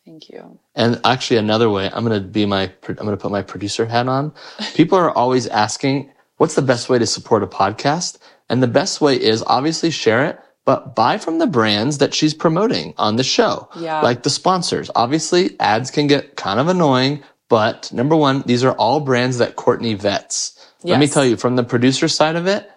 Thank 0.09 0.29
you. 0.29 0.57
And 0.73 0.99
actually 1.05 1.37
another 1.37 1.69
way, 1.69 1.87
I'm 1.93 2.03
going 2.03 2.19
to 2.19 2.27
be 2.27 2.43
my, 2.47 2.63
I'm 2.63 2.95
going 2.95 3.11
to 3.11 3.17
put 3.17 3.29
my 3.29 3.43
producer 3.43 3.85
hat 3.85 4.07
on. 4.07 4.33
People 4.73 4.97
are 4.97 5.15
always 5.15 5.45
asking, 5.45 6.11
what's 6.37 6.55
the 6.55 6.63
best 6.63 6.89
way 6.89 6.97
to 6.97 7.05
support 7.05 7.43
a 7.43 7.47
podcast? 7.47 8.17
And 8.49 8.63
the 8.63 8.67
best 8.67 9.01
way 9.01 9.21
is 9.21 9.43
obviously 9.45 9.91
share 9.91 10.25
it, 10.25 10.39
but 10.65 10.95
buy 10.95 11.19
from 11.19 11.37
the 11.37 11.45
brands 11.45 11.99
that 11.99 12.15
she's 12.15 12.33
promoting 12.33 12.95
on 12.97 13.17
the 13.17 13.23
show. 13.23 13.69
Yeah. 13.77 14.01
Like 14.01 14.23
the 14.23 14.31
sponsors. 14.31 14.89
Obviously, 14.95 15.55
ads 15.59 15.91
can 15.91 16.07
get 16.07 16.35
kind 16.35 16.59
of 16.59 16.69
annoying, 16.69 17.23
but 17.47 17.93
number 17.93 18.15
one, 18.15 18.41
these 18.47 18.63
are 18.63 18.73
all 18.73 19.01
brands 19.01 19.37
that 19.37 19.57
Courtney 19.57 19.93
vets. 19.93 20.55
Let 20.83 20.99
me 20.99 21.05
tell 21.07 21.23
you, 21.25 21.37
from 21.37 21.55
the 21.55 21.63
producer 21.63 22.07
side 22.07 22.35
of 22.35 22.47
it, 22.47 22.67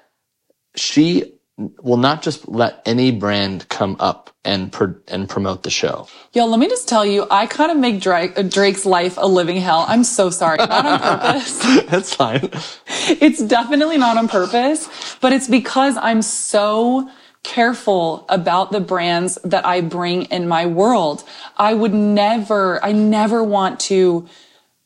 she 0.77 1.33
will 1.83 1.97
not 1.97 2.23
just 2.23 2.49
let 2.49 2.83
any 2.87 3.11
brand 3.11 3.69
come 3.69 3.97
up 4.01 4.35
and 4.45 4.73
pro- 4.73 4.95
and 5.09 5.29
promote 5.29 5.63
the 5.63 5.71
show. 5.71 6.09
Yo, 6.33 6.47
let 6.47 6.59
me 6.59 6.69
just 6.69 6.89
tell 6.89 7.05
you, 7.05 7.27
I 7.31 7.47
kind 7.47 7.71
of 7.71 7.77
make 7.79 8.01
Drake, 8.01 8.35
Drake's 8.49 8.85
life 8.85 9.17
a 9.17 9.27
living 9.27 9.57
hell. 9.61 9.85
I'm 9.89 10.05
so 10.05 10.31
sorry. 10.31 10.59
Not 10.59 10.71
on 10.87 10.99
purpose. 11.01 11.85
That's 11.91 12.15
fine. 12.15 12.51
it's 13.09 13.43
definitely 13.43 13.99
not 13.99 14.17
on 14.17 14.29
purpose, 14.29 14.89
but 15.21 15.33
it's 15.33 15.49
because 15.49 15.97
I'm 15.97 16.23
so 16.23 17.09
careful 17.43 18.25
about 18.29 18.71
the 18.71 18.81
brands 18.81 19.39
that 19.45 19.67
I 19.67 19.81
bring 19.81 20.23
in 20.27 20.49
my 20.49 20.67
world. 20.67 21.25
I 21.57 21.75
would 21.75 21.95
never, 21.95 22.85
I 22.85 22.93
never 22.93 23.43
want 23.43 23.81
to 23.81 24.29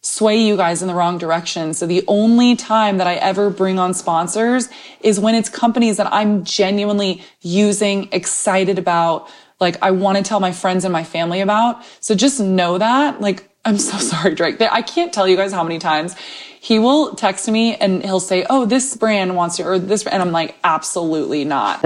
sway 0.06 0.36
you 0.36 0.56
guys 0.56 0.82
in 0.82 0.88
the 0.88 0.94
wrong 0.94 1.18
direction. 1.18 1.74
So 1.74 1.84
the 1.84 2.04
only 2.06 2.54
time 2.54 2.98
that 2.98 3.08
I 3.08 3.14
ever 3.14 3.50
bring 3.50 3.80
on 3.80 3.92
sponsors 3.92 4.68
is 5.00 5.18
when 5.18 5.34
it's 5.34 5.48
companies 5.48 5.96
that 5.96 6.12
I'm 6.12 6.44
genuinely 6.44 7.24
using, 7.40 8.08
excited 8.12 8.78
about, 8.78 9.28
like 9.58 9.82
I 9.82 9.90
want 9.90 10.16
to 10.18 10.22
tell 10.22 10.38
my 10.38 10.52
friends 10.52 10.84
and 10.84 10.92
my 10.92 11.02
family 11.02 11.40
about. 11.40 11.84
So 11.98 12.14
just 12.14 12.38
know 12.38 12.78
that, 12.78 13.20
like, 13.20 13.50
I'm 13.64 13.78
so 13.78 13.98
sorry, 13.98 14.36
Drake. 14.36 14.60
I 14.60 14.80
can't 14.80 15.12
tell 15.12 15.26
you 15.26 15.36
guys 15.36 15.52
how 15.52 15.64
many 15.64 15.80
times 15.80 16.14
he 16.60 16.78
will 16.78 17.16
text 17.16 17.48
me 17.48 17.74
and 17.74 18.04
he'll 18.04 18.20
say, 18.20 18.46
Oh, 18.48 18.64
this 18.64 18.96
brand 18.96 19.34
wants 19.34 19.56
to, 19.56 19.64
or 19.64 19.78
this, 19.80 20.06
and 20.06 20.22
I'm 20.22 20.30
like, 20.30 20.54
absolutely 20.62 21.44
not. 21.44 21.84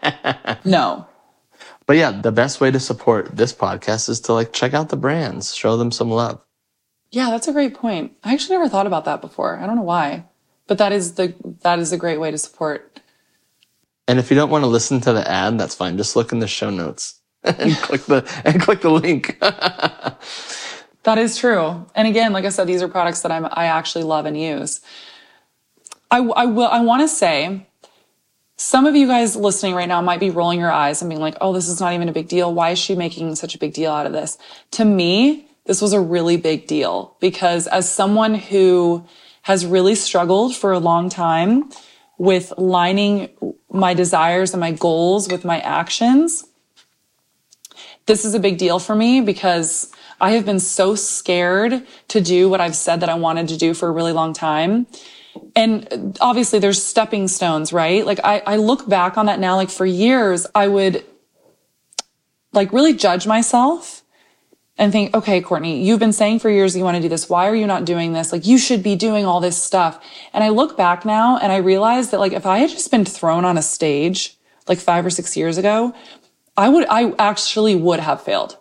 no. 0.64 1.08
But 1.86 1.96
yeah, 1.96 2.12
the 2.12 2.30
best 2.30 2.60
way 2.60 2.70
to 2.70 2.78
support 2.78 3.36
this 3.36 3.52
podcast 3.52 4.08
is 4.08 4.20
to 4.22 4.32
like 4.32 4.52
check 4.52 4.74
out 4.74 4.90
the 4.90 4.96
brands, 4.96 5.56
show 5.56 5.76
them 5.76 5.90
some 5.90 6.10
love. 6.10 6.40
Yeah, 7.10 7.30
that's 7.30 7.48
a 7.48 7.52
great 7.52 7.74
point. 7.74 8.12
I 8.22 8.34
actually 8.34 8.56
never 8.56 8.68
thought 8.68 8.86
about 8.86 9.04
that 9.06 9.20
before. 9.20 9.58
I 9.58 9.66
don't 9.66 9.76
know 9.76 9.82
why, 9.82 10.24
but 10.66 10.78
that 10.78 10.92
is 10.92 11.14
the, 11.14 11.34
that 11.62 11.78
is 11.78 11.92
a 11.92 11.96
great 11.96 12.18
way 12.20 12.30
to 12.30 12.38
support. 12.38 13.00
And 14.06 14.18
if 14.18 14.30
you 14.30 14.36
don't 14.36 14.50
want 14.50 14.62
to 14.62 14.68
listen 14.68 15.00
to 15.02 15.12
the 15.12 15.28
ad, 15.30 15.58
that's 15.58 15.74
fine. 15.74 15.96
Just 15.96 16.16
look 16.16 16.32
in 16.32 16.38
the 16.38 16.48
show 16.48 16.70
notes 16.70 17.20
and 17.44 17.76
click 17.76 18.02
the 18.02 18.42
and 18.44 18.60
click 18.60 18.80
the 18.80 18.90
link. 18.90 19.38
That 21.08 21.16
is 21.16 21.38
true. 21.38 21.86
And 21.94 22.06
again, 22.06 22.34
like 22.34 22.44
I 22.44 22.50
said, 22.50 22.66
these 22.66 22.82
are 22.82 22.88
products 22.88 23.22
that 23.22 23.32
I'm, 23.32 23.46
I 23.46 23.64
actually 23.64 24.04
love 24.04 24.26
and 24.26 24.38
use. 24.38 24.82
I, 26.10 26.18
I 26.18 26.44
will, 26.44 26.68
I 26.68 26.80
want 26.80 27.00
to 27.00 27.08
say, 27.08 27.66
some 28.56 28.84
of 28.84 28.94
you 28.94 29.06
guys 29.06 29.34
listening 29.34 29.74
right 29.74 29.88
now 29.88 30.02
might 30.02 30.20
be 30.20 30.28
rolling 30.28 30.60
your 30.60 30.70
eyes 30.70 31.00
and 31.00 31.08
being 31.08 31.22
like, 31.22 31.36
oh, 31.40 31.54
this 31.54 31.66
is 31.66 31.80
not 31.80 31.94
even 31.94 32.10
a 32.10 32.12
big 32.12 32.28
deal. 32.28 32.52
Why 32.52 32.72
is 32.72 32.78
she 32.78 32.94
making 32.94 33.34
such 33.36 33.54
a 33.54 33.58
big 33.58 33.72
deal 33.72 33.90
out 33.90 34.04
of 34.04 34.12
this? 34.12 34.36
To 34.72 34.84
me, 34.84 35.47
this 35.68 35.82
was 35.82 35.92
a 35.92 36.00
really 36.00 36.38
big 36.38 36.66
deal 36.66 37.14
because 37.20 37.66
as 37.66 37.92
someone 37.92 38.34
who 38.34 39.04
has 39.42 39.66
really 39.66 39.94
struggled 39.94 40.56
for 40.56 40.72
a 40.72 40.78
long 40.78 41.10
time 41.10 41.68
with 42.16 42.54
lining 42.56 43.28
my 43.70 43.92
desires 43.92 44.54
and 44.54 44.60
my 44.60 44.72
goals 44.72 45.28
with 45.28 45.44
my 45.44 45.60
actions, 45.60 46.46
this 48.06 48.24
is 48.24 48.32
a 48.32 48.40
big 48.40 48.56
deal 48.56 48.78
for 48.78 48.96
me 48.96 49.20
because 49.20 49.92
I 50.22 50.30
have 50.30 50.46
been 50.46 50.58
so 50.58 50.94
scared 50.94 51.86
to 52.08 52.20
do 52.22 52.48
what 52.48 52.62
I've 52.62 52.74
said 52.74 53.00
that 53.00 53.10
I 53.10 53.14
wanted 53.16 53.48
to 53.48 53.58
do 53.58 53.74
for 53.74 53.90
a 53.90 53.92
really 53.92 54.12
long 54.12 54.32
time. 54.32 54.86
And 55.54 56.16
obviously 56.18 56.60
there's 56.60 56.82
stepping 56.82 57.28
stones, 57.28 57.74
right? 57.74 58.06
Like 58.06 58.20
I, 58.24 58.42
I 58.46 58.56
look 58.56 58.88
back 58.88 59.18
on 59.18 59.26
that 59.26 59.38
now, 59.38 59.56
like 59.56 59.68
for 59.68 59.84
years, 59.84 60.46
I 60.54 60.66
would 60.66 61.04
like 62.54 62.72
really 62.72 62.94
judge 62.94 63.26
myself 63.26 63.97
and 64.78 64.92
think, 64.92 65.14
okay, 65.14 65.40
Courtney, 65.40 65.82
you've 65.82 65.98
been 65.98 66.12
saying 66.12 66.38
for 66.38 66.48
years 66.48 66.76
you 66.76 66.84
want 66.84 66.96
to 66.96 67.02
do 67.02 67.08
this. 67.08 67.28
Why 67.28 67.48
are 67.48 67.54
you 67.54 67.66
not 67.66 67.84
doing 67.84 68.12
this? 68.12 68.32
Like 68.32 68.46
you 68.46 68.56
should 68.56 68.82
be 68.82 68.94
doing 68.94 69.26
all 69.26 69.40
this 69.40 69.60
stuff. 69.60 70.02
And 70.32 70.44
I 70.44 70.50
look 70.50 70.76
back 70.76 71.04
now 71.04 71.36
and 71.36 71.50
I 71.50 71.56
realize 71.56 72.10
that 72.10 72.20
like 72.20 72.32
if 72.32 72.46
I 72.46 72.58
had 72.58 72.70
just 72.70 72.90
been 72.90 73.04
thrown 73.04 73.44
on 73.44 73.58
a 73.58 73.62
stage 73.62 74.36
like 74.68 74.78
five 74.78 75.04
or 75.04 75.10
six 75.10 75.36
years 75.36 75.58
ago, 75.58 75.94
I 76.56 76.68
would, 76.68 76.86
I 76.88 77.12
actually 77.18 77.74
would 77.74 78.00
have 78.00 78.22
failed. 78.22 78.56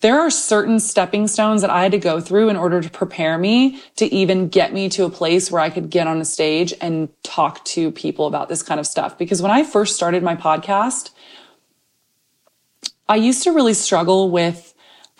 There 0.00 0.18
are 0.18 0.30
certain 0.30 0.80
stepping 0.80 1.28
stones 1.28 1.60
that 1.62 1.70
I 1.70 1.84
had 1.84 1.92
to 1.92 1.98
go 1.98 2.20
through 2.20 2.48
in 2.48 2.56
order 2.56 2.80
to 2.80 2.90
prepare 2.90 3.38
me 3.38 3.80
to 3.96 4.04
even 4.12 4.48
get 4.48 4.72
me 4.72 4.88
to 4.90 5.04
a 5.04 5.10
place 5.10 5.50
where 5.50 5.62
I 5.62 5.70
could 5.70 5.90
get 5.90 6.08
on 6.08 6.20
a 6.20 6.24
stage 6.24 6.74
and 6.80 7.08
talk 7.22 7.64
to 7.66 7.92
people 7.92 8.26
about 8.26 8.48
this 8.48 8.64
kind 8.64 8.80
of 8.80 8.86
stuff. 8.86 9.16
Because 9.16 9.40
when 9.40 9.52
I 9.52 9.62
first 9.62 9.94
started 9.94 10.24
my 10.24 10.34
podcast, 10.34 11.10
I 13.08 13.16
used 13.16 13.44
to 13.44 13.52
really 13.52 13.74
struggle 13.74 14.28
with, 14.28 14.71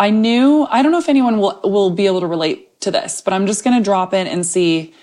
I 0.03 0.11
knew, 0.11 0.67
I 0.69 0.83
don't 0.83 0.91
know 0.91 0.99
if 0.99 1.09
anyone 1.09 1.39
will, 1.39 1.61
will 1.63 1.91
be 1.91 2.07
able 2.07 2.23
to 2.23 2.27
relate 2.27 2.81
to 2.81 2.91
this, 2.91 3.21
but 3.21 3.33
I'm 3.33 3.47
just 3.47 3.63
going 3.63 3.79
to 3.79 3.85
drop 3.85 4.13
in 4.13 4.27
and 4.27 4.45
see 4.45 4.95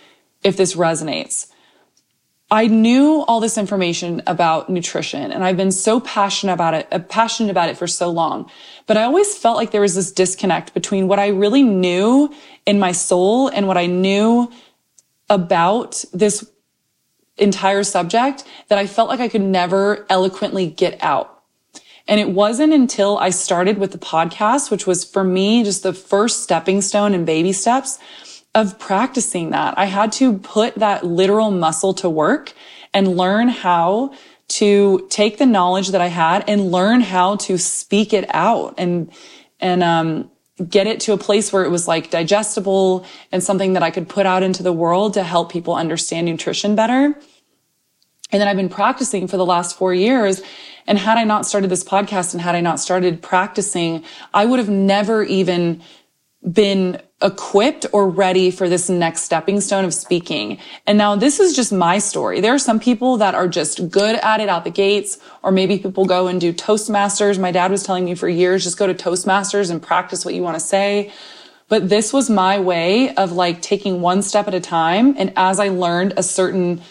if 0.44 0.58
this 0.58 0.76
resonates. 0.76 1.50
I 2.52 2.68
knew 2.68 3.24
all 3.26 3.40
this 3.40 3.58
information 3.58 4.22
about 4.28 4.70
nutrition 4.70 5.32
and 5.32 5.42
I've 5.42 5.56
been 5.56 5.72
so 5.72 6.02
passionate 6.02 6.52
about 6.52 6.74
it, 6.74 6.88
uh, 6.92 7.00
passionate 7.00 7.50
about 7.50 7.70
it 7.70 7.78
for 7.78 7.88
so 7.88 8.10
long. 8.10 8.52
But 8.88 8.98
I 8.98 9.04
always 9.04 9.38
felt 9.38 9.56
like 9.56 9.72
there 9.72 9.80
was 9.80 9.96
this 9.96 10.12
disconnect 10.12 10.74
between 10.74 11.08
what 11.08 11.18
I 11.18 11.28
really 11.28 11.64
knew 11.64 12.36
in 12.66 12.78
my 12.78 12.92
soul 12.92 13.48
and 13.48 13.70
what 13.70 13.78
I 13.78 13.86
knew 13.86 14.52
about 15.30 16.04
this 16.12 16.46
entire 17.38 17.86
subject 17.86 18.44
that 18.68 18.78
I 18.78 18.86
felt 18.86 19.08
like 19.08 19.22
I 19.22 19.30
could 19.30 19.44
never 19.44 20.06
eloquently 20.10 20.68
get 20.68 21.02
out. 21.02 21.39
And 22.10 22.20
it 22.20 22.32
wasn't 22.32 22.74
until 22.74 23.20
I 23.20 23.30
started 23.30 23.78
with 23.78 23.92
the 23.92 24.00
podcast, 24.00 24.72
which 24.72 24.88
was 24.88 25.06
for 25.06 25.24
me 25.24 25.64
just 25.64 25.84
the 25.84 25.94
first 25.94 26.42
stepping 26.42 26.82
stone 26.82 27.14
and 27.14 27.24
baby 27.24 27.54
steps 27.54 28.00
of 28.56 28.80
practicing 28.80 29.52
that. 29.52 29.78
I 29.78 29.86
had 29.86 30.12
to 30.14 30.40
put 30.40 30.74
that 30.76 31.06
literal 31.06 31.52
muscle 31.52 31.94
to 31.94 32.10
work 32.10 32.54
and 32.96 33.16
learn 33.16 33.48
how 33.48 34.16
to 34.48 35.08
take 35.12 35.38
the 35.38 35.46
knowledge 35.46 35.90
that 35.90 36.02
I 36.02 36.08
had 36.08 36.44
and 36.50 36.72
learn 36.72 37.02
how 37.02 37.36
to 37.36 37.60
speak 37.60 38.12
it 38.12 38.26
out 38.34 38.74
and, 38.80 39.12
and, 39.60 39.84
um, 39.84 40.32
get 40.68 40.88
it 40.88 41.00
to 41.02 41.14
a 41.14 41.18
place 41.18 41.54
where 41.54 41.64
it 41.64 41.70
was 41.70 41.88
like 41.88 42.10
digestible 42.10 43.06
and 43.32 43.44
something 43.44 43.74
that 43.74 43.84
I 43.84 43.92
could 43.92 44.10
put 44.10 44.26
out 44.26 44.42
into 44.42 44.64
the 44.64 44.74
world 44.74 45.14
to 45.14 45.24
help 45.24 45.52
people 45.52 45.76
understand 45.76 46.26
nutrition 46.26 46.76
better. 46.76 47.16
And 48.32 48.40
then 48.40 48.48
I've 48.48 48.58
been 48.58 48.70
practicing 48.70 49.28
for 49.28 49.38
the 49.38 49.46
last 49.46 49.78
four 49.78 49.94
years. 49.94 50.42
And 50.90 50.98
had 50.98 51.20
I 51.20 51.24
not 51.24 51.46
started 51.46 51.70
this 51.70 51.84
podcast 51.84 52.34
and 52.34 52.42
had 52.42 52.56
I 52.56 52.62
not 52.62 52.80
started 52.80 53.22
practicing, 53.22 54.04
I 54.34 54.46
would 54.46 54.58
have 54.58 54.70
never 54.70 55.24
even 55.24 55.82
been 56.52 57.00
equipped 57.22 57.86
or 57.92 58.10
ready 58.10 58.50
for 58.50 58.68
this 58.68 58.90
next 58.90 59.22
stepping 59.22 59.62
stone 59.62 59.86
of 59.86 59.94
speaking. 59.94 60.58
And 60.88 60.98
now 60.98 61.16
this 61.16 61.40
is 61.40 61.56
just 61.56 61.72
my 61.72 62.00
story. 62.00 62.42
There 62.42 62.56
are 62.56 62.60
some 62.60 62.80
people 62.80 63.18
that 63.18 63.36
are 63.36 63.48
just 63.48 63.92
good 63.92 64.16
at 64.16 64.40
it 64.40 64.50
out 64.50 64.64
the 64.64 64.72
gates, 64.72 65.20
or 65.44 65.52
maybe 65.52 65.78
people 65.78 66.06
go 66.06 66.28
and 66.28 66.42
do 66.42 66.52
Toastmasters. 66.52 67.38
My 67.38 67.52
dad 67.52 67.70
was 67.70 67.84
telling 67.84 68.06
me 68.06 68.16
for 68.16 68.28
years, 68.28 68.64
just 68.64 68.80
go 68.80 68.88
to 68.88 68.96
Toastmasters 68.96 69.70
and 69.70 69.84
practice 69.84 70.26
what 70.26 70.34
you 70.34 70.42
want 70.42 70.56
to 70.56 70.66
say. 70.66 71.12
But 71.68 71.90
this 71.90 72.12
was 72.12 72.32
my 72.32 72.60
way 72.60 73.14
of 73.14 73.34
like 73.34 73.62
taking 73.62 74.02
one 74.02 74.24
step 74.24 74.48
at 74.48 74.56
a 74.56 74.60
time. 74.60 75.14
And 75.20 75.34
as 75.36 75.60
I 75.60 75.70
learned 75.70 76.16
a 76.18 76.24
certain 76.24 76.82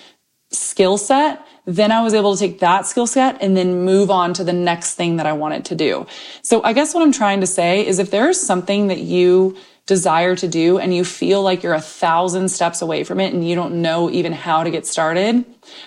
skill 0.53 0.99
set, 0.99 1.45
then 1.68 1.92
I 1.92 2.00
was 2.00 2.14
able 2.14 2.35
to 2.35 2.38
take 2.38 2.61
that 2.61 2.87
skill 2.87 3.07
set 3.07 3.42
and 3.42 3.54
then 3.54 3.85
move 3.85 4.11
on 4.11 4.33
to 4.35 4.42
the 4.42 4.54
next 4.54 4.94
thing 4.94 5.16
that 5.16 5.26
I 5.26 5.35
wanted 5.35 5.66
to 5.66 5.74
do. 5.74 6.07
So 6.40 6.62
I 6.62 6.72
guess 6.72 6.94
what 6.94 7.02
I'm 7.02 7.12
trying 7.12 7.42
to 7.42 7.46
say 7.46 7.87
is 7.87 7.98
if 7.98 8.11
there 8.11 8.31
is 8.31 8.40
something 8.40 8.87
that 8.87 9.00
you 9.00 9.54
desire 9.85 10.35
to 10.37 10.48
do 10.48 10.78
and 10.78 10.94
you 10.94 11.04
feel 11.04 11.42
like 11.42 11.62
you're 11.62 11.74
a 11.74 11.81
thousand 11.81 12.48
steps 12.48 12.81
away 12.81 13.04
from 13.04 13.20
it 13.20 13.35
and 13.35 13.46
you 13.46 13.54
don't 13.54 13.83
know 13.83 14.11
even 14.11 14.33
how 14.33 14.62
to 14.62 14.70
get 14.70 14.87
started, 14.87 15.44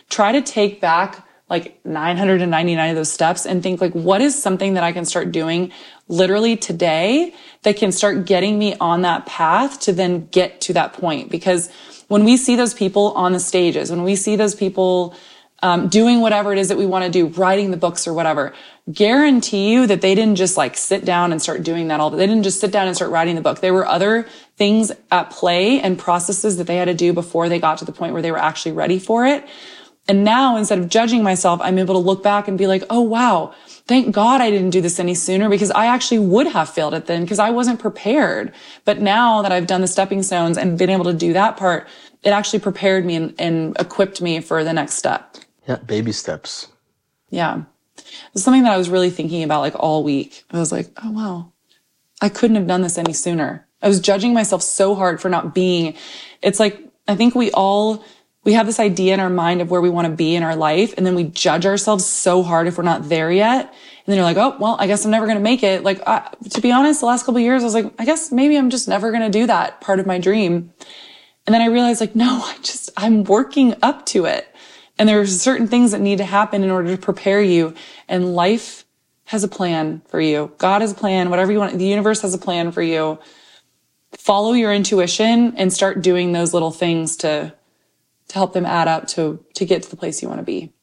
try 0.07 0.31
to 0.31 0.41
take 0.43 0.81
back 0.81 1.27
like 1.49 1.83
999 1.83 2.89
of 2.91 2.95
those 2.95 3.11
steps 3.11 3.47
and 3.47 3.63
think 3.63 3.81
like, 3.81 3.93
what 3.93 4.21
is 4.21 4.39
something 4.39 4.75
that 4.75 4.83
I 4.83 4.91
can 4.91 5.03
start 5.03 5.31
doing 5.31 5.71
literally 6.07 6.57
today 6.57 7.33
that 7.63 7.77
can 7.77 7.91
start 7.91 8.27
getting 8.27 8.59
me 8.59 8.75
on 8.79 9.01
that 9.01 9.25
path 9.25 9.79
to 9.81 9.93
then 9.93 10.27
get 10.27 10.61
to 10.61 10.73
that 10.73 10.93
point? 10.93 11.31
Because 11.31 11.71
when 12.07 12.23
we 12.23 12.37
see 12.37 12.55
those 12.55 12.75
people 12.75 13.13
on 13.13 13.33
the 13.33 13.39
stages, 13.39 13.89
when 13.89 14.03
we 14.03 14.15
see 14.15 14.35
those 14.35 14.53
people 14.53 15.15
um, 15.61 15.89
doing 15.89 16.21
whatever 16.21 16.51
it 16.51 16.57
is 16.57 16.69
that 16.69 16.77
we 16.77 16.85
want 16.85 17.05
to 17.05 17.11
do, 17.11 17.27
writing 17.27 17.71
the 17.71 17.77
books 17.77 18.07
or 18.07 18.13
whatever, 18.13 18.53
guarantee 18.91 19.71
you 19.71 19.87
that 19.87 20.01
they 20.01 20.15
didn't 20.15 20.35
just 20.35 20.57
like 20.57 20.75
sit 20.75 21.05
down 21.05 21.31
and 21.31 21.41
start 21.41 21.63
doing 21.63 21.87
that 21.89 21.99
all. 21.99 22.09
They 22.09 22.25
didn't 22.25 22.43
just 22.43 22.59
sit 22.59 22.71
down 22.71 22.87
and 22.87 22.95
start 22.95 23.11
writing 23.11 23.35
the 23.35 23.41
book. 23.41 23.59
There 23.59 23.73
were 23.73 23.85
other 23.85 24.27
things 24.57 24.91
at 25.11 25.29
play 25.29 25.79
and 25.79 25.99
processes 25.99 26.57
that 26.57 26.67
they 26.67 26.77
had 26.77 26.85
to 26.85 26.93
do 26.93 27.13
before 27.13 27.47
they 27.47 27.59
got 27.59 27.77
to 27.79 27.85
the 27.85 27.91
point 27.91 28.13
where 28.13 28.21
they 28.21 28.31
were 28.31 28.39
actually 28.39 28.71
ready 28.71 28.97
for 28.97 29.25
it. 29.25 29.47
And 30.07 30.23
now 30.23 30.57
instead 30.57 30.79
of 30.79 30.89
judging 30.89 31.21
myself, 31.21 31.61
I'm 31.63 31.77
able 31.77 31.93
to 31.93 31.99
look 31.99 32.23
back 32.23 32.47
and 32.47 32.57
be 32.57 32.65
like, 32.65 32.83
oh 32.89 33.01
wow, 33.01 33.53
thank 33.85 34.13
God 34.13 34.41
I 34.41 34.49
didn't 34.49 34.71
do 34.71 34.81
this 34.81 34.99
any 34.99 35.13
sooner 35.13 35.47
because 35.47 35.69
I 35.71 35.85
actually 35.85 36.19
would 36.19 36.47
have 36.47 36.69
failed 36.69 36.95
it 36.95 37.05
then 37.05 37.21
because 37.21 37.39
I 37.39 37.51
wasn't 37.51 37.79
prepared. 37.79 38.51
But 38.83 38.99
now 38.99 39.43
that 39.43 39.51
I've 39.51 39.67
done 39.67 39.81
the 39.81 39.87
stepping 39.87 40.23
stones 40.23 40.57
and 40.57 40.77
been 40.77 40.89
able 40.89 41.05
to 41.05 41.13
do 41.13 41.33
that 41.33 41.55
part, 41.55 41.87
it 42.23 42.29
actually 42.29 42.59
prepared 42.59 43.05
me 43.05 43.15
and, 43.15 43.35
and 43.39 43.79
equipped 43.79 44.21
me 44.21 44.41
for 44.41 44.63
the 44.63 44.73
next 44.73 44.95
step. 44.95 45.37
Yeah, 45.67 45.77
baby 45.77 46.11
steps. 46.11 46.67
Yeah. 47.29 47.63
It's 48.33 48.43
something 48.43 48.63
that 48.63 48.71
I 48.73 48.77
was 48.77 48.89
really 48.89 49.09
thinking 49.09 49.43
about 49.43 49.61
like 49.61 49.75
all 49.75 50.03
week. 50.03 50.43
I 50.51 50.59
was 50.59 50.71
like, 50.71 50.89
oh 51.03 51.11
wow, 51.11 51.51
I 52.21 52.29
couldn't 52.29 52.55
have 52.55 52.67
done 52.67 52.81
this 52.81 52.97
any 52.97 53.13
sooner. 53.13 53.67
I 53.81 53.87
was 53.87 53.99
judging 53.99 54.33
myself 54.33 54.61
so 54.61 54.95
hard 54.95 55.21
for 55.21 55.29
not 55.29 55.53
being. 55.53 55.95
It's 56.41 56.59
like 56.59 56.79
I 57.07 57.15
think 57.15 57.35
we 57.35 57.51
all 57.51 58.03
we 58.43 58.53
have 58.53 58.65
this 58.65 58.79
idea 58.79 59.13
in 59.13 59.19
our 59.19 59.29
mind 59.29 59.61
of 59.61 59.69
where 59.69 59.81
we 59.81 59.89
want 59.89 60.07
to 60.07 60.13
be 60.13 60.35
in 60.35 60.43
our 60.43 60.55
life, 60.55 60.93
and 60.97 61.05
then 61.05 61.15
we 61.15 61.25
judge 61.25 61.65
ourselves 61.65 62.05
so 62.05 62.41
hard 62.41 62.67
if 62.67 62.77
we're 62.77 62.83
not 62.83 63.07
there 63.07 63.31
yet. 63.31 63.65
And 63.65 64.07
then 64.07 64.15
you're 64.15 64.25
like, 64.25 64.37
oh 64.37 64.57
well, 64.59 64.77
I 64.79 64.87
guess 64.87 65.05
I'm 65.05 65.11
never 65.11 65.25
going 65.25 65.37
to 65.37 65.43
make 65.43 65.63
it. 65.63 65.83
Like 65.83 66.03
to 66.03 66.61
be 66.61 66.71
honest, 66.71 67.01
the 67.01 67.05
last 67.05 67.25
couple 67.25 67.39
years, 67.39 67.61
I 67.61 67.65
was 67.65 67.73
like, 67.73 67.93
I 67.99 68.05
guess 68.05 68.31
maybe 68.31 68.57
I'm 68.57 68.69
just 68.69 68.87
never 68.87 69.11
going 69.11 69.23
to 69.23 69.29
do 69.29 69.47
that 69.47 69.81
part 69.81 69.99
of 69.99 70.05
my 70.05 70.17
dream. 70.17 70.73
And 71.45 71.53
then 71.53 71.61
I 71.61 71.67
realized 71.67 72.01
like, 72.01 72.15
no, 72.15 72.41
I 72.43 72.57
just 72.61 72.89
I'm 72.97 73.23
working 73.23 73.75
up 73.81 74.05
to 74.07 74.25
it. 74.25 74.47
And 74.97 75.09
there's 75.09 75.41
certain 75.41 75.67
things 75.67 75.91
that 75.91 76.01
need 76.01 76.19
to 76.19 76.25
happen 76.25 76.63
in 76.63 76.69
order 76.69 76.95
to 76.95 77.01
prepare 77.01 77.41
you. 77.41 77.73
And 78.07 78.35
life 78.35 78.85
has 79.25 79.43
a 79.43 79.47
plan 79.47 80.01
for 80.07 80.19
you. 80.19 80.51
God 80.57 80.81
has 80.81 80.91
a 80.91 80.95
plan, 80.95 81.29
whatever 81.29 81.51
you 81.51 81.59
want. 81.59 81.77
The 81.77 81.85
universe 81.85 82.21
has 82.21 82.33
a 82.33 82.37
plan 82.37 82.71
for 82.71 82.81
you. 82.81 83.17
Follow 84.17 84.53
your 84.53 84.73
intuition 84.73 85.55
and 85.55 85.71
start 85.71 86.01
doing 86.01 86.33
those 86.33 86.53
little 86.53 86.71
things 86.71 87.15
to, 87.17 87.53
to 88.27 88.33
help 88.33 88.53
them 88.53 88.65
add 88.65 88.87
up 88.87 89.07
to, 89.07 89.43
to 89.55 89.65
get 89.65 89.83
to 89.83 89.89
the 89.89 89.95
place 89.95 90.21
you 90.21 90.27
want 90.27 90.39
to 90.39 90.45
be. 90.45 90.73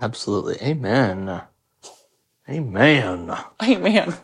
Absolutely. 0.00 0.56
Amen. 0.62 1.42
Amen. 2.48 3.36
Amen. 3.62 4.14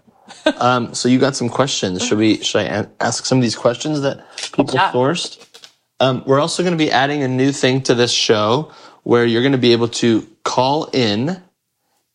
um, 0.58 0.94
so 0.94 1.08
you 1.08 1.18
got 1.18 1.34
some 1.34 1.48
questions. 1.48 2.06
Should 2.06 2.18
we, 2.18 2.42
should 2.42 2.60
I 2.60 2.86
ask 3.00 3.24
some 3.24 3.38
of 3.38 3.42
these 3.42 3.56
questions 3.56 4.02
that 4.02 4.24
people 4.52 4.74
yeah. 4.74 4.92
sourced? 4.92 5.44
Um, 6.00 6.22
we're 6.26 6.40
also 6.40 6.62
going 6.62 6.72
to 6.72 6.82
be 6.82 6.90
adding 6.90 7.22
a 7.22 7.28
new 7.28 7.52
thing 7.52 7.82
to 7.82 7.94
this 7.94 8.10
show 8.10 8.72
where 9.02 9.26
you're 9.26 9.42
going 9.42 9.52
to 9.52 9.58
be 9.58 9.72
able 9.72 9.88
to 9.88 10.26
call 10.44 10.86
in 10.86 11.42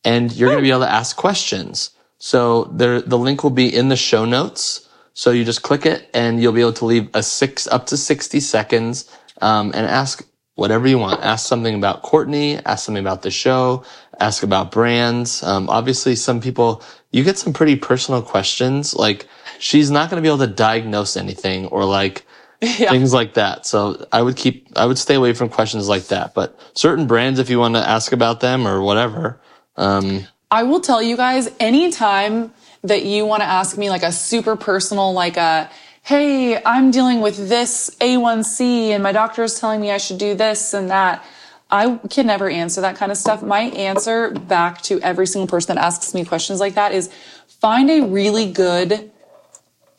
and 0.04 0.32
you're 0.32 0.50
going 0.50 0.60
to 0.60 0.64
be 0.64 0.72
able 0.72 0.82
to 0.82 0.92
ask 0.92 1.16
questions. 1.16 1.92
So 2.18 2.66
there, 2.66 3.02
the 3.02 3.18
link 3.18 3.44
will 3.44 3.52
be 3.52 3.74
in 3.74 3.90
the 3.90 3.96
show 3.96 4.26
notes. 4.26 4.90
So 5.14 5.32
you 5.32 5.46
just 5.46 5.62
click 5.62 5.86
it 5.86 6.10
and 6.14 6.42
you'll 6.42 6.52
be 6.52 6.62
able 6.62 6.74
to 6.74 6.86
leave 6.86 7.10
a 7.14 7.22
six, 7.22 7.68
up 7.68 7.86
to 7.88 7.98
60 7.98 8.40
seconds, 8.40 9.10
um, 9.42 9.72
and 9.76 9.86
ask 9.86 10.28
whatever 10.56 10.88
you 10.88 10.98
want. 10.98 11.22
Ask 11.22 11.46
something 11.46 11.76
about 11.76 12.02
Courtney, 12.02 12.58
ask 12.66 12.86
something 12.86 13.04
about 13.04 13.22
the 13.22 13.32
show, 13.32 13.84
ask 14.20 14.42
about 14.42 14.72
brands. 14.72 15.44
Um, 15.44 15.70
obviously 15.70 16.16
some 16.16 16.42
people, 16.42 16.82
you 17.12 17.24
get 17.24 17.38
some 17.38 17.54
pretty 17.54 17.76
personal 17.76 18.22
questions. 18.22 18.96
Like 18.96 19.28
she's 19.60 19.92
not 19.92 20.10
going 20.10 20.22
to 20.22 20.28
be 20.28 20.34
able 20.34 20.46
to 20.46 20.54
diagnose 20.54 21.16
anything 21.16 21.68
or 21.68 21.86
like, 21.86 22.26
yeah. 22.62 22.90
things 22.90 23.14
like 23.14 23.34
that. 23.34 23.66
So 23.66 24.08
I 24.12 24.22
would 24.22 24.36
keep, 24.36 24.68
I 24.76 24.86
would 24.86 24.98
stay 24.98 25.16
away 25.16 25.34
from 25.34 25.50
questions 25.50 25.88
like 25.88 26.08
that. 26.08 26.34
But 26.34 26.60
certain 26.74 27.08
brands, 27.08 27.40
if 27.40 27.50
you 27.50 27.60
want 27.60 27.76
to 27.76 27.88
ask 27.88 28.12
about 28.12 28.40
them 28.40 28.68
or 28.68 28.82
whatever. 28.82 29.40
Um, 29.76 30.26
I 30.52 30.64
will 30.64 30.80
tell 30.80 31.02
you 31.02 31.18
guys 31.18 31.52
anytime 31.60 32.54
that 32.84 33.04
you 33.04 33.26
want 33.26 33.42
to 33.42 33.48
ask 33.48 33.78
me 33.78 33.90
like 33.90 34.04
a 34.04 34.12
super 34.12 34.56
personal, 34.56 35.12
like 35.12 35.38
a, 35.38 35.70
hey, 36.04 36.62
I'm 36.64 36.92
dealing 36.92 37.20
with 37.20 37.50
this 37.50 37.96
A1C 38.00 38.90
and 38.90 39.04
my 39.04 39.12
doctor 39.12 39.44
is 39.44 39.60
telling 39.60 39.82
me 39.82 39.92
I 39.92 39.98
should 39.98 40.18
do 40.18 40.36
this 40.36 40.74
and 40.74 40.90
that. 40.90 41.26
I 41.72 42.00
can 42.12 42.28
never 42.28 42.48
answer 42.48 42.80
that 42.82 42.96
kind 42.96 43.12
of 43.12 43.18
stuff. 43.18 43.42
My 43.42 43.62
answer 43.62 44.30
back 44.30 44.84
to 44.84 45.02
every 45.02 45.26
single 45.26 45.48
person 45.48 45.76
that 45.76 45.84
asks 45.84 46.14
me 46.14 46.24
questions 46.24 46.60
like 46.60 46.76
that 46.76 46.94
is 46.94 47.12
find 47.48 47.90
a 47.90 48.02
really 48.02 48.52
good 48.52 49.12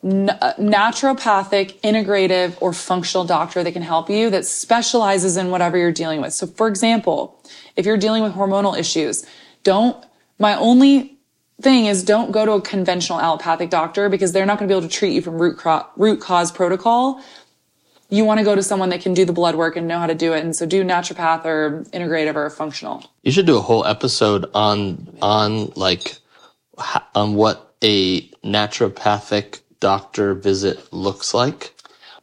Uh, 0.03 0.53
naturopathic, 0.59 1.79
integrative, 1.81 2.55
or 2.61 2.71
functional 2.71 3.25
doctor 3.25 3.63
that 3.63 3.71
can 3.71 3.81
help 3.81 4.11
you 4.11 4.29
that 4.29 4.45
specializes 4.45 5.37
in 5.37 5.49
whatever 5.49 5.75
you're 5.75 5.91
dealing 5.91 6.21
with. 6.21 6.33
So, 6.33 6.45
for 6.45 6.67
example, 6.67 7.43
if 7.75 7.85
you're 7.85 7.97
dealing 7.97 8.21
with 8.21 8.33
hormonal 8.33 8.77
issues, 8.77 9.25
don't, 9.63 9.97
my 10.37 10.55
only 10.55 11.17
thing 11.61 11.87
is 11.87 12.03
don't 12.03 12.31
go 12.31 12.45
to 12.45 12.51
a 12.53 12.61
conventional 12.61 13.19
allopathic 13.19 13.71
doctor 13.71 14.07
because 14.07 14.33
they're 14.33 14.45
not 14.45 14.59
going 14.59 14.69
to 14.69 14.71
be 14.71 14.77
able 14.77 14.87
to 14.87 14.93
treat 14.95 15.13
you 15.13 15.21
from 15.23 15.41
root, 15.41 15.57
cro- 15.57 15.87
root 15.97 16.21
cause 16.21 16.51
protocol. 16.51 17.21
You 18.09 18.23
want 18.23 18.37
to 18.37 18.43
go 18.43 18.55
to 18.55 18.61
someone 18.61 18.89
that 18.89 19.01
can 19.01 19.15
do 19.15 19.25
the 19.25 19.33
blood 19.33 19.55
work 19.55 19.75
and 19.75 19.87
know 19.87 19.97
how 19.97 20.07
to 20.07 20.15
do 20.15 20.31
it. 20.33 20.43
And 20.43 20.55
so 20.55 20.67
do 20.67 20.83
naturopath 20.83 21.43
or 21.43 21.83
integrative 21.91 22.35
or 22.35 22.49
functional. 22.51 23.03
You 23.23 23.31
should 23.31 23.47
do 23.47 23.57
a 23.57 23.61
whole 23.61 23.83
episode 23.83 24.45
on, 24.53 25.17
on 25.23 25.71
like, 25.75 26.17
on 27.15 27.33
what 27.33 27.73
a 27.83 28.21
naturopathic 28.45 29.61
doctor 29.79 30.33
visit 30.33 30.91
looks 30.93 31.33
like? 31.33 31.73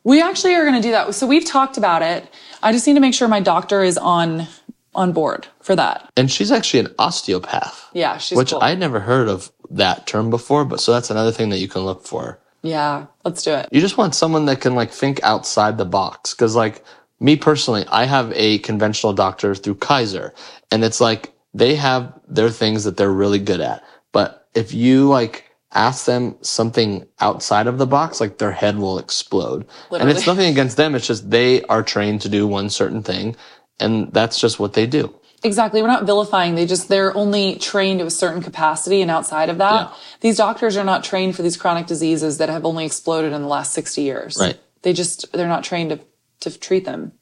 We 0.02 0.20
actually 0.20 0.54
are 0.54 0.64
going 0.64 0.80
to 0.80 0.86
do 0.86 0.90
that. 0.90 1.14
So 1.14 1.26
we've 1.26 1.46
talked 1.46 1.76
about 1.76 2.02
it. 2.02 2.28
I 2.62 2.72
just 2.72 2.86
need 2.86 2.94
to 2.94 3.00
make 3.00 3.14
sure 3.14 3.28
my 3.28 3.40
doctor 3.40 3.82
is 3.82 3.98
on 3.98 4.46
on 4.94 5.12
board 5.12 5.46
for 5.60 5.74
that. 5.74 6.10
And 6.16 6.30
she's 6.30 6.52
actually 6.52 6.80
an 6.80 6.94
osteopath. 6.98 7.90
Yeah, 7.92 8.16
she's 8.18 8.38
which 8.38 8.50
cool. 8.50 8.60
I 8.62 8.74
never 8.74 9.00
heard 9.00 9.28
of 9.28 9.50
that 9.70 10.06
term 10.06 10.30
before, 10.30 10.64
but 10.64 10.80
so 10.80 10.92
that's 10.92 11.10
another 11.10 11.32
thing 11.32 11.48
that 11.48 11.58
you 11.58 11.68
can 11.68 11.82
look 11.82 12.06
for. 12.06 12.38
Yeah, 12.62 13.06
let's 13.24 13.42
do 13.42 13.52
it. 13.52 13.68
You 13.72 13.80
just 13.80 13.98
want 13.98 14.14
someone 14.14 14.46
that 14.46 14.60
can 14.60 14.74
like 14.74 14.90
think 14.90 15.22
outside 15.22 15.78
the 15.78 15.84
box 15.84 16.32
cuz 16.32 16.54
like 16.54 16.84
me 17.20 17.36
personally, 17.36 17.84
I 17.90 18.04
have 18.04 18.32
a 18.34 18.58
conventional 18.60 19.12
doctor 19.12 19.54
through 19.54 19.76
Kaiser 19.76 20.32
and 20.70 20.84
it's 20.84 21.00
like 21.00 21.32
they 21.52 21.74
have 21.74 22.12
their 22.26 22.50
things 22.50 22.84
that 22.84 22.96
they're 22.96 23.12
really 23.12 23.38
good 23.38 23.60
at. 23.60 23.82
But 24.12 24.48
if 24.54 24.72
you 24.72 25.08
like 25.08 25.50
ask 25.74 26.06
them 26.06 26.36
something 26.40 27.06
outside 27.20 27.66
of 27.66 27.78
the 27.78 27.86
box, 27.86 28.20
like 28.20 28.38
their 28.38 28.52
head 28.52 28.78
will 28.78 28.98
explode. 28.98 29.66
Literally. 29.90 30.10
And 30.10 30.18
it's 30.18 30.26
nothing 30.26 30.50
against 30.50 30.76
them. 30.76 30.94
It's 30.94 31.06
just 31.06 31.30
they 31.30 31.62
are 31.64 31.82
trained 31.82 32.22
to 32.22 32.28
do 32.28 32.46
one 32.46 32.70
certain 32.70 33.02
thing. 33.02 33.36
And 33.80 34.12
that's 34.12 34.40
just 34.40 34.60
what 34.60 34.74
they 34.74 34.86
do. 34.86 35.14
Exactly. 35.42 35.82
We're 35.82 35.88
not 35.88 36.06
vilifying. 36.06 36.54
They 36.54 36.64
just, 36.64 36.88
they're 36.88 37.14
only 37.14 37.56
trained 37.56 37.98
to 38.00 38.06
a 38.06 38.10
certain 38.10 38.40
capacity. 38.40 39.02
And 39.02 39.10
outside 39.10 39.50
of 39.50 39.58
that, 39.58 39.90
yeah. 39.90 39.96
these 40.20 40.36
doctors 40.36 40.76
are 40.76 40.84
not 40.84 41.04
trained 41.04 41.36
for 41.36 41.42
these 41.42 41.56
chronic 41.56 41.86
diseases 41.86 42.38
that 42.38 42.48
have 42.48 42.64
only 42.64 42.86
exploded 42.86 43.32
in 43.32 43.42
the 43.42 43.48
last 43.48 43.72
60 43.74 44.00
years. 44.00 44.38
Right. 44.40 44.58
They 44.82 44.92
just, 44.92 45.30
they're 45.32 45.48
not 45.48 45.64
trained 45.64 45.90
to, 45.90 46.00
to 46.48 46.58
treat 46.58 46.84
them. 46.84 47.12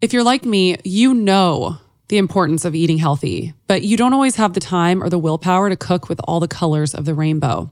If 0.00 0.12
you're 0.12 0.24
like 0.24 0.44
me, 0.44 0.76
you 0.84 1.14
know 1.14 1.78
the 2.08 2.18
importance 2.18 2.64
of 2.64 2.74
eating 2.74 2.98
healthy, 2.98 3.54
but 3.66 3.82
you 3.82 3.96
don't 3.96 4.14
always 4.14 4.36
have 4.36 4.54
the 4.54 4.60
time 4.60 5.02
or 5.02 5.10
the 5.10 5.18
willpower 5.18 5.68
to 5.68 5.76
cook 5.76 6.08
with 6.08 6.20
all 6.24 6.40
the 6.40 6.48
colors 6.48 6.94
of 6.94 7.04
the 7.04 7.14
rainbow. 7.14 7.70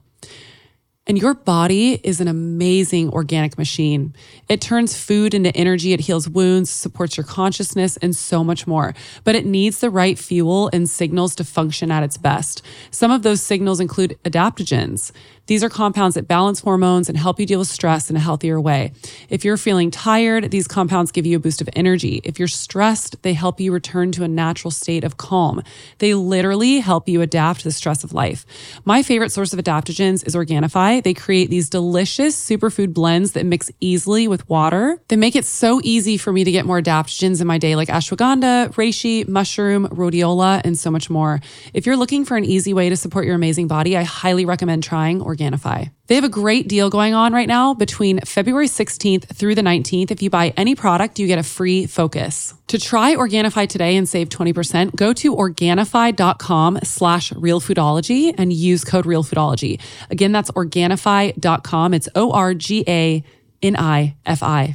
And 1.07 1.17
your 1.17 1.35
body 1.35 2.01
is 2.03 2.19
an 2.19 2.27
amazing 2.27 3.11
organic 3.11 3.57
machine. 3.57 4.13
It 4.49 4.59
turns 4.59 4.97
food 4.97 5.33
into 5.33 5.55
energy, 5.55 5.93
it 5.93 6.01
heals 6.01 6.27
wounds, 6.27 6.69
supports 6.69 7.15
your 7.15 7.23
consciousness, 7.23 7.95
and 7.97 8.13
so 8.13 8.43
much 8.43 8.67
more. 8.67 8.93
But 9.23 9.35
it 9.35 9.45
needs 9.45 9.79
the 9.79 9.89
right 9.89 10.19
fuel 10.19 10.69
and 10.73 10.89
signals 10.89 11.33
to 11.35 11.45
function 11.45 11.91
at 11.91 12.03
its 12.03 12.17
best. 12.17 12.61
Some 12.91 13.09
of 13.09 13.23
those 13.23 13.41
signals 13.41 13.79
include 13.79 14.19
adaptogens. 14.25 15.13
These 15.47 15.63
are 15.63 15.69
compounds 15.69 16.15
that 16.15 16.27
balance 16.27 16.59
hormones 16.59 17.07
and 17.07 17.17
help 17.17 17.39
you 17.39 17.45
deal 17.45 17.59
with 17.59 17.69
stress 17.69 18.09
in 18.09 18.17
a 18.17 18.19
healthier 18.19 18.59
way. 18.59 18.91
If 19.29 19.45
you're 19.45 19.55
feeling 19.55 19.91
tired, 19.91 20.51
these 20.51 20.67
compounds 20.67 21.11
give 21.13 21.25
you 21.25 21.37
a 21.37 21.39
boost 21.39 21.61
of 21.61 21.69
energy. 21.73 22.19
If 22.25 22.37
you're 22.37 22.49
stressed, 22.49 23.23
they 23.23 23.33
help 23.33 23.61
you 23.61 23.71
return 23.71 24.11
to 24.13 24.25
a 24.25 24.27
natural 24.27 24.71
state 24.71 25.05
of 25.05 25.15
calm. 25.15 25.63
They 25.99 26.13
literally 26.13 26.79
help 26.81 27.07
you 27.07 27.21
adapt 27.21 27.61
to 27.61 27.63
the 27.63 27.71
stress 27.71 28.03
of 28.03 28.11
life. 28.11 28.45
My 28.83 29.01
favorite 29.03 29.31
source 29.31 29.53
of 29.53 29.59
adaptogens 29.59 30.27
is 30.27 30.35
Organifi. 30.35 31.01
They 31.01 31.13
create 31.13 31.49
these 31.49 31.69
delicious 31.69 32.35
superfood 32.35 32.93
blends 32.93 33.31
that 33.31 33.45
mix 33.45 33.71
easily 33.79 34.27
with 34.27 34.47
water. 34.49 34.99
They 35.07 35.15
make 35.15 35.37
it 35.37 35.45
so 35.45 35.79
easy 35.81 36.17
for 36.17 36.33
me 36.33 36.43
to 36.43 36.51
get 36.51 36.65
more 36.65 36.81
adaptogens 36.81 37.39
in 37.39 37.47
my 37.47 37.57
day, 37.57 37.77
like 37.77 37.87
ashwagandha, 37.87 38.73
reishi, 38.73 39.25
mushroom, 39.25 39.87
rhodiola, 39.87 40.61
and 40.65 40.77
so 40.77 40.91
much 40.91 41.09
more. 41.09 41.39
If 41.73 41.85
you're 41.85 41.95
looking 41.95 42.25
for 42.25 42.35
an 42.35 42.43
easy 42.43 42.73
way 42.73 42.89
to 42.89 42.97
support 42.97 43.25
your 43.25 43.35
amazing 43.35 43.69
body, 43.69 43.95
I 43.95 44.03
highly 44.03 44.43
recommend 44.43 44.83
trying 44.83 45.21
Organifi. 45.21 45.36
Organifi. 45.37 45.91
They 46.07 46.15
have 46.15 46.23
a 46.23 46.29
great 46.29 46.67
deal 46.67 46.89
going 46.89 47.13
on 47.13 47.33
right 47.33 47.47
now 47.47 47.73
between 47.73 48.19
February 48.21 48.67
16th 48.67 49.25
through 49.27 49.55
the 49.55 49.61
19th. 49.61 50.11
If 50.11 50.21
you 50.21 50.29
buy 50.29 50.53
any 50.57 50.75
product, 50.75 51.19
you 51.19 51.27
get 51.27 51.39
a 51.39 51.43
free 51.43 51.85
focus. 51.85 52.53
To 52.67 52.79
try 52.79 53.15
Organifi 53.15 53.67
today 53.69 53.95
and 53.97 54.09
save 54.09 54.29
20%, 54.29 54.95
go 54.95 55.13
to 55.13 55.35
Organifi.com 55.35 56.79
slash 56.83 57.31
realfoodology 57.33 58.33
and 58.37 58.51
use 58.51 58.83
code 58.83 59.05
realfoodology. 59.05 59.79
Again, 60.09 60.31
that's 60.31 60.49
Organifi.com. 60.51 61.93
It's 61.93 62.09
O-R-G-A-N-I-F-I 62.15 63.25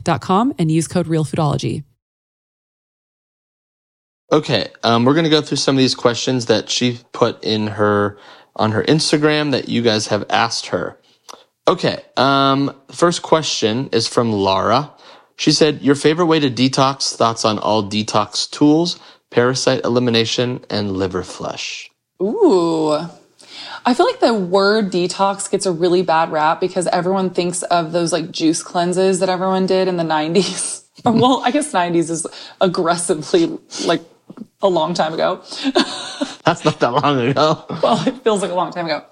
dot 0.04 0.20
com 0.20 0.54
and 0.58 0.70
use 0.70 0.86
code 0.88 1.06
realfoodology. 1.06 1.84
Okay, 4.32 4.68
um, 4.82 5.04
we're 5.04 5.12
going 5.12 5.24
to 5.24 5.30
go 5.30 5.42
through 5.42 5.58
some 5.58 5.74
of 5.74 5.78
these 5.78 5.94
questions 5.94 6.46
that 6.46 6.70
she 6.70 6.98
put 7.12 7.44
in 7.44 7.66
her 7.66 8.16
on 8.56 8.72
her 8.72 8.82
Instagram 8.84 9.50
that 9.52 9.68
you 9.68 9.82
guys 9.82 10.08
have 10.08 10.24
asked 10.30 10.66
her. 10.66 10.98
Okay. 11.68 12.02
Um, 12.16 12.74
first 12.90 13.22
question 13.22 13.88
is 13.92 14.08
from 14.08 14.32
Laura. 14.32 14.92
She 15.36 15.52
said, 15.52 15.82
your 15.82 15.94
favorite 15.94 16.26
way 16.26 16.40
to 16.40 16.50
detox, 16.50 17.14
thoughts 17.16 17.44
on 17.44 17.58
all 17.58 17.82
detox 17.82 18.50
tools, 18.50 18.98
parasite 19.30 19.84
elimination, 19.84 20.64
and 20.68 20.92
liver 20.92 21.22
flush. 21.22 21.90
Ooh. 22.20 23.08
I 23.84 23.94
feel 23.94 24.06
like 24.06 24.20
the 24.20 24.34
word 24.34 24.92
detox 24.92 25.50
gets 25.50 25.66
a 25.66 25.72
really 25.72 26.02
bad 26.02 26.30
rap 26.30 26.60
because 26.60 26.86
everyone 26.88 27.30
thinks 27.30 27.62
of 27.64 27.92
those 27.92 28.12
like 28.12 28.30
juice 28.30 28.62
cleanses 28.62 29.20
that 29.20 29.28
everyone 29.28 29.66
did 29.66 29.88
in 29.88 29.96
the 29.96 30.04
90s. 30.04 30.84
well, 31.04 31.42
I 31.44 31.50
guess 31.50 31.72
90s 31.72 32.10
is 32.10 32.26
aggressively 32.60 33.58
like 33.84 34.02
a 34.60 34.68
long 34.68 34.94
time 34.94 35.14
ago. 35.14 35.42
That's 36.44 36.64
not 36.64 36.80
that 36.80 36.92
long 36.92 37.20
ago. 37.20 37.64
well, 37.82 38.06
it 38.06 38.22
feels 38.24 38.42
like 38.42 38.50
a 38.50 38.54
long 38.54 38.72
time 38.72 38.86
ago. 38.86 39.04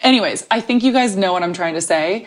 Anyways, 0.00 0.46
I 0.50 0.60
think 0.60 0.82
you 0.82 0.92
guys 0.92 1.16
know 1.16 1.34
what 1.34 1.42
I'm 1.42 1.52
trying 1.52 1.74
to 1.74 1.82
say. 1.82 2.26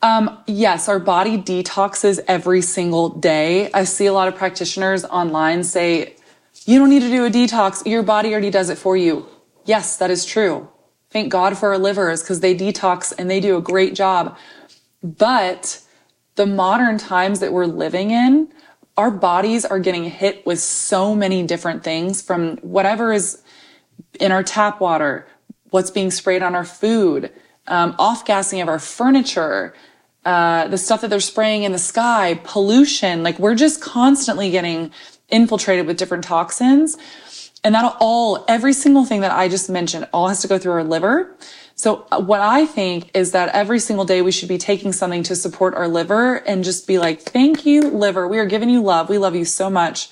Um, 0.00 0.38
yes, 0.46 0.88
our 0.88 0.98
body 0.98 1.36
detoxes 1.36 2.18
every 2.26 2.62
single 2.62 3.10
day. 3.10 3.70
I 3.72 3.84
see 3.84 4.06
a 4.06 4.12
lot 4.12 4.28
of 4.28 4.34
practitioners 4.34 5.04
online 5.04 5.62
say, 5.62 6.16
you 6.64 6.78
don't 6.78 6.88
need 6.88 7.02
to 7.02 7.08
do 7.08 7.26
a 7.26 7.30
detox. 7.30 7.84
Your 7.86 8.02
body 8.02 8.32
already 8.32 8.50
does 8.50 8.70
it 8.70 8.78
for 8.78 8.96
you. 8.96 9.26
Yes, 9.64 9.98
that 9.98 10.10
is 10.10 10.24
true. 10.24 10.68
Thank 11.10 11.30
God 11.30 11.58
for 11.58 11.68
our 11.68 11.78
livers 11.78 12.22
because 12.22 12.40
they 12.40 12.54
detox 12.54 13.12
and 13.16 13.30
they 13.30 13.40
do 13.40 13.58
a 13.58 13.60
great 13.60 13.94
job. 13.94 14.36
But 15.02 15.82
the 16.36 16.46
modern 16.46 16.96
times 16.96 17.40
that 17.40 17.52
we're 17.52 17.66
living 17.66 18.10
in, 18.10 18.48
our 18.96 19.10
bodies 19.10 19.64
are 19.64 19.78
getting 19.78 20.04
hit 20.04 20.46
with 20.46 20.60
so 20.60 21.14
many 21.14 21.42
different 21.42 21.84
things 21.84 22.22
from 22.22 22.56
whatever 22.58 23.12
is 23.12 23.41
in 24.20 24.32
our 24.32 24.42
tap 24.42 24.80
water, 24.80 25.26
what's 25.70 25.90
being 25.90 26.10
sprayed 26.10 26.42
on 26.42 26.54
our 26.54 26.64
food, 26.64 27.32
um, 27.66 27.94
off 27.98 28.24
gassing 28.24 28.60
of 28.60 28.68
our 28.68 28.78
furniture, 28.78 29.74
uh, 30.24 30.68
the 30.68 30.78
stuff 30.78 31.00
that 31.00 31.10
they're 31.10 31.20
spraying 31.20 31.64
in 31.64 31.72
the 31.72 31.78
sky, 31.78 32.40
pollution. 32.44 33.22
Like 33.22 33.38
we're 33.38 33.54
just 33.54 33.80
constantly 33.80 34.50
getting 34.50 34.92
infiltrated 35.28 35.86
with 35.86 35.96
different 35.96 36.24
toxins. 36.24 36.96
And 37.64 37.74
that'll 37.74 37.96
all, 38.00 38.44
every 38.48 38.72
single 38.72 39.04
thing 39.04 39.20
that 39.20 39.30
I 39.30 39.48
just 39.48 39.70
mentioned, 39.70 40.08
all 40.12 40.28
has 40.28 40.42
to 40.42 40.48
go 40.48 40.58
through 40.58 40.72
our 40.72 40.84
liver. 40.84 41.36
So 41.74 42.06
uh, 42.10 42.20
what 42.20 42.40
I 42.40 42.66
think 42.66 43.10
is 43.16 43.32
that 43.32 43.48
every 43.54 43.78
single 43.78 44.04
day 44.04 44.20
we 44.20 44.32
should 44.32 44.48
be 44.48 44.58
taking 44.58 44.92
something 44.92 45.22
to 45.24 45.36
support 45.36 45.74
our 45.74 45.88
liver 45.88 46.36
and 46.36 46.64
just 46.64 46.86
be 46.86 46.98
like, 46.98 47.22
thank 47.22 47.64
you, 47.64 47.82
liver. 47.82 48.28
We 48.28 48.38
are 48.38 48.46
giving 48.46 48.68
you 48.68 48.82
love. 48.82 49.08
We 49.08 49.18
love 49.18 49.34
you 49.34 49.44
so 49.44 49.70
much. 49.70 50.08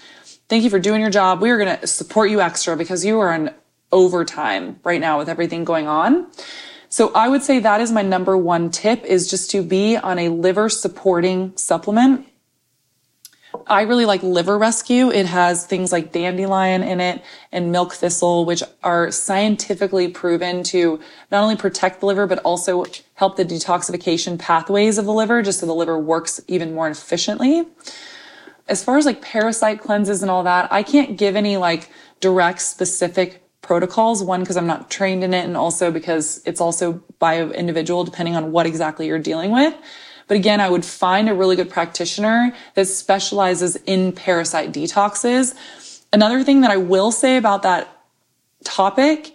Thank 0.48 0.64
you 0.64 0.70
for 0.70 0.78
doing 0.80 1.00
your 1.00 1.10
job. 1.10 1.40
We 1.40 1.50
are 1.50 1.58
going 1.58 1.78
to 1.78 1.86
support 1.86 2.30
you 2.30 2.40
extra 2.40 2.76
because 2.76 3.04
you 3.04 3.20
are 3.20 3.54
in 3.92 3.98
overtime 3.98 4.80
right 4.84 5.00
now 5.00 5.18
with 5.18 5.28
everything 5.28 5.64
going 5.64 5.86
on. 5.86 6.26
So 6.88 7.12
I 7.14 7.28
would 7.28 7.42
say 7.42 7.60
that 7.60 7.80
is 7.80 7.92
my 7.92 8.02
number 8.02 8.36
one 8.36 8.70
tip 8.70 9.04
is 9.04 9.30
just 9.30 9.50
to 9.52 9.62
be 9.62 9.96
on 9.96 10.18
a 10.18 10.28
liver 10.28 10.68
supporting 10.68 11.56
supplement. 11.56 12.26
I 13.66 13.82
really 13.82 14.06
like 14.06 14.22
Liver 14.22 14.58
Rescue. 14.58 15.10
It 15.10 15.26
has 15.26 15.66
things 15.66 15.92
like 15.92 16.12
dandelion 16.12 16.82
in 16.82 17.00
it 17.00 17.22
and 17.52 17.72
milk 17.72 17.92
thistle, 17.94 18.44
which 18.44 18.62
are 18.82 19.10
scientifically 19.10 20.08
proven 20.08 20.62
to 20.64 21.00
not 21.30 21.42
only 21.42 21.56
protect 21.56 22.00
the 22.00 22.06
liver, 22.06 22.26
but 22.26 22.38
also 22.40 22.84
help 23.14 23.36
the 23.36 23.44
detoxification 23.44 24.38
pathways 24.38 24.98
of 24.98 25.04
the 25.04 25.12
liver, 25.12 25.42
just 25.42 25.60
so 25.60 25.66
the 25.66 25.74
liver 25.74 25.98
works 25.98 26.40
even 26.46 26.74
more 26.74 26.88
efficiently. 26.88 27.66
As 28.68 28.84
far 28.84 28.98
as 28.98 29.06
like 29.06 29.20
parasite 29.20 29.80
cleanses 29.80 30.22
and 30.22 30.30
all 30.30 30.44
that, 30.44 30.72
I 30.72 30.82
can't 30.84 31.18
give 31.18 31.34
any 31.34 31.56
like 31.56 31.90
direct 32.20 32.62
specific 32.62 33.42
protocols. 33.62 34.22
One, 34.22 34.40
because 34.40 34.56
I'm 34.56 34.66
not 34.66 34.90
trained 34.90 35.24
in 35.24 35.34
it, 35.34 35.44
and 35.44 35.56
also 35.56 35.90
because 35.90 36.42
it's 36.46 36.60
also 36.60 37.02
by 37.18 37.42
individual 37.42 38.04
depending 38.04 38.36
on 38.36 38.52
what 38.52 38.66
exactly 38.66 39.06
you're 39.06 39.18
dealing 39.18 39.50
with. 39.50 39.74
But 40.28 40.36
again, 40.36 40.60
I 40.60 40.70
would 40.70 40.84
find 40.84 41.28
a 41.28 41.34
really 41.34 41.56
good 41.56 41.70
practitioner 41.70 42.54
that 42.74 42.86
specializes 42.86 43.76
in 43.86 44.12
parasite 44.12 44.72
detoxes. 44.72 45.54
Another 46.12 46.44
thing 46.44 46.60
that 46.60 46.70
I 46.70 46.76
will 46.76 47.10
say 47.10 47.36
about 47.36 47.62
that 47.62 47.88
topic, 48.64 49.34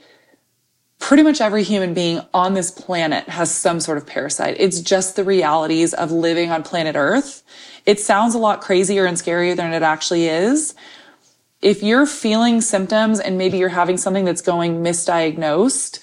pretty 0.99 1.21
much 1.21 1.41
every 1.41 1.63
human 1.63 1.93
being 1.93 2.21
on 2.33 2.53
this 2.53 2.71
planet 2.71 3.27
has 3.27 3.53
some 3.53 3.79
sort 3.79 3.97
of 3.97 4.07
parasite. 4.07 4.55
It's 4.57 4.79
just 4.79 5.17
the 5.17 5.23
realities 5.23 5.93
of 5.93 6.11
living 6.11 6.49
on 6.49 6.63
planet 6.63 6.95
Earth. 6.95 7.43
It 7.85 7.99
sounds 7.99 8.33
a 8.33 8.37
lot 8.37 8.61
crazier 8.61 9.05
and 9.05 9.17
scarier 9.17 9.55
than 9.55 9.73
it 9.73 9.83
actually 9.83 10.27
is. 10.27 10.75
If 11.65 11.81
you're 11.81 12.05
feeling 12.05 12.61
symptoms 12.61 13.19
and 13.19 13.39
maybe 13.39 13.57
you're 13.57 13.69
having 13.69 13.97
something 13.97 14.23
that's 14.23 14.41
going 14.41 14.83
misdiagnosed, 14.83 15.99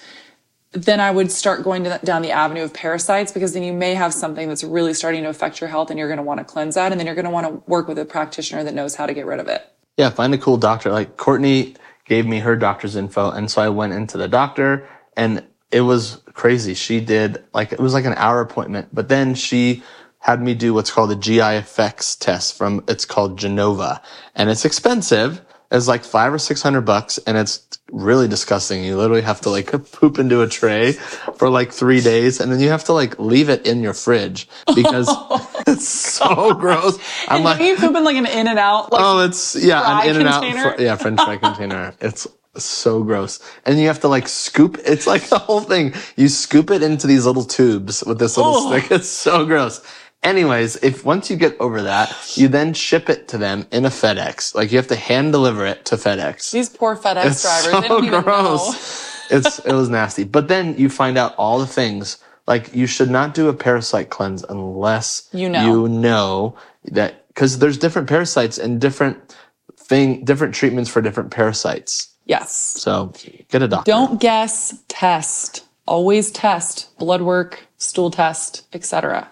then 0.73 0.99
I 0.99 1.09
would 1.09 1.31
start 1.31 1.63
going 1.63 1.83
the, 1.83 2.01
down 2.03 2.21
the 2.21 2.31
avenue 2.31 2.63
of 2.63 2.73
parasites 2.73 3.31
because 3.31 3.53
then 3.53 3.63
you 3.63 3.71
may 3.71 3.93
have 3.93 4.13
something 4.13 4.49
that's 4.49 4.65
really 4.65 4.93
starting 4.93 5.23
to 5.23 5.29
affect 5.29 5.61
your 5.61 5.69
health 5.69 5.89
and 5.89 5.97
you're 5.97 6.09
going 6.09 6.17
to 6.17 6.23
want 6.23 6.39
to 6.39 6.43
cleanse 6.43 6.75
that. 6.75 6.91
And 6.91 6.99
then 6.99 7.05
you're 7.05 7.15
going 7.15 7.23
to 7.23 7.31
want 7.31 7.47
to 7.47 7.63
work 7.65 7.87
with 7.87 7.97
a 7.97 8.03
practitioner 8.03 8.65
that 8.65 8.73
knows 8.73 8.95
how 8.95 9.05
to 9.05 9.13
get 9.13 9.25
rid 9.25 9.39
of 9.39 9.47
it. 9.47 9.65
Yeah, 9.95 10.09
find 10.09 10.33
a 10.33 10.37
cool 10.37 10.57
doctor. 10.57 10.91
Like 10.91 11.15
Courtney 11.15 11.77
gave 12.03 12.25
me 12.25 12.39
her 12.39 12.57
doctor's 12.57 12.97
info. 12.97 13.31
And 13.31 13.49
so 13.49 13.61
I 13.61 13.69
went 13.69 13.93
into 13.93 14.17
the 14.17 14.27
doctor 14.27 14.85
and 15.15 15.45
it 15.71 15.81
was 15.81 16.21
crazy. 16.33 16.73
She 16.73 16.99
did 16.99 17.41
like, 17.53 17.71
it 17.71 17.79
was 17.79 17.93
like 17.93 18.03
an 18.03 18.15
hour 18.15 18.41
appointment, 18.41 18.89
but 18.91 19.07
then 19.07 19.33
she 19.33 19.81
had 20.19 20.41
me 20.41 20.55
do 20.55 20.73
what's 20.73 20.91
called 20.91 21.11
a 21.11 21.15
GI 21.15 21.39
effects 21.39 22.17
test 22.17 22.57
from, 22.57 22.83
it's 22.89 23.05
called 23.05 23.37
Genova 23.37 24.01
and 24.35 24.49
it's 24.49 24.65
expensive. 24.65 25.41
It's 25.73 25.87
like 25.87 26.03
five 26.03 26.31
or 26.31 26.37
six 26.37 26.61
hundred 26.61 26.81
bucks 26.81 27.17
and 27.17 27.35
it's 27.35 27.67
really 27.91 28.27
disgusting. 28.27 28.83
You 28.83 28.95
literally 28.95 29.23
have 29.23 29.41
to 29.41 29.49
like 29.49 29.71
poop 29.91 30.19
into 30.19 30.41
a 30.41 30.47
tray 30.47 30.93
for 30.93 31.49
like 31.49 31.71
three 31.71 31.99
days 31.99 32.39
and 32.39 32.51
then 32.51 32.59
you 32.59 32.69
have 32.69 32.83
to 32.85 32.93
like 32.93 33.17
leave 33.19 33.49
it 33.49 33.65
in 33.65 33.81
your 33.81 33.93
fridge 33.93 34.47
because 34.75 35.09
it's 35.67 35.87
so 35.87 36.53
gross. 36.53 36.99
I'm 37.27 37.37
and 37.37 37.45
like, 37.45 37.59
you 37.61 37.75
poop 37.75 37.95
in 37.95 38.03
like 38.03 38.17
an 38.17 38.27
in 38.27 38.47
and 38.47 38.59
out. 38.59 38.91
Like, 38.91 39.01
oh, 39.03 39.25
it's 39.25 39.55
yeah, 39.55 40.01
an 40.01 40.09
in 40.09 40.17
and 40.17 40.29
out. 40.29 40.79
yeah, 40.79 40.95
French 40.95 41.19
fry 41.19 41.37
container. 41.37 41.93
It's 42.01 42.27
so 42.55 43.01
gross. 43.03 43.39
And 43.65 43.79
you 43.79 43.87
have 43.87 44.01
to 44.01 44.07
like 44.07 44.27
scoop. 44.27 44.77
It's 44.85 45.07
like 45.07 45.23
the 45.23 45.39
whole 45.39 45.61
thing. 45.61 45.93
You 46.15 46.27
scoop 46.27 46.69
it 46.69 46.83
into 46.83 47.07
these 47.07 47.25
little 47.25 47.43
tubes 47.43 48.03
with 48.03 48.19
this 48.19 48.37
little 48.37 48.53
oh. 48.55 48.69
stick. 48.69 48.91
It's 48.91 49.09
so 49.09 49.45
gross. 49.45 49.81
Anyways, 50.23 50.77
if 50.77 51.03
once 51.03 51.29
you 51.29 51.35
get 51.35 51.59
over 51.59 51.81
that, 51.81 52.37
you 52.37 52.47
then 52.47 52.73
ship 52.73 53.09
it 53.09 53.27
to 53.29 53.37
them 53.37 53.67
in 53.71 53.85
a 53.85 53.89
FedEx. 53.89 54.55
Like 54.55 54.71
you 54.71 54.77
have 54.77 54.87
to 54.87 54.95
hand 54.95 55.33
deliver 55.33 55.65
it 55.65 55.85
to 55.85 55.95
FedEx. 55.95 56.51
These 56.51 56.69
poor 56.69 56.95
FedEx 56.95 57.25
it's 57.25 57.41
drivers. 57.41 57.71
So 57.71 57.81
they 57.81 57.87
don't 57.87 58.05
even 58.05 58.23
gross. 58.23 59.31
it's 59.31 59.59
it 59.59 59.73
was 59.73 59.89
nasty. 59.89 60.23
But 60.23 60.47
then 60.47 60.77
you 60.77 60.89
find 60.89 61.17
out 61.17 61.35
all 61.35 61.59
the 61.59 61.67
things. 61.67 62.19
Like 62.47 62.73
you 62.73 62.87
should 62.87 63.09
not 63.09 63.33
do 63.33 63.49
a 63.49 63.53
parasite 63.53 64.09
cleanse 64.09 64.43
unless 64.43 65.29
you 65.33 65.49
know 65.49 65.65
you 65.65 65.89
know 65.89 66.55
that 66.85 67.27
because 67.27 67.59
there's 67.59 67.77
different 67.77 68.07
parasites 68.07 68.57
and 68.57 68.79
different 68.79 69.35
thing 69.77 70.23
different 70.23 70.55
treatments 70.55 70.89
for 70.89 71.01
different 71.01 71.31
parasites. 71.31 72.13
Yes. 72.25 72.53
So 72.53 73.13
get 73.49 73.61
a 73.61 73.67
doctor. 73.67 73.89
Don't 73.89 74.21
guess. 74.21 74.79
Test. 74.87 75.65
Always 75.85 76.31
test. 76.31 76.97
Blood 76.97 77.21
work, 77.21 77.67
stool 77.77 78.09
test, 78.09 78.65
etc. 78.73 79.29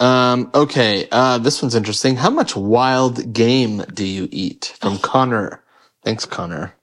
Um, 0.00 0.50
okay, 0.54 1.08
uh, 1.10 1.38
this 1.38 1.60
one's 1.60 1.74
interesting. 1.74 2.16
How 2.16 2.30
much 2.30 2.54
wild 2.54 3.32
game 3.32 3.84
do 3.92 4.04
you 4.06 4.28
eat? 4.30 4.76
From 4.80 4.98
Connor. 5.02 5.62
Thanks, 6.04 6.24
Connor. 6.24 6.74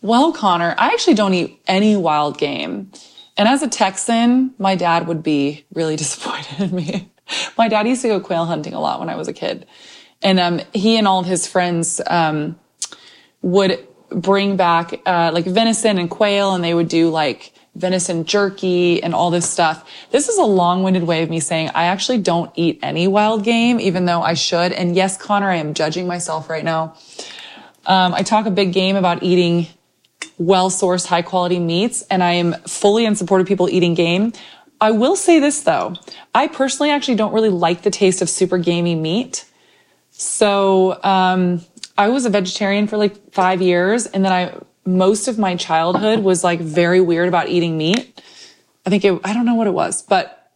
Well, 0.00 0.32
Connor, 0.32 0.74
I 0.78 0.88
actually 0.88 1.14
don't 1.14 1.34
eat 1.34 1.62
any 1.66 1.96
wild 1.96 2.38
game. 2.38 2.90
And 3.36 3.48
as 3.48 3.62
a 3.62 3.68
Texan, 3.68 4.54
my 4.58 4.74
dad 4.74 5.06
would 5.06 5.22
be 5.22 5.64
really 5.72 5.96
disappointed 6.02 6.60
in 6.60 6.74
me. 6.74 7.12
my 7.56 7.68
dad 7.68 7.86
used 7.86 8.02
to 8.02 8.08
go 8.08 8.20
quail 8.20 8.46
hunting 8.46 8.74
a 8.74 8.80
lot 8.80 9.00
when 9.00 9.08
I 9.08 9.16
was 9.16 9.28
a 9.28 9.32
kid. 9.32 9.66
And 10.22 10.38
um, 10.38 10.60
he 10.72 10.96
and 10.96 11.06
all 11.06 11.20
of 11.20 11.26
his 11.26 11.46
friends 11.46 12.00
um, 12.06 12.58
would 13.42 13.86
bring 14.10 14.56
back 14.56 15.00
uh, 15.06 15.30
like 15.32 15.44
venison 15.46 15.98
and 15.98 16.08
quail, 16.10 16.54
and 16.54 16.62
they 16.62 16.74
would 16.74 16.88
do 16.88 17.10
like 17.10 17.52
venison 17.74 18.24
jerky 18.24 19.02
and 19.02 19.14
all 19.14 19.30
this 19.30 19.48
stuff. 19.48 19.88
This 20.10 20.28
is 20.28 20.36
a 20.36 20.44
long-winded 20.44 21.04
way 21.04 21.22
of 21.22 21.30
me 21.30 21.40
saying 21.40 21.70
I 21.74 21.84
actually 21.84 22.18
don't 22.18 22.50
eat 22.54 22.78
any 22.82 23.08
wild 23.08 23.44
game, 23.44 23.80
even 23.80 24.04
though 24.04 24.22
I 24.22 24.34
should. 24.34 24.72
And 24.72 24.94
yes, 24.94 25.16
Connor, 25.16 25.50
I 25.50 25.56
am 25.56 25.74
judging 25.74 26.06
myself 26.06 26.50
right 26.50 26.64
now. 26.64 26.96
Um, 27.86 28.14
I 28.14 28.22
talk 28.22 28.46
a 28.46 28.50
big 28.50 28.72
game 28.72 28.96
about 28.96 29.22
eating 29.22 29.66
well-sourced, 30.38 31.06
high-quality 31.06 31.58
meats, 31.58 32.02
and 32.10 32.22
I 32.22 32.32
am 32.32 32.54
fully 32.66 33.06
in 33.06 33.16
support 33.16 33.40
of 33.40 33.46
people 33.46 33.68
eating 33.68 33.94
game. 33.94 34.32
I 34.80 34.90
will 34.90 35.16
say 35.16 35.38
this 35.38 35.62
though. 35.62 35.94
I 36.34 36.48
personally 36.48 36.90
actually 36.90 37.14
don't 37.14 37.32
really 37.32 37.48
like 37.48 37.82
the 37.82 37.90
taste 37.90 38.20
of 38.20 38.28
super 38.28 38.58
gamey 38.58 38.94
meat. 38.94 39.44
So, 40.10 41.02
um, 41.02 41.62
I 41.96 42.08
was 42.08 42.24
a 42.24 42.30
vegetarian 42.30 42.86
for 42.86 42.96
like 42.96 43.32
five 43.32 43.62
years 43.62 44.06
and 44.06 44.24
then 44.24 44.32
I 44.32 44.58
most 44.84 45.28
of 45.28 45.38
my 45.38 45.56
childhood 45.56 46.20
was 46.20 46.42
like 46.42 46.60
very 46.60 47.00
weird 47.00 47.28
about 47.28 47.48
eating 47.48 47.76
meat. 47.76 48.20
I 48.84 48.90
think 48.90 49.04
it, 49.04 49.20
I 49.24 49.32
don't 49.32 49.46
know 49.46 49.54
what 49.54 49.66
it 49.66 49.74
was, 49.74 50.02
but 50.02 50.50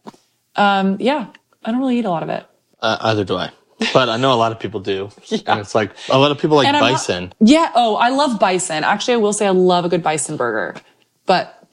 um, 0.55 0.97
yeah, 0.99 1.27
I 1.63 1.71
don't 1.71 1.79
really 1.79 1.99
eat 1.99 2.05
a 2.05 2.09
lot 2.09 2.23
of 2.23 2.29
it. 2.29 2.45
Uh, 2.81 2.97
either 3.01 3.23
do 3.23 3.37
I. 3.37 3.51
But 3.93 4.09
I 4.09 4.17
know 4.17 4.33
a 4.33 4.35
lot 4.35 4.51
of 4.51 4.59
people 4.59 4.79
do. 4.79 5.09
yeah. 5.25 5.39
And 5.47 5.59
it's 5.59 5.75
like 5.75 5.91
a 6.09 6.17
lot 6.17 6.31
of 6.31 6.39
people 6.39 6.57
like 6.57 6.71
bison. 6.71 7.25
Not, 7.25 7.35
yeah. 7.39 7.71
Oh, 7.75 7.95
I 7.95 8.09
love 8.09 8.39
bison. 8.39 8.83
Actually, 8.83 9.15
I 9.15 9.17
will 9.17 9.33
say 9.33 9.45
I 9.45 9.51
love 9.51 9.85
a 9.85 9.89
good 9.89 10.03
bison 10.03 10.35
burger. 10.35 10.75
But, 11.25 11.67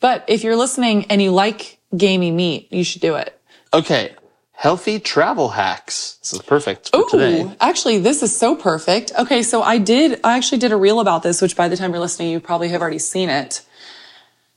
but 0.00 0.24
if 0.26 0.42
you're 0.42 0.56
listening 0.56 1.06
and 1.06 1.22
you 1.22 1.30
like 1.30 1.78
gamey 1.96 2.32
meat, 2.32 2.68
you 2.72 2.82
should 2.82 3.02
do 3.02 3.14
it. 3.14 3.38
Okay 3.72 4.14
healthy 4.52 5.00
travel 5.00 5.50
hacks. 5.50 6.14
This 6.20 6.34
is 6.34 6.42
perfect 6.42 6.90
for 6.90 7.00
Ooh, 7.00 7.08
today. 7.10 7.56
Actually, 7.60 7.98
this 7.98 8.22
is 8.22 8.36
so 8.36 8.54
perfect. 8.54 9.12
Okay, 9.18 9.42
so 9.42 9.62
I 9.62 9.78
did, 9.78 10.20
I 10.22 10.36
actually 10.36 10.58
did 10.58 10.72
a 10.72 10.76
reel 10.76 11.00
about 11.00 11.22
this, 11.22 11.42
which 11.42 11.56
by 11.56 11.68
the 11.68 11.76
time 11.76 11.90
you're 11.90 12.00
listening, 12.00 12.30
you 12.30 12.40
probably 12.40 12.68
have 12.68 12.80
already 12.80 12.98
seen 12.98 13.28
it. 13.28 13.62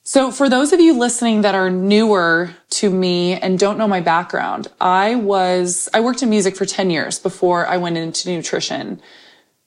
So 0.07 0.31
for 0.31 0.47
those 0.49 0.71
of 0.71 0.79
you 0.79 0.95
listening 0.95 1.41
that 1.41 1.55
are 1.55 1.71
newer 1.71 2.51
to 2.71 2.91
me 2.91 3.33
and 3.33 3.57
don't 3.57 3.79
know 3.79 3.87
my 3.87 4.01
background, 4.01 4.67
I 4.79 5.15
was, 5.15 5.89
I 5.95 6.01
worked 6.01 6.21
in 6.21 6.29
music 6.29 6.55
for 6.55 6.67
10 6.67 6.91
years 6.91 7.17
before 7.17 7.65
I 7.65 7.77
went 7.77 7.97
into 7.97 8.29
nutrition. 8.29 9.01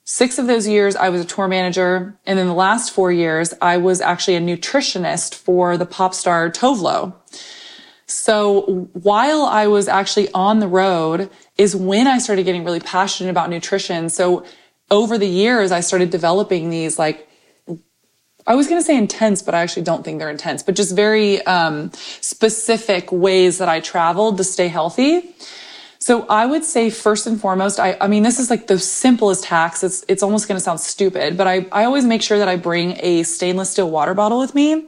Six 0.05 0.39
of 0.39 0.47
those 0.47 0.65
years, 0.65 0.95
I 0.95 1.09
was 1.09 1.21
a 1.21 1.25
tour 1.25 1.49
manager. 1.49 2.17
And 2.25 2.39
then 2.39 2.47
the 2.47 2.53
last 2.53 2.93
four 2.93 3.11
years, 3.11 3.53
I 3.61 3.75
was 3.75 3.99
actually 3.99 4.37
a 4.37 4.39
nutritionist 4.39 5.35
for 5.35 5.75
the 5.75 5.85
pop 5.85 6.13
star 6.13 6.49
Tove 6.49 6.79
Lo. 6.81 7.15
So 8.09 8.89
while 8.93 9.43
I 9.43 9.67
was 9.67 9.87
actually 9.87 10.31
on 10.33 10.59
the 10.59 10.67
road 10.67 11.29
is 11.57 11.75
when 11.75 12.07
I 12.07 12.17
started 12.17 12.43
getting 12.43 12.63
really 12.63 12.79
passionate 12.79 13.29
about 13.29 13.51
nutrition. 13.51 14.09
So 14.09 14.45
over 14.89 15.19
the 15.19 15.27
years, 15.27 15.71
I 15.71 15.81
started 15.81 16.09
developing 16.09 16.71
these 16.71 16.97
like 16.97 17.27
I 18.47 18.55
was 18.55 18.67
going 18.67 18.81
to 18.81 18.85
say 18.85 18.97
intense, 18.97 19.43
but 19.43 19.53
I 19.53 19.61
actually 19.61 19.83
don't 19.83 20.03
think 20.03 20.17
they're 20.17 20.29
intense, 20.29 20.63
but 20.63 20.75
just 20.75 20.95
very 20.95 21.39
um, 21.43 21.91
specific 21.93 23.11
ways 23.11 23.59
that 23.59 23.69
I 23.69 23.79
traveled 23.79 24.37
to 24.37 24.43
stay 24.43 24.69
healthy. 24.69 25.35
So 26.01 26.25
I 26.27 26.45
would 26.45 26.63
say 26.63 26.89
first 26.89 27.27
and 27.27 27.39
foremost, 27.39 27.77
I, 27.77 27.97
I 27.99 28.07
mean, 28.07 28.23
this 28.23 28.39
is 28.39 28.49
like 28.49 28.67
the 28.67 28.79
simplest 28.79 29.43
hacks. 29.43 29.83
It's, 29.83 30.05
it's 30.07 30.23
almost 30.23 30.47
going 30.47 30.55
to 30.55 30.63
sound 30.63 30.79
stupid, 30.79 31.35
but 31.35 31.45
I, 31.45 31.65
I 31.73 31.83
always 31.83 32.05
make 32.05 32.21
sure 32.21 32.37
that 32.37 32.47
I 32.47 32.55
bring 32.55 32.97
a 33.01 33.23
stainless 33.23 33.71
steel 33.71 33.91
water 33.91 34.13
bottle 34.13 34.39
with 34.39 34.55
me. 34.55 34.87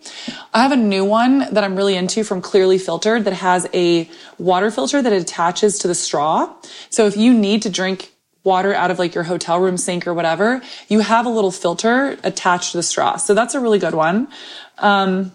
I 0.53 0.63
have 0.63 0.71
a 0.71 0.77
new 0.77 1.03
one 1.03 1.39
that 1.53 1.65
I'm 1.65 1.75
really 1.75 1.97
into 1.97 2.23
from 2.23 2.41
Clearly 2.41 2.77
Filtered 2.77 3.25
that 3.25 3.33
has 3.33 3.67
a 3.73 4.09
water 4.37 4.71
filter 4.71 5.01
that 5.01 5.11
attaches 5.11 5.79
to 5.79 5.89
the 5.89 5.95
straw. 5.95 6.55
So 6.89 7.07
if 7.07 7.17
you 7.17 7.33
need 7.33 7.61
to 7.63 7.69
drink 7.69 8.13
water 8.45 8.73
out 8.73 8.89
of 8.89 8.97
like 8.97 9.13
your 9.13 9.25
hotel 9.25 9.59
room 9.59 9.75
sink 9.75 10.07
or 10.07 10.13
whatever, 10.13 10.61
you 10.87 11.01
have 11.01 11.25
a 11.25 11.29
little 11.29 11.51
filter 11.51 12.17
attached 12.23 12.71
to 12.71 12.77
the 12.77 12.83
straw. 12.83 13.17
So 13.17 13.33
that's 13.33 13.53
a 13.53 13.59
really 13.59 13.79
good 13.79 13.93
one. 13.93 14.29
Um, 14.77 15.33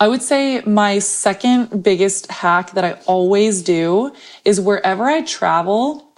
I 0.00 0.06
would 0.06 0.22
say 0.22 0.60
my 0.60 1.00
second 1.00 1.82
biggest 1.82 2.30
hack 2.30 2.72
that 2.72 2.84
I 2.84 2.92
always 3.06 3.62
do 3.62 4.12
is 4.44 4.60
wherever 4.60 5.04
I 5.04 5.22
travel, 5.22 6.14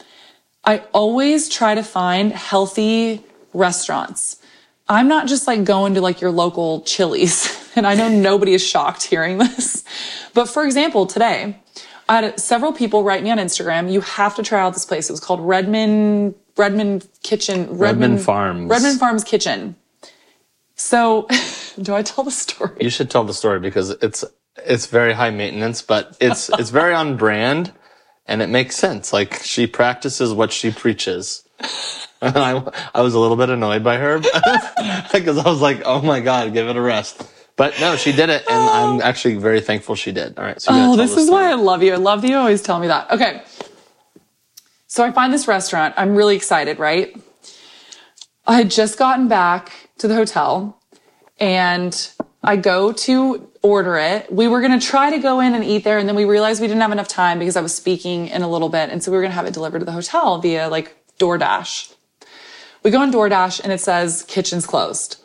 I 0.64 0.84
always 0.92 1.48
try 1.48 1.74
to 1.74 1.82
find 1.82 2.32
healthy 2.32 3.24
restaurants. 3.54 4.36
I'm 4.88 5.08
not 5.08 5.28
just 5.28 5.46
like 5.46 5.64
going 5.64 5.94
to 5.94 6.00
like 6.00 6.20
your 6.20 6.30
local 6.30 6.82
Chili's. 6.82 7.58
And 7.76 7.86
I 7.86 7.94
know 7.94 8.08
nobody 8.08 8.52
is 8.52 8.66
shocked 8.66 9.04
hearing 9.04 9.38
this. 9.38 9.84
But 10.34 10.46
for 10.46 10.64
example, 10.64 11.06
today, 11.06 11.56
I 12.08 12.16
had 12.16 12.40
several 12.40 12.72
people 12.72 13.04
write 13.04 13.22
me 13.22 13.30
on 13.30 13.38
Instagram. 13.38 13.92
You 13.92 14.00
have 14.00 14.34
to 14.34 14.42
try 14.42 14.60
out 14.60 14.74
this 14.74 14.84
place. 14.84 15.08
It 15.08 15.12
was 15.12 15.20
called 15.20 15.40
Redmond 15.40 16.34
Redmond 16.56 17.06
Kitchen. 17.22 17.60
Redmond, 17.68 17.80
Redmond 17.80 18.22
Farms. 18.22 18.70
Redmond 18.70 18.98
Farms 18.98 19.22
Kitchen. 19.22 19.76
So, 20.80 21.28
do 21.82 21.94
I 21.94 22.02
tell 22.02 22.24
the 22.24 22.30
story? 22.30 22.72
You 22.80 22.90
should 22.90 23.10
tell 23.10 23.24
the 23.24 23.34
story 23.34 23.60
because 23.60 23.90
it's 23.90 24.24
it's 24.56 24.86
very 24.86 25.12
high 25.12 25.30
maintenance, 25.30 25.82
but 25.82 26.16
it's 26.20 26.48
it's 26.58 26.70
very 26.70 26.94
on 26.94 27.16
brand, 27.16 27.72
and 28.26 28.40
it 28.40 28.48
makes 28.48 28.76
sense. 28.76 29.12
Like 29.12 29.42
she 29.44 29.66
practices 29.66 30.32
what 30.32 30.52
she 30.52 30.70
preaches. 30.70 31.44
And 32.22 32.36
I 32.36 32.62
I 32.94 33.00
was 33.00 33.14
a 33.14 33.18
little 33.18 33.38
bit 33.38 33.48
annoyed 33.48 33.82
by 33.82 33.96
her 33.96 34.18
because 34.18 35.38
I 35.38 35.48
was 35.48 35.62
like, 35.62 35.80
oh 35.86 36.02
my 36.02 36.20
god, 36.20 36.52
give 36.52 36.68
it 36.68 36.76
a 36.76 36.80
rest. 36.80 37.26
But 37.56 37.80
no, 37.80 37.96
she 37.96 38.12
did 38.12 38.28
it, 38.28 38.42
and 38.42 38.62
oh. 38.68 38.94
I'm 38.94 39.00
actually 39.00 39.36
very 39.36 39.62
thankful 39.62 39.94
she 39.94 40.12
did. 40.12 40.38
All 40.38 40.44
right. 40.44 40.60
So 40.60 40.70
oh, 40.70 40.96
this 40.96 41.16
is 41.16 41.30
why 41.30 41.50
I 41.50 41.54
love 41.54 41.82
you. 41.82 41.94
I 41.94 41.96
love 41.96 42.20
that 42.20 42.28
you 42.28 42.36
always 42.36 42.60
tell 42.60 42.78
me 42.78 42.88
that. 42.88 43.10
Okay. 43.10 43.42
So 44.86 45.02
I 45.02 45.12
find 45.12 45.32
this 45.32 45.48
restaurant. 45.48 45.94
I'm 45.96 46.14
really 46.14 46.36
excited, 46.36 46.78
right? 46.78 47.16
I 48.46 48.58
had 48.58 48.70
just 48.70 48.98
gotten 48.98 49.26
back 49.28 49.79
to 50.00 50.08
the 50.08 50.14
hotel 50.14 50.80
and 51.38 52.10
I 52.42 52.56
go 52.56 52.92
to 52.92 53.48
order 53.62 53.96
it. 53.96 54.32
We 54.32 54.48
were 54.48 54.60
going 54.60 54.78
to 54.78 54.84
try 54.84 55.10
to 55.10 55.18
go 55.18 55.40
in 55.40 55.54
and 55.54 55.64
eat 55.64 55.84
there. 55.84 55.98
And 55.98 56.08
then 56.08 56.16
we 56.16 56.24
realized 56.24 56.60
we 56.60 56.66
didn't 56.66 56.80
have 56.80 56.92
enough 56.92 57.08
time 57.08 57.38
because 57.38 57.56
I 57.56 57.60
was 57.60 57.74
speaking 57.74 58.28
in 58.28 58.42
a 58.42 58.48
little 58.48 58.68
bit. 58.68 58.90
And 58.90 59.02
so 59.02 59.10
we 59.10 59.16
were 59.16 59.22
going 59.22 59.32
to 59.32 59.36
have 59.36 59.46
it 59.46 59.54
delivered 59.54 59.80
to 59.80 59.84
the 59.84 59.92
hotel 59.92 60.38
via 60.38 60.68
like 60.68 60.96
DoorDash. 61.18 61.94
We 62.82 62.90
go 62.90 63.00
on 63.00 63.12
DoorDash 63.12 63.60
and 63.62 63.72
it 63.72 63.80
says 63.80 64.24
kitchen's 64.26 64.66
closed. 64.66 65.22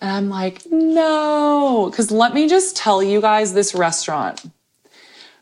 And 0.00 0.10
I'm 0.10 0.28
like, 0.28 0.62
no, 0.70 1.88
because 1.90 2.10
let 2.10 2.34
me 2.34 2.48
just 2.48 2.76
tell 2.76 3.02
you 3.02 3.20
guys 3.20 3.54
this 3.54 3.74
restaurant 3.74 4.44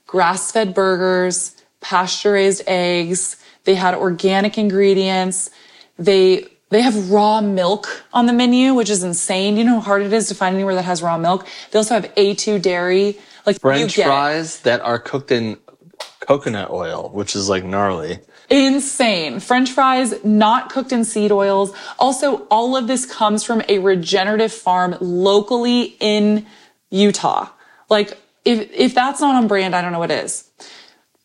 grass 0.06 0.50
fed 0.50 0.74
burgers, 0.74 1.54
pasture 1.80 2.32
raised 2.32 2.62
eggs. 2.66 3.36
They 3.62 3.76
had 3.76 3.94
organic 3.94 4.58
ingredients. 4.58 5.50
They, 5.98 6.48
they 6.70 6.82
have 6.82 7.10
raw 7.10 7.40
milk 7.40 8.04
on 8.12 8.26
the 8.26 8.32
menu, 8.32 8.74
which 8.74 8.90
is 8.90 9.02
insane. 9.02 9.56
You 9.56 9.64
know 9.64 9.74
how 9.74 9.80
hard 9.80 10.02
it 10.02 10.12
is 10.12 10.28
to 10.28 10.34
find 10.34 10.54
anywhere 10.54 10.74
that 10.74 10.84
has 10.84 11.02
raw 11.02 11.18
milk? 11.18 11.46
They 11.70 11.78
also 11.78 11.94
have 11.94 12.14
A2 12.14 12.62
dairy. 12.62 13.18
Like 13.46 13.60
French 13.60 13.94
fries 13.94 14.58
it. 14.58 14.64
that 14.64 14.80
are 14.80 14.98
cooked 14.98 15.30
in 15.30 15.58
coconut 16.20 16.70
oil, 16.70 17.10
which 17.12 17.36
is 17.36 17.48
like 17.48 17.64
gnarly 17.64 18.20
insane. 18.50 19.38
French 19.40 19.70
fries 19.70 20.22
not 20.24 20.70
cooked 20.70 20.92
in 20.92 21.04
seed 21.04 21.32
oils. 21.32 21.72
Also, 21.98 22.46
all 22.50 22.76
of 22.76 22.88
this 22.88 23.06
comes 23.06 23.44
from 23.44 23.62
a 23.68 23.78
regenerative 23.78 24.52
farm 24.52 24.96
locally 25.00 25.96
in 26.00 26.44
Utah. 26.90 27.48
Like, 27.88 28.18
if, 28.44 28.70
if 28.72 28.94
that's 28.94 29.20
not 29.20 29.36
on 29.36 29.46
brand, 29.46 29.74
I 29.74 29.82
don't 29.82 29.92
know 29.92 30.00
what 30.00 30.10
is. 30.10 30.50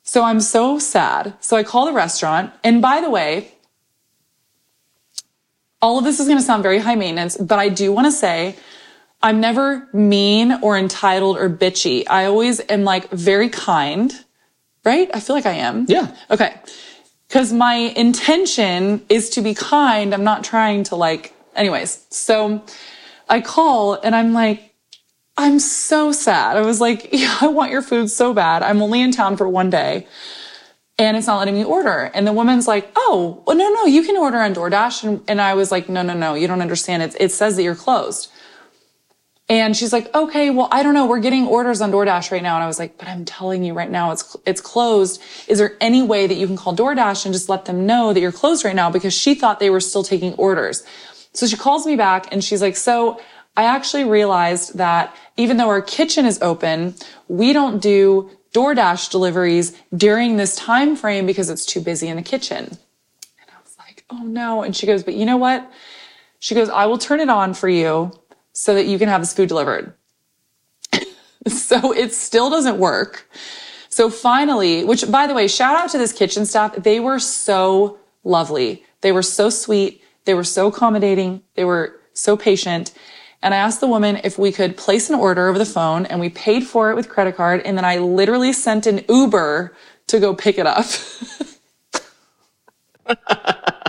So 0.04 0.24
I'm 0.24 0.39
so 0.39 0.78
sad. 0.78 1.34
So 1.39 1.58
I 1.58 1.64
call 1.64 1.88
the 1.88 1.93
restaurant. 1.93 2.54
And 2.64 2.82
by 2.82 3.02
the 3.02 3.10
way, 3.10 3.55
all 5.82 5.98
of 5.98 6.04
this 6.04 6.20
is 6.20 6.28
going 6.28 6.38
to 6.38 6.44
sound 6.44 6.64
very 6.64 6.80
high 6.80 6.96
maintenance, 6.96 7.38
but 7.38 7.60
I 7.60 7.70
do 7.70 7.92
want 7.92 8.08
to 8.08 8.12
say 8.12 8.56
I'm 9.22 9.40
never 9.40 9.88
mean 9.94 10.52
or 10.62 10.78
entitled 10.78 11.38
or 11.38 11.50
bitchy. 11.50 12.06
I 12.10 12.26
always 12.26 12.62
am 12.70 12.84
like 12.84 13.10
very 13.10 13.50
kind, 13.50 14.14
right? 14.84 15.10
I 15.14 15.20
feel 15.20 15.36
like 15.36 15.46
I 15.46 15.54
am. 15.54 15.86
Yeah. 15.88 16.16
Okay. 16.30 16.56
Cause 17.30 17.52
my 17.52 17.74
intention 17.74 19.04
is 19.10 19.32
to 19.32 19.42
be 19.42 19.56
kind. 19.56 20.14
I'm 20.14 20.24
not 20.24 20.44
trying 20.44 20.84
to 20.86 20.96
like, 20.96 21.34
anyways. 21.56 22.06
So 22.10 22.64
I 23.28 23.42
call 23.42 23.96
and 23.96 24.16
I'm 24.16 24.32
like, 24.32 24.76
I'm 25.38 25.60
so 25.60 26.12
sad. 26.12 26.56
I 26.56 26.62
was 26.62 26.80
like, 26.80 27.10
yeah, 27.12 27.36
I 27.42 27.48
want 27.48 27.72
your 27.72 27.82
food 27.82 28.10
so 28.10 28.34
bad. 28.34 28.64
I'm 28.64 28.82
only 28.82 29.02
in 29.02 29.12
town 29.12 29.38
for 29.38 29.50
one 29.50 29.70
day 29.70 30.08
and 30.98 31.18
it's 31.18 31.28
not 31.28 31.39
letting 31.39 31.56
me 31.56 31.64
order. 31.64 32.10
And 32.14 32.26
the 32.26 32.34
woman's 32.34 32.68
like, 32.68 32.89
oh, 32.96 33.43
well, 33.46 33.58
no, 33.58 33.70
no, 33.70 33.86
you 33.86 34.04
can 34.04 34.16
order 34.16 34.38
on 34.38 34.54
DoorDash. 34.54 35.04
And, 35.04 35.22
and 35.28 35.41
I 35.41 35.54
was 35.54 35.72
like, 35.72 35.89
no, 35.89 36.02
no, 36.02 36.14
no, 36.14 36.36
you 36.36 36.48
don't 36.48 36.62
understand. 36.62 37.04
It, 37.04 37.16
it 37.20 37.32
says 37.32 37.58
that 37.58 37.64
you're 37.64 37.76
closed. 37.76 38.32
And 39.48 39.78
she's 39.78 39.93
like, 39.93 40.14
okay, 40.16 40.50
well, 40.50 40.68
I 40.72 40.82
don't 40.82 40.96
know. 40.96 41.06
We're 41.06 41.20
getting 41.20 41.46
orders 41.46 41.80
on 41.82 41.91
DoorDash 41.91 42.32
right 42.32 42.41
now. 42.41 42.56
And 42.56 42.64
I 42.64 42.68
was 42.68 42.80
like, 42.80 42.98
but 42.98 43.08
I'm 43.08 43.26
telling 43.26 43.64
you 43.64 43.74
right 43.74 43.91
now, 43.91 44.12
it's, 44.12 44.36
it's 44.46 44.62
closed. 44.62 45.22
Is 45.48 45.60
there 45.60 45.76
any 45.80 46.02
way 46.02 46.26
that 46.26 46.36
you 46.36 46.48
can 46.48 46.56
call 46.56 46.76
DoorDash 46.76 47.26
and 47.26 47.34
just 47.34 47.48
let 47.48 47.66
them 47.66 47.86
know 47.86 48.12
that 48.12 48.20
you're 48.20 48.32
closed 48.32 48.66
right 48.66 48.76
now? 48.76 48.89
Because 48.89 49.14
she 49.14 49.36
thought 49.36 49.60
they 49.60 49.70
were 49.70 49.82
still 49.82 50.04
taking 50.04 50.34
orders. 50.36 50.84
So 51.34 51.46
she 51.46 51.58
calls 51.58 51.86
me 51.86 51.96
back 51.96 52.32
and 52.32 52.43
she's 52.43 52.62
like, 52.62 52.76
so 52.76 53.22
I 53.58 53.66
actually 53.66 54.06
realized 54.06 54.78
that 54.78 55.16
even 55.38 55.58
though 55.58 55.70
our 55.70 55.82
kitchen 55.82 56.26
is 56.26 56.41
open, 56.41 56.96
we 57.28 57.54
don't 57.54 57.82
do 57.82 58.32
DoorDash 58.56 59.12
deliveries 59.12 59.78
during 59.95 60.38
this 60.38 60.56
time 60.56 60.95
frame 60.95 61.26
because 61.26 61.49
it's 61.49 61.66
too 61.66 61.82
busy 61.82 62.08
in 62.08 62.16
the 62.16 62.22
kitchen. 62.22 62.64
And 62.66 63.49
I 63.49 63.62
was 63.62 63.76
like, 63.78 64.06
oh 64.10 64.24
no. 64.24 64.64
And 64.64 64.74
she 64.74 64.88
goes, 64.88 65.03
but 65.03 65.14
you 65.14 65.26
know 65.26 65.36
what? 65.36 65.70
She 66.39 66.56
goes, 66.56 66.70
I 66.70 66.86
will 66.86 66.97
turn 66.97 67.20
it 67.20 67.30
on 67.30 67.53
for 67.53 67.68
you 67.68 68.12
so 68.53 68.74
that 68.74 68.86
you 68.86 68.97
can 68.97 69.10
have 69.10 69.22
this 69.22 69.34
food 69.34 69.49
delivered. 69.49 69.93
so 71.47 71.91
it 71.91 72.14
still 72.14 72.49
doesn't 72.49 72.78
work. 72.78 73.30
So 73.89 74.10
finally, 74.10 74.86
which 74.86 75.10
by 75.12 75.28
the 75.28 75.34
way, 75.34 75.49
shout 75.49 75.76
out 75.76 75.89
to 75.89 75.97
this 75.97 76.14
kitchen 76.14 76.45
staff. 76.45 76.76
They 76.76 77.01
were 77.01 77.20
so 77.20 77.99
lovely. 78.24 78.86
They 79.01 79.12
were 79.12 79.24
so 79.24 79.49
sweet. 79.49 80.01
They 80.24 80.34
were 80.34 80.45
so 80.45 80.68
accommodating. 80.68 81.43
They 81.56 81.66
were 81.66 81.99
so 82.14 82.38
patient. 82.38 82.93
And 83.42 83.54
I 83.54 83.58
asked 83.58 83.80
the 83.80 83.88
woman 83.88 84.20
if 84.24 84.38
we 84.40 84.52
could 84.52 84.76
place 84.78 85.10
an 85.10 85.16
order 85.16 85.48
over 85.48 85.58
the 85.58 85.66
phone 85.66 86.06
and 86.06 86.20
we 86.20 86.30
paid 86.30 86.66
for 86.66 86.90
it 86.90 86.96
with 86.96 87.10
credit 87.10 87.36
card. 87.36 87.62
And 87.62 87.78
then 87.78 87.86
I 87.86 87.98
literally 87.98 88.54
sent 88.54 88.88
an 88.88 89.06
Uber 89.08 89.76
to 90.08 90.20
go 90.20 90.34
pick 90.34 90.58
it 90.58 90.66
up. 90.66 90.86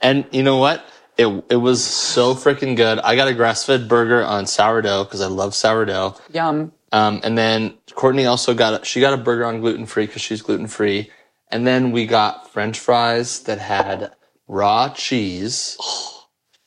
and 0.00 0.26
you 0.30 0.42
know 0.42 0.58
what? 0.58 0.84
It 1.16 1.26
it 1.48 1.56
was 1.56 1.82
so 1.82 2.34
freaking 2.34 2.76
good. 2.76 2.98
I 2.98 3.16
got 3.16 3.28
a 3.28 3.34
grass 3.34 3.64
fed 3.64 3.88
burger 3.88 4.22
on 4.22 4.46
sourdough 4.46 5.04
because 5.04 5.22
I 5.22 5.28
love 5.28 5.54
sourdough. 5.54 6.16
Yum. 6.32 6.72
Um, 6.92 7.20
and 7.24 7.36
then 7.36 7.74
Courtney 7.94 8.26
also 8.26 8.54
got 8.54 8.82
a, 8.82 8.84
she 8.84 9.00
got 9.00 9.14
a 9.14 9.16
burger 9.16 9.46
on 9.46 9.60
gluten 9.60 9.86
free 9.86 10.06
because 10.06 10.22
she's 10.22 10.42
gluten 10.42 10.66
free. 10.66 11.10
And 11.50 11.66
then 11.66 11.92
we 11.92 12.06
got 12.06 12.52
French 12.52 12.78
fries 12.78 13.40
that 13.44 13.58
had 13.58 14.12
raw 14.46 14.90
cheese. 14.90 15.78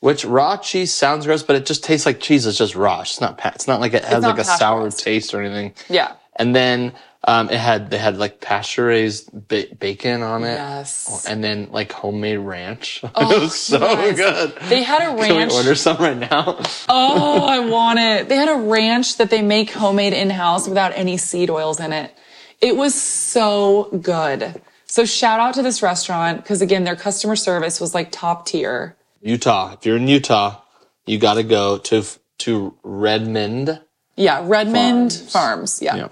Which 0.00 0.24
raw 0.24 0.56
cheese 0.56 0.92
sounds 0.92 1.26
gross, 1.26 1.42
but 1.42 1.56
it 1.56 1.66
just 1.66 1.84
tastes 1.84 2.06
like 2.06 2.20
cheese. 2.20 2.46
It's 2.46 2.56
just 2.56 2.74
raw. 2.74 3.02
It's 3.02 3.20
not. 3.20 3.38
It's 3.54 3.68
not 3.68 3.80
like 3.80 3.92
it 3.92 4.04
has 4.04 4.22
like 4.22 4.38
a 4.38 4.44
sour 4.44 4.90
taste 4.90 5.34
or 5.34 5.42
anything. 5.42 5.74
Yeah. 5.88 6.14
And 6.36 6.56
then 6.56 6.94
um, 7.24 7.50
it 7.50 7.58
had 7.58 7.90
they 7.90 7.98
had 7.98 8.16
like 8.16 8.40
pasture 8.40 8.86
raised 8.86 9.30
ba- 9.48 9.66
bacon 9.78 10.22
on 10.22 10.42
it. 10.42 10.54
Yes. 10.54 11.26
And 11.28 11.44
then 11.44 11.68
like 11.70 11.92
homemade 11.92 12.38
ranch. 12.38 13.04
Oh, 13.14 13.36
it 13.36 13.40
was 13.40 13.60
so 13.60 13.78
yes. 13.78 14.16
good. 14.16 14.56
They 14.70 14.82
had 14.82 15.02
a 15.02 15.16
ranch. 15.16 15.26
Can 15.28 15.48
we 15.48 15.54
order 15.54 15.74
some 15.74 15.98
right 15.98 16.16
now? 16.16 16.58
oh, 16.88 17.44
I 17.44 17.58
want 17.58 17.98
it. 17.98 18.28
They 18.30 18.36
had 18.36 18.48
a 18.48 18.56
ranch 18.56 19.18
that 19.18 19.28
they 19.28 19.42
make 19.42 19.70
homemade 19.70 20.14
in 20.14 20.30
house 20.30 20.66
without 20.66 20.92
any 20.94 21.18
seed 21.18 21.50
oils 21.50 21.78
in 21.78 21.92
it. 21.92 22.16
It 22.62 22.76
was 22.76 22.94
so 22.94 23.90
good. 24.00 24.62
So 24.86 25.04
shout 25.04 25.40
out 25.40 25.54
to 25.54 25.62
this 25.62 25.82
restaurant 25.82 26.38
because 26.38 26.62
again, 26.62 26.84
their 26.84 26.96
customer 26.96 27.36
service 27.36 27.80
was 27.80 27.94
like 27.94 28.10
top 28.10 28.46
tier. 28.46 28.96
Utah. 29.20 29.74
If 29.74 29.86
you're 29.86 29.96
in 29.96 30.08
Utah, 30.08 30.60
you 31.06 31.18
got 31.18 31.34
to 31.34 31.42
go 31.42 31.78
to 31.78 32.04
to 32.38 32.76
Redmond. 32.82 33.80
Yeah, 34.16 34.42
Redmond 34.44 35.12
Farms. 35.12 35.80
Yeah. 35.82 35.96
Yeah, 35.96 36.08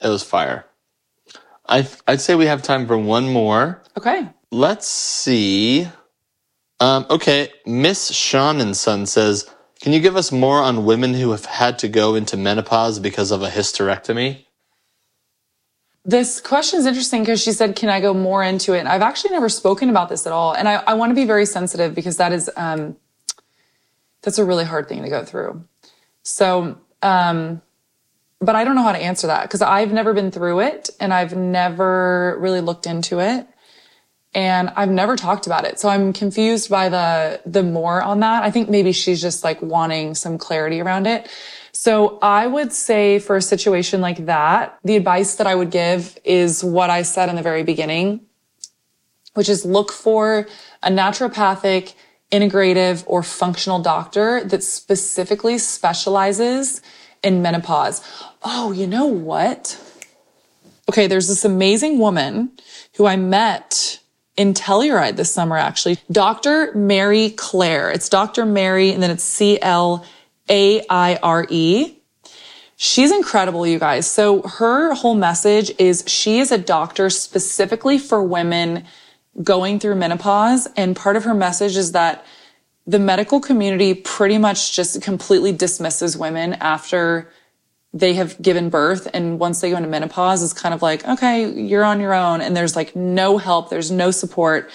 it 0.00 0.08
was 0.08 0.22
fire. 0.22 0.66
I 1.68 1.88
I'd 2.06 2.20
say 2.20 2.34
we 2.34 2.46
have 2.46 2.62
time 2.62 2.86
for 2.86 2.98
one 2.98 3.28
more. 3.28 3.82
Okay. 3.96 4.28
Let's 4.50 4.88
see. 4.88 5.88
Um, 6.80 7.06
okay, 7.10 7.52
Miss 7.66 8.10
Sean 8.12 8.60
and 8.60 8.76
Son 8.76 9.06
says, 9.06 9.48
"Can 9.80 9.92
you 9.92 10.00
give 10.00 10.16
us 10.16 10.32
more 10.32 10.60
on 10.60 10.84
women 10.84 11.14
who 11.14 11.30
have 11.30 11.44
had 11.44 11.78
to 11.80 11.88
go 11.88 12.14
into 12.14 12.36
menopause 12.36 12.98
because 12.98 13.30
of 13.30 13.42
a 13.42 13.50
hysterectomy?" 13.50 14.46
This 16.04 16.40
question 16.40 16.80
is 16.80 16.86
interesting 16.86 17.22
because 17.22 17.42
she 17.42 17.52
said, 17.52 17.76
Can 17.76 17.88
I 17.90 18.00
go 18.00 18.14
more 18.14 18.42
into 18.42 18.72
it? 18.72 18.86
I've 18.86 19.02
actually 19.02 19.30
never 19.30 19.48
spoken 19.48 19.90
about 19.90 20.08
this 20.08 20.26
at 20.26 20.32
all. 20.32 20.54
And 20.54 20.68
I, 20.68 20.76
I 20.86 20.94
want 20.94 21.10
to 21.10 21.14
be 21.14 21.26
very 21.26 21.46
sensitive 21.46 21.94
because 21.94 22.16
that 22.16 22.32
is, 22.32 22.50
um, 22.56 22.96
that's 24.22 24.38
a 24.38 24.44
really 24.44 24.64
hard 24.64 24.88
thing 24.88 25.02
to 25.02 25.08
go 25.08 25.24
through. 25.24 25.64
So, 26.22 26.78
um, 27.02 27.62
but 28.40 28.56
I 28.56 28.64
don't 28.64 28.74
know 28.74 28.82
how 28.82 28.92
to 28.92 28.98
answer 28.98 29.26
that 29.26 29.42
because 29.42 29.60
I've 29.60 29.92
never 29.92 30.14
been 30.14 30.30
through 30.30 30.60
it 30.60 30.88
and 30.98 31.12
I've 31.12 31.36
never 31.36 32.36
really 32.38 32.60
looked 32.60 32.86
into 32.86 33.20
it 33.20 33.46
and 34.34 34.70
I've 34.70 34.90
never 34.90 35.16
talked 35.16 35.46
about 35.46 35.64
it. 35.64 35.78
So 35.78 35.88
I'm 35.88 36.12
confused 36.12 36.70
by 36.70 36.88
the, 36.88 37.40
the 37.44 37.62
more 37.62 38.00
on 38.00 38.20
that. 38.20 38.42
I 38.42 38.50
think 38.50 38.70
maybe 38.70 38.92
she's 38.92 39.20
just 39.20 39.44
like 39.44 39.60
wanting 39.60 40.14
some 40.14 40.38
clarity 40.38 40.80
around 40.80 41.06
it. 41.06 41.28
So 41.72 42.18
I 42.20 42.46
would 42.46 42.72
say 42.72 43.18
for 43.18 43.36
a 43.36 43.42
situation 43.42 44.00
like 44.00 44.26
that, 44.26 44.78
the 44.84 44.96
advice 44.96 45.36
that 45.36 45.46
I 45.46 45.54
would 45.54 45.70
give 45.70 46.18
is 46.24 46.62
what 46.64 46.90
I 46.90 47.02
said 47.02 47.28
in 47.28 47.36
the 47.36 47.42
very 47.42 47.62
beginning, 47.62 48.20
which 49.34 49.48
is 49.48 49.64
look 49.64 49.92
for 49.92 50.46
a 50.82 50.90
naturopathic, 50.90 51.94
integrative, 52.32 53.04
or 53.06 53.22
functional 53.22 53.80
doctor 53.80 54.44
that 54.44 54.62
specifically 54.62 55.58
specializes 55.58 56.80
in 57.22 57.42
menopause. 57.42 58.02
Oh, 58.42 58.72
you 58.72 58.86
know 58.86 59.06
what? 59.06 59.78
Okay, 60.88 61.06
there's 61.06 61.28
this 61.28 61.44
amazing 61.44 61.98
woman 61.98 62.50
who 62.96 63.06
I 63.06 63.16
met 63.16 64.00
in 64.36 64.54
Telluride 64.54 65.16
this 65.16 65.30
summer, 65.32 65.56
actually. 65.56 65.98
Dr. 66.10 66.72
Mary 66.74 67.30
Claire. 67.30 67.90
It's 67.90 68.08
Dr. 68.08 68.46
Mary, 68.46 68.90
and 68.90 69.02
then 69.02 69.10
it's 69.10 69.22
C 69.22 69.60
L 69.60 70.04
a 70.50 70.84
I 70.90 71.18
R 71.22 71.46
E. 71.48 71.96
She's 72.76 73.12
incredible, 73.12 73.66
you 73.66 73.78
guys. 73.78 74.10
So 74.10 74.42
her 74.42 74.94
whole 74.94 75.14
message 75.14 75.70
is 75.78 76.02
she 76.06 76.38
is 76.38 76.50
a 76.50 76.58
doctor 76.58 77.10
specifically 77.10 77.98
for 77.98 78.22
women 78.22 78.84
going 79.42 79.78
through 79.78 79.96
menopause. 79.96 80.66
And 80.76 80.96
part 80.96 81.16
of 81.16 81.24
her 81.24 81.34
message 81.34 81.76
is 81.76 81.92
that 81.92 82.24
the 82.86 82.98
medical 82.98 83.38
community 83.40 83.94
pretty 83.94 84.38
much 84.38 84.74
just 84.74 85.00
completely 85.02 85.52
dismisses 85.52 86.16
women 86.16 86.54
after 86.54 87.30
they 87.92 88.14
have 88.14 88.40
given 88.40 88.70
birth. 88.70 89.08
And 89.12 89.38
once 89.38 89.60
they 89.60 89.70
go 89.70 89.76
into 89.76 89.88
menopause, 89.88 90.42
it's 90.42 90.54
kind 90.54 90.74
of 90.74 90.80
like, 90.80 91.06
okay, 91.06 91.52
you're 91.52 91.84
on 91.84 92.00
your 92.00 92.14
own. 92.14 92.40
And 92.40 92.56
there's 92.56 92.74
like 92.74 92.96
no 92.96 93.36
help. 93.36 93.68
There's 93.68 93.90
no 93.90 94.10
support. 94.10 94.70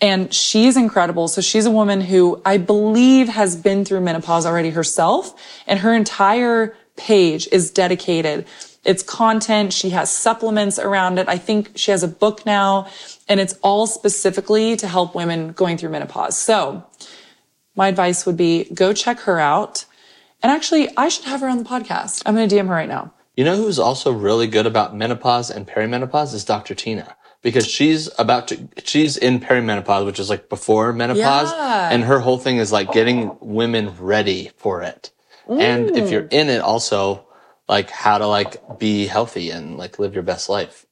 And 0.00 0.32
she's 0.32 0.76
incredible. 0.76 1.26
So 1.26 1.40
she's 1.40 1.66
a 1.66 1.70
woman 1.70 2.00
who 2.00 2.40
I 2.44 2.56
believe 2.56 3.28
has 3.28 3.56
been 3.56 3.84
through 3.84 4.00
menopause 4.00 4.46
already 4.46 4.70
herself 4.70 5.34
and 5.66 5.80
her 5.80 5.94
entire 5.94 6.76
page 6.96 7.48
is 7.50 7.70
dedicated. 7.70 8.46
It's 8.84 9.02
content. 9.02 9.72
She 9.72 9.90
has 9.90 10.14
supplements 10.14 10.78
around 10.78 11.18
it. 11.18 11.28
I 11.28 11.36
think 11.36 11.72
she 11.74 11.90
has 11.90 12.02
a 12.02 12.08
book 12.08 12.46
now 12.46 12.88
and 13.28 13.40
it's 13.40 13.54
all 13.62 13.86
specifically 13.86 14.76
to 14.76 14.86
help 14.86 15.14
women 15.14 15.52
going 15.52 15.76
through 15.76 15.90
menopause. 15.90 16.38
So 16.38 16.86
my 17.74 17.88
advice 17.88 18.24
would 18.24 18.36
be 18.36 18.64
go 18.72 18.92
check 18.92 19.20
her 19.20 19.38
out. 19.38 19.84
And 20.42 20.52
actually, 20.52 20.88
I 20.96 21.08
should 21.08 21.24
have 21.24 21.40
her 21.40 21.48
on 21.48 21.58
the 21.58 21.64
podcast. 21.64 22.22
I'm 22.24 22.36
going 22.36 22.48
to 22.48 22.54
DM 22.54 22.68
her 22.68 22.74
right 22.74 22.88
now. 22.88 23.12
You 23.36 23.44
know 23.44 23.56
who's 23.56 23.78
also 23.78 24.12
really 24.12 24.46
good 24.46 24.66
about 24.66 24.96
menopause 24.96 25.50
and 25.50 25.66
perimenopause 25.66 26.34
is 26.34 26.44
Dr. 26.44 26.74
Tina 26.74 27.16
because 27.42 27.66
she's 27.66 28.10
about 28.18 28.48
to, 28.48 28.68
she's 28.84 29.16
in 29.16 29.40
perimenopause, 29.40 30.04
which 30.04 30.18
is 30.18 30.30
like 30.30 30.48
before 30.48 30.92
menopause. 30.92 31.52
Yeah. 31.52 31.90
And 31.90 32.04
her 32.04 32.18
whole 32.20 32.38
thing 32.38 32.58
is 32.58 32.72
like 32.72 32.92
getting 32.92 33.36
women 33.40 33.94
ready 33.98 34.50
for 34.56 34.82
it. 34.82 35.10
And 35.48 35.96
if 35.96 36.06
mm. 36.06 36.10
you're 36.10 36.28
in 36.30 36.50
it 36.50 36.60
also, 36.60 37.26
like 37.68 37.90
how 37.90 38.18
to 38.18 38.26
like 38.26 38.78
be 38.78 39.06
healthy 39.06 39.50
and 39.50 39.76
like 39.76 39.98
live 39.98 40.14
your 40.14 40.22
best 40.22 40.48
life. 40.48 40.86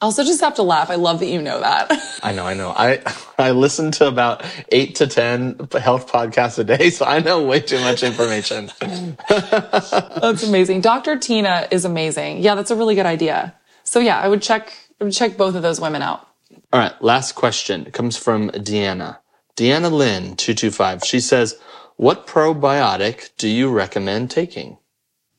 I 0.00 0.04
also 0.04 0.22
just 0.22 0.40
have 0.42 0.54
to 0.54 0.62
laugh. 0.62 0.90
I 0.90 0.94
love 0.94 1.18
that 1.20 1.26
you 1.26 1.42
know 1.42 1.58
that. 1.58 1.90
I 2.22 2.32
know, 2.32 2.46
I 2.46 2.54
know. 2.54 2.70
I 2.70 3.02
I 3.38 3.50
listen 3.50 3.90
to 3.92 4.06
about 4.06 4.44
eight 4.70 4.94
to 4.96 5.08
ten 5.08 5.58
health 5.72 6.10
podcasts 6.10 6.58
a 6.58 6.64
day, 6.64 6.90
so 6.90 7.04
I 7.04 7.18
know 7.18 7.44
way 7.44 7.60
too 7.60 7.80
much 7.80 8.04
information. 8.04 8.70
that's 9.28 10.42
amazing. 10.44 10.82
Dr. 10.82 11.18
Tina 11.18 11.66
is 11.72 11.84
amazing. 11.84 12.38
Yeah, 12.38 12.54
that's 12.54 12.70
a 12.70 12.76
really 12.76 12.94
good 12.94 13.06
idea. 13.06 13.54
So 13.82 13.98
yeah, 13.98 14.20
I 14.20 14.28
would 14.28 14.42
check 14.42 14.72
check 15.10 15.36
both 15.36 15.54
of 15.54 15.62
those 15.62 15.80
women 15.80 16.02
out. 16.02 16.26
All 16.72 16.80
right, 16.80 17.00
last 17.02 17.32
question 17.32 17.86
it 17.86 17.92
comes 17.92 18.16
from 18.16 18.50
Deanna. 18.50 19.18
Deanna 19.56 19.90
Lynn 19.90 20.36
two 20.36 20.54
two 20.54 20.70
five. 20.70 21.02
She 21.04 21.20
says, 21.20 21.58
"What 21.96 22.26
probiotic 22.26 23.30
do 23.36 23.48
you 23.48 23.70
recommend 23.70 24.30
taking?" 24.30 24.78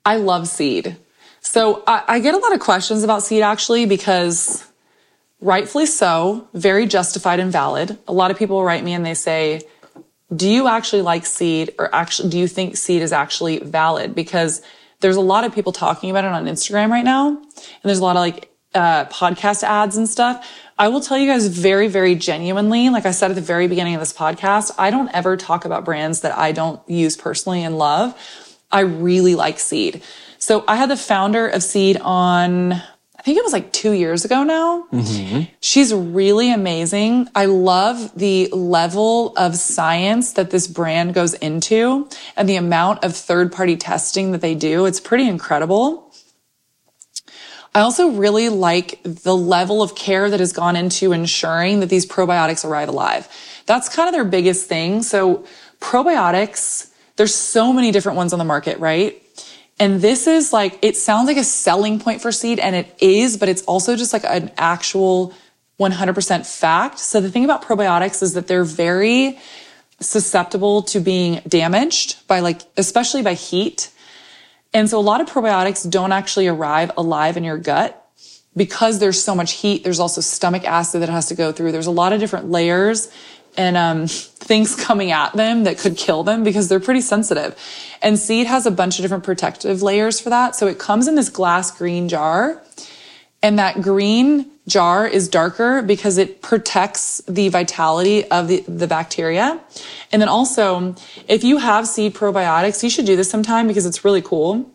I 0.06 0.18
love 0.18 0.48
seed. 0.48 0.98
So 1.42 1.84
I, 1.88 2.04
I 2.08 2.20
get 2.20 2.36
a 2.36 2.38
lot 2.38 2.54
of 2.54 2.60
questions 2.60 3.04
about 3.04 3.24
seed 3.24 3.44
actually 3.44 3.86
because 3.86 4.66
rightfully 5.42 5.86
so, 5.86 6.48
very 6.54 6.86
justified 6.86 7.40
and 7.40 7.52
valid. 7.52 7.98
A 8.08 8.14
lot 8.14 8.32
of 8.32 8.38
people 8.38 8.64
write 8.64 8.84
me 8.84 8.94
and 8.94 9.06
they 9.06 9.14
say, 9.14 9.62
do 10.36 10.50
you 10.50 10.68
actually 10.68 11.02
like 11.02 11.26
seed 11.26 11.74
or 11.80 11.94
actually 11.94 12.30
do 12.30 12.38
you 12.38 12.48
think 12.48 12.78
seed 12.78 13.02
is 13.02 13.12
actually 13.12 13.60
valid? 13.60 14.14
Because 14.14 14.62
there's 15.00 15.16
a 15.16 15.22
lot 15.22 15.44
of 15.44 15.54
people 15.54 15.72
talking 15.72 16.10
about 16.10 16.26
it 16.26 16.32
on 16.32 16.46
Instagram 16.46 16.90
right 16.90 17.06
now. 17.06 17.30
And 17.30 17.48
there's 17.84 18.00
a 18.00 18.04
lot 18.04 18.16
of 18.16 18.22
like 18.22 18.49
uh, 18.74 19.06
podcast 19.06 19.64
ads 19.64 19.98
and 19.98 20.08
stuff. 20.08 20.48
I 20.78 20.88
will 20.88 21.02
tell 21.02 21.18
you 21.18 21.28
guys 21.28 21.48
very, 21.48 21.88
very 21.88 22.16
genuinely, 22.16 22.90
like 22.90 23.06
I 23.06 23.12
said 23.12 23.32
at 23.32 23.36
the 23.36 23.42
very 23.42 23.68
beginning 23.68 23.96
of 23.96 24.00
this 24.00 24.14
podcast, 24.14 24.72
I 24.78 24.92
don't 24.92 25.10
ever 25.14 25.36
talk 25.36 25.66
about 25.66 25.84
brands 25.84 26.22
that 26.22 26.38
I 26.38 26.52
don't 26.54 26.82
use 26.88 27.18
personally 27.18 27.64
and 27.64 27.78
love. 27.78 28.16
I 28.72 28.82
really 28.82 29.36
like 29.36 29.60
Seed. 29.60 30.04
So 30.38 30.64
I 30.68 30.78
had 30.78 30.90
the 30.90 30.96
founder 30.96 31.48
of 31.48 31.64
Seed 31.64 31.98
on, 31.98 32.72
I 32.74 33.22
think 33.24 33.38
it 33.38 33.44
was 33.44 33.52
like 33.52 33.74
two 33.74 33.92
years 33.92 34.24
ago 34.24 34.44
now. 34.44 34.86
Mm-hmm. 34.94 35.52
She's 35.60 35.94
really 35.94 36.54
amazing. 36.54 37.28
I 37.36 37.46
love 37.46 38.14
the 38.16 38.48
level 38.54 39.36
of 39.36 39.58
science 39.58 40.34
that 40.34 40.52
this 40.52 40.68
brand 40.68 41.14
goes 41.14 41.34
into 41.34 42.08
and 42.38 42.48
the 42.48 42.56
amount 42.56 43.04
of 43.04 43.18
third 43.18 43.52
party 43.52 43.76
testing 43.76 44.32
that 44.32 44.40
they 44.40 44.56
do. 44.56 44.86
It's 44.86 45.02
pretty 45.02 45.28
incredible. 45.28 46.09
I 47.74 47.82
also 47.82 48.10
really 48.12 48.50
like 48.50 49.00
the 49.04 49.36
level 49.36 49.82
of 49.82 49.96
care 49.96 50.30
that 50.30 50.40
has 50.40 50.54
gone 50.54 50.76
into 50.76 51.12
ensuring 51.12 51.82
that 51.82 51.90
these 51.90 52.06
probiotics 52.06 52.66
arrive 52.66 52.90
alive. 52.90 53.28
That's 53.66 53.90
kind 53.90 54.08
of 54.10 54.14
their 54.14 54.26
biggest 54.26 54.68
thing. 54.68 55.04
So 55.04 55.46
probiotics, 55.80 56.92
there's 57.16 57.36
so 57.36 57.72
many 57.72 57.92
different 57.92 58.18
ones 58.18 58.34
on 58.34 58.40
the 58.40 58.46
market, 58.46 58.80
right? 58.80 59.22
And 59.80 60.02
this 60.02 60.28
is 60.28 60.52
like, 60.52 60.80
it 60.82 60.98
sounds 60.98 61.28
like 61.28 61.38
a 61.38 61.44
selling 61.44 62.00
point 62.00 62.22
for 62.22 62.32
seed 62.32 62.60
and 62.60 62.76
it 62.76 62.94
is, 63.00 63.38
but 63.38 63.48
it's 63.48 63.62
also 63.64 63.96
just 63.96 64.12
like 64.12 64.26
an 64.26 64.52
actual 64.58 65.34
100% 65.80 66.46
fact. 66.46 67.00
So 67.00 67.22
the 67.22 67.32
thing 67.32 67.46
about 67.46 67.64
probiotics 67.64 68.22
is 68.22 68.34
that 68.34 68.48
they're 68.48 68.66
very 68.66 69.40
susceptible 70.02 70.82
to 70.84 71.00
being 71.00 71.42
damaged 71.48 72.28
by 72.28 72.40
like, 72.40 72.62
especially 72.78 73.22
by 73.22 73.36
heat. 73.36 73.92
And 74.74 74.90
so 74.90 75.00
a 75.00 75.02
lot 75.02 75.22
of 75.22 75.28
probiotics 75.28 75.90
don't 75.90 76.12
actually 76.12 76.48
arrive 76.48 76.92
alive 76.96 77.38
in 77.38 77.44
your 77.44 77.58
gut 77.58 77.96
because 78.56 79.00
there's 79.00 79.22
so 79.22 79.34
much 79.36 79.54
heat. 79.54 79.84
There's 79.84 80.00
also 80.00 80.22
stomach 80.22 80.64
acid 80.66 81.02
that 81.02 81.10
has 81.10 81.28
to 81.28 81.36
go 81.36 81.52
through. 81.52 81.72
There's 81.72 81.88
a 81.88 81.92
lot 81.92 82.14
of 82.14 82.20
different 82.20 82.50
layers 82.50 83.12
and 83.58 83.78
um, 83.78 84.08
things 84.08 84.76
coming 84.76 85.12
at 85.12 85.34
them 85.34 85.64
that 85.64 85.78
could 85.78 85.98
kill 85.98 86.24
them 86.24 86.44
because 86.44 86.68
they're 86.68 86.80
pretty 86.80 87.02
sensitive. 87.02 87.58
And 88.02 88.18
seed 88.18 88.48
has 88.48 88.66
a 88.66 88.72
bunch 88.72 89.00
of 89.00 89.04
different 89.04 89.24
protective 89.24 89.82
layers 89.82 90.20
for 90.20 90.30
that. 90.30 90.56
So 90.56 90.68
it 90.68 90.80
comes 90.80 91.08
in 91.08 91.16
this 91.16 91.30
glass 91.30 91.76
green 91.76 92.10
jar. 92.10 92.62
And 93.42 93.58
that 93.58 93.82
green 93.82 94.52
jar 94.68 95.08
is 95.08 95.28
darker 95.28 95.82
because 95.82 96.18
it 96.18 96.42
protects 96.42 97.22
the 97.28 97.50
vitality 97.50 98.30
of 98.30 98.48
the, 98.48 98.62
the 98.68 98.88
bacteria. 98.88 99.60
And 100.12 100.22
then 100.22 100.30
also, 100.30 100.96
if 101.28 101.44
you 101.44 101.58
have 101.58 101.88
seed 101.88 102.14
probiotics, 102.14 102.84
you 102.84 102.90
should 102.90 103.06
do 103.06 103.16
this 103.16 103.30
sometime 103.30 103.68
because 103.68 103.86
it's 103.86 104.06
really 104.06 104.22
cool. 104.22 104.70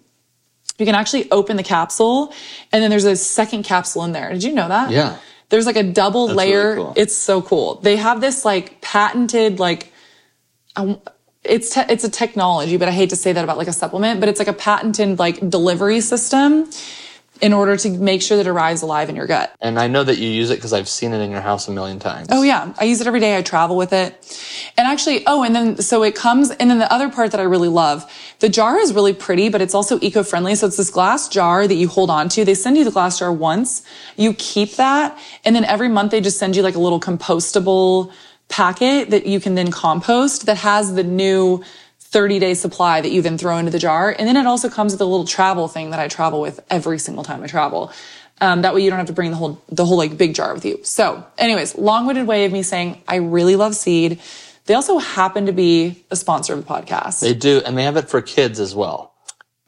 You 0.78 0.86
can 0.86 0.94
actually 0.94 1.30
open 1.30 1.56
the 1.56 1.62
capsule 1.62 2.32
and 2.72 2.82
then 2.82 2.90
there's 2.90 3.04
a 3.04 3.16
second 3.16 3.62
capsule 3.64 4.04
in 4.04 4.12
there. 4.12 4.32
Did 4.32 4.42
you 4.42 4.52
know 4.52 4.68
that? 4.68 4.90
Yeah. 4.90 5.18
There's 5.50 5.66
like 5.66 5.76
a 5.76 5.84
double 5.84 6.26
That's 6.26 6.36
layer. 6.36 6.70
really 6.70 6.76
cool. 6.76 6.94
It's 6.96 7.14
so 7.14 7.42
cool. 7.42 7.76
They 7.76 7.96
have 7.96 8.20
this 8.20 8.44
like 8.44 8.80
patented, 8.80 9.60
like, 9.60 9.92
um, 10.74 11.00
it's 11.44 11.76
it's 11.76 12.04
a 12.04 12.10
technology, 12.10 12.78
but 12.78 12.88
I 12.88 12.90
hate 12.90 13.10
to 13.10 13.16
say 13.16 13.32
that 13.32 13.44
about 13.44 13.58
like 13.58 13.68
a 13.68 13.72
supplement, 13.72 14.18
but 14.18 14.30
it's 14.30 14.38
like 14.38 14.48
a 14.48 14.54
patented 14.54 15.18
like 15.18 15.48
delivery 15.48 16.00
system 16.00 16.70
in 17.40 17.52
order 17.52 17.76
to 17.76 17.90
make 17.90 18.22
sure 18.22 18.36
that 18.36 18.46
it 18.46 18.50
arrives 18.50 18.82
alive 18.82 19.08
in 19.08 19.16
your 19.16 19.26
gut. 19.26 19.54
And 19.60 19.78
I 19.78 19.88
know 19.88 20.04
that 20.04 20.18
you 20.18 20.28
use 20.28 20.50
it 20.50 20.56
because 20.56 20.72
I've 20.72 20.88
seen 20.88 21.12
it 21.12 21.20
in 21.20 21.30
your 21.30 21.40
house 21.40 21.66
a 21.68 21.72
million 21.72 21.98
times. 21.98 22.28
Oh 22.30 22.42
yeah, 22.42 22.72
I 22.78 22.84
use 22.84 23.00
it 23.00 23.06
every 23.06 23.20
day. 23.20 23.36
I 23.36 23.42
travel 23.42 23.76
with 23.76 23.92
it. 23.92 24.14
And 24.76 24.86
actually, 24.86 25.24
oh, 25.26 25.42
and 25.42 25.54
then 25.54 25.76
so 25.78 26.02
it 26.04 26.14
comes 26.14 26.50
and 26.50 26.70
then 26.70 26.78
the 26.78 26.92
other 26.92 27.10
part 27.10 27.32
that 27.32 27.40
I 27.40 27.44
really 27.44 27.68
love, 27.68 28.10
the 28.38 28.48
jar 28.48 28.78
is 28.78 28.92
really 28.92 29.12
pretty, 29.12 29.48
but 29.48 29.60
it's 29.60 29.74
also 29.74 29.98
eco-friendly. 30.00 30.54
So 30.54 30.68
it's 30.68 30.76
this 30.76 30.90
glass 30.90 31.28
jar 31.28 31.66
that 31.66 31.74
you 31.74 31.88
hold 31.88 32.10
on 32.10 32.28
to. 32.30 32.44
They 32.44 32.54
send 32.54 32.76
you 32.76 32.84
the 32.84 32.90
glass 32.90 33.18
jar 33.18 33.32
once. 33.32 33.82
You 34.16 34.34
keep 34.34 34.76
that 34.76 35.18
and 35.44 35.56
then 35.56 35.64
every 35.64 35.88
month 35.88 36.12
they 36.12 36.20
just 36.20 36.38
send 36.38 36.54
you 36.54 36.62
like 36.62 36.76
a 36.76 36.80
little 36.80 37.00
compostable 37.00 38.12
packet 38.48 39.10
that 39.10 39.26
you 39.26 39.40
can 39.40 39.54
then 39.54 39.70
compost 39.70 40.46
that 40.46 40.58
has 40.58 40.94
the 40.94 41.02
new 41.02 41.64
30 42.14 42.38
day 42.38 42.54
supply 42.54 43.00
that 43.00 43.10
you 43.10 43.22
then 43.22 43.36
throw 43.36 43.58
into 43.58 43.72
the 43.72 43.78
jar. 43.80 44.14
And 44.16 44.28
then 44.28 44.36
it 44.36 44.46
also 44.46 44.70
comes 44.70 44.92
with 44.92 45.00
a 45.00 45.04
little 45.04 45.26
travel 45.26 45.66
thing 45.66 45.90
that 45.90 45.98
I 45.98 46.06
travel 46.06 46.40
with 46.40 46.60
every 46.70 47.00
single 47.00 47.24
time 47.24 47.42
I 47.42 47.48
travel. 47.48 47.92
Um, 48.40 48.62
that 48.62 48.72
way 48.72 48.82
you 48.82 48.90
don't 48.90 49.00
have 49.00 49.08
to 49.08 49.12
bring 49.12 49.32
the 49.32 49.36
whole, 49.36 49.60
the 49.68 49.84
whole 49.84 49.96
like 49.96 50.16
big 50.16 50.32
jar 50.32 50.54
with 50.54 50.64
you. 50.64 50.78
So 50.84 51.26
anyways, 51.38 51.74
long-winded 51.74 52.28
way 52.28 52.44
of 52.44 52.52
me 52.52 52.62
saying 52.62 53.02
I 53.08 53.16
really 53.16 53.56
love 53.56 53.74
seed. 53.74 54.20
They 54.66 54.74
also 54.74 54.98
happen 54.98 55.46
to 55.46 55.52
be 55.52 56.04
a 56.12 56.14
sponsor 56.14 56.52
of 56.52 56.64
the 56.64 56.72
podcast. 56.72 57.20
They 57.20 57.34
do, 57.34 57.60
and 57.66 57.76
they 57.76 57.82
have 57.82 57.96
it 57.96 58.08
for 58.08 58.22
kids 58.22 58.60
as 58.60 58.76
well. 58.76 59.13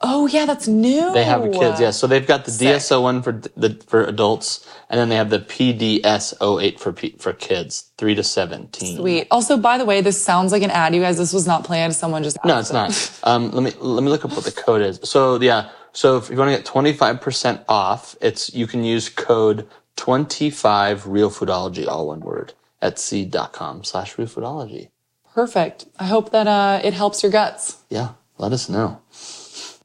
Oh 0.03 0.27
yeah, 0.27 0.45
that's 0.45 0.69
new. 0.69 1.13
They 1.15 1.25
have 1.25 1.43
kids, 1.53 1.81
yeah. 1.81 1.91
So 1.91 2.07
they've 2.07 2.27
got 2.27 2.45
the 2.45 2.51
Sick. 2.51 2.69
DS-01 2.69 3.25
for 3.25 3.33
the 3.57 3.83
for 3.87 4.05
adults, 4.05 4.69
and 4.91 5.01
then 5.01 5.09
they 5.09 5.17
have 5.17 5.31
the 5.31 5.39
PDS08 5.39 6.79
for 6.79 6.93
P, 6.93 7.17
for 7.19 7.33
kids, 7.33 7.91
three 7.97 8.15
to 8.15 8.23
seventeen. 8.23 8.99
Sweet. 8.99 9.27
Also, 9.31 9.57
by 9.57 9.79
the 9.79 9.87
way, 9.87 10.03
this 10.03 10.23
sounds 10.23 10.53
like 10.53 10.63
an 10.63 10.71
ad, 10.71 10.95
you 10.95 11.01
guys. 11.01 11.17
This 11.17 11.33
was 11.33 11.47
not 11.47 11.65
planned. 11.65 11.95
Someone 11.95 12.23
just 12.23 12.37
No, 12.45 12.59
it's 12.59 12.73
not. 12.73 13.21
Um, 13.25 13.51
let 13.53 13.63
me 13.63 13.73
let 13.81 14.03
me 14.05 14.11
look 14.11 14.25
up 14.25 14.33
what 14.33 14.45
the 14.45 14.53
code 14.53 14.83
is. 14.83 15.01
So 15.03 15.41
yeah, 15.41 15.71
so 15.93 16.19
if 16.19 16.29
you 16.29 16.37
want 16.37 16.51
to 16.51 16.57
get 16.57 16.67
twenty 16.67 16.93
five 16.93 17.23
percent 17.23 17.63
off, 17.67 18.17
it's 18.21 18.53
you 18.55 18.67
can 18.67 18.85
use 18.85 19.09
code 19.09 19.67
twenty 19.97 20.51
five 20.51 21.05
Realfoodology, 21.05 21.89
all 21.89 22.09
one 22.09 22.21
word, 22.21 22.53
at 22.83 22.99
seed.com 22.99 23.83
slash 23.85 24.17
Realfoodology. 24.17 24.89
Perfect. 25.35 25.87
I 25.99 26.05
hope 26.05 26.33
that 26.33 26.47
uh, 26.47 26.81
it 26.85 26.93
helps 26.93 27.23
your 27.23 27.33
guts. 27.33 27.79
Yeah, 27.89 28.11
let 28.39 28.53
us 28.53 28.69
know. 28.69 29.01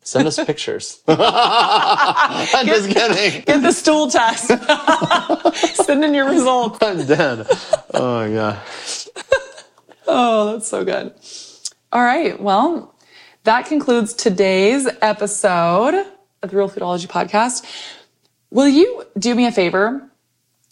Send 0.04 0.28
us 0.28 0.44
pictures. 0.44 1.02
I'm 1.08 2.66
just 2.66 2.90
kidding. 2.90 3.44
Get 3.44 3.62
the 3.62 3.72
stool 3.72 4.10
test. 4.10 4.48
Send 5.86 6.04
in 6.04 6.14
your 6.14 6.30
results. 6.30 6.80
I'm 6.82 7.06
dead. 7.06 7.46
Oh 7.94 8.28
my 8.28 8.34
god. 8.34 8.60
Oh, 10.08 10.54
that's 10.54 10.68
so 10.68 10.84
good. 10.84 11.14
All 11.92 12.02
right. 12.02 12.42
Well, 12.42 12.96
that 13.44 13.68
concludes 13.68 14.14
today's 14.14 14.88
episode 15.02 15.94
of 16.42 16.50
the 16.50 16.58
Realfoodology 16.58 17.08
Podcast. 17.08 17.64
Will 18.50 18.68
you 18.68 19.04
do 19.18 19.36
me 19.36 19.46
a 19.46 19.52
favor? 19.52 20.10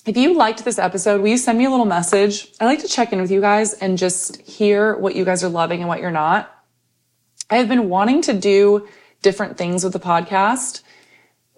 If 0.06 0.18
you 0.18 0.34
liked 0.34 0.66
this 0.66 0.80
episode, 0.80 1.22
will 1.22 1.28
you 1.30 1.38
send 1.38 1.60
me 1.60 1.66
a 1.66 1.70
little 1.70 1.86
message? 1.86 2.52
I 2.60 2.66
like 2.66 2.80
to 2.80 2.88
check 2.88 3.14
in 3.14 3.22
with 3.22 3.30
you 3.30 3.42
guys 3.42 3.74
and 3.74 3.98
just 3.98 4.42
hear 4.42 4.96
what 4.98 5.16
you 5.16 5.24
guys 5.24 5.44
are 5.44 5.50
loving 5.50 5.82
and 5.82 5.88
what 5.88 6.00
you're 6.00 6.10
not. 6.10 6.52
I 7.50 7.58
have 7.58 7.68
been 7.68 7.90
wanting 7.90 8.22
to 8.24 8.34
do 8.34 8.88
different 9.22 9.58
things 9.58 9.84
with 9.84 9.94
the 9.94 10.00
podcast. 10.00 10.82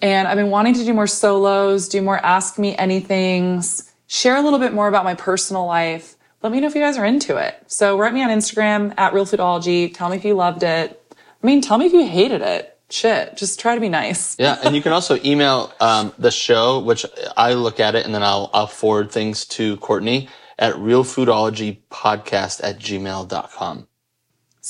And 0.02 0.28
I've 0.28 0.38
been 0.38 0.50
wanting 0.50 0.74
to 0.76 0.84
do 0.84 0.94
more 0.94 1.08
solos, 1.08 1.88
do 1.88 2.02
more 2.02 2.18
ask 2.18 2.58
me 2.58 2.76
anythings, 2.76 3.92
share 4.08 4.36
a 4.36 4.42
little 4.42 4.60
bit 4.60 4.74
more 4.74 4.88
about 4.88 5.04
my 5.04 5.14
personal 5.14 5.66
life. 5.66 6.16
Let 6.42 6.52
me 6.52 6.60
know 6.60 6.68
if 6.68 6.76
you 6.76 6.82
guys 6.82 6.98
are 6.98 7.06
into 7.06 7.38
it. 7.38 7.64
So 7.68 7.98
write 7.98 8.14
me 8.14 8.24
on 8.24 8.30
Instagram 8.30 8.96
at 8.98 9.14
Realfoodology. 9.14 9.94
Tell 9.94 10.10
me 10.10 10.18
if 10.18 10.26
you 10.26 10.34
loved 10.34 10.64
it. 10.64 10.98
I 11.42 11.48
mean, 11.48 11.62
tell 11.62 11.78
me 11.78 11.86
if 11.86 11.94
you 11.94 12.06
hated 12.06 12.42
it. 12.42 12.80
Shit, 12.90 13.38
just 13.38 13.60
try 13.60 13.76
to 13.76 13.80
be 13.80 13.90
nice. 13.90 14.38
Yeah, 14.38 14.58
and 14.64 14.76
you 14.76 14.82
can 14.82 14.92
also 14.92 15.18
email 15.24 15.72
um, 15.80 16.14
the 16.18 16.32
show, 16.32 16.80
which 16.80 17.06
I 17.38 17.54
look 17.54 17.80
at 17.80 17.96
it 17.96 18.06
and 18.06 18.14
then 18.14 18.22
I'll, 18.22 18.50
I'll 18.54 18.68
forward 18.68 19.12
things 19.12 19.46
to 19.46 19.78
Courtney 19.78 20.28
at 20.60 20.76
realfoodologypodcast 20.76 22.62
at 22.64 22.80
gmail.com. 22.80 23.88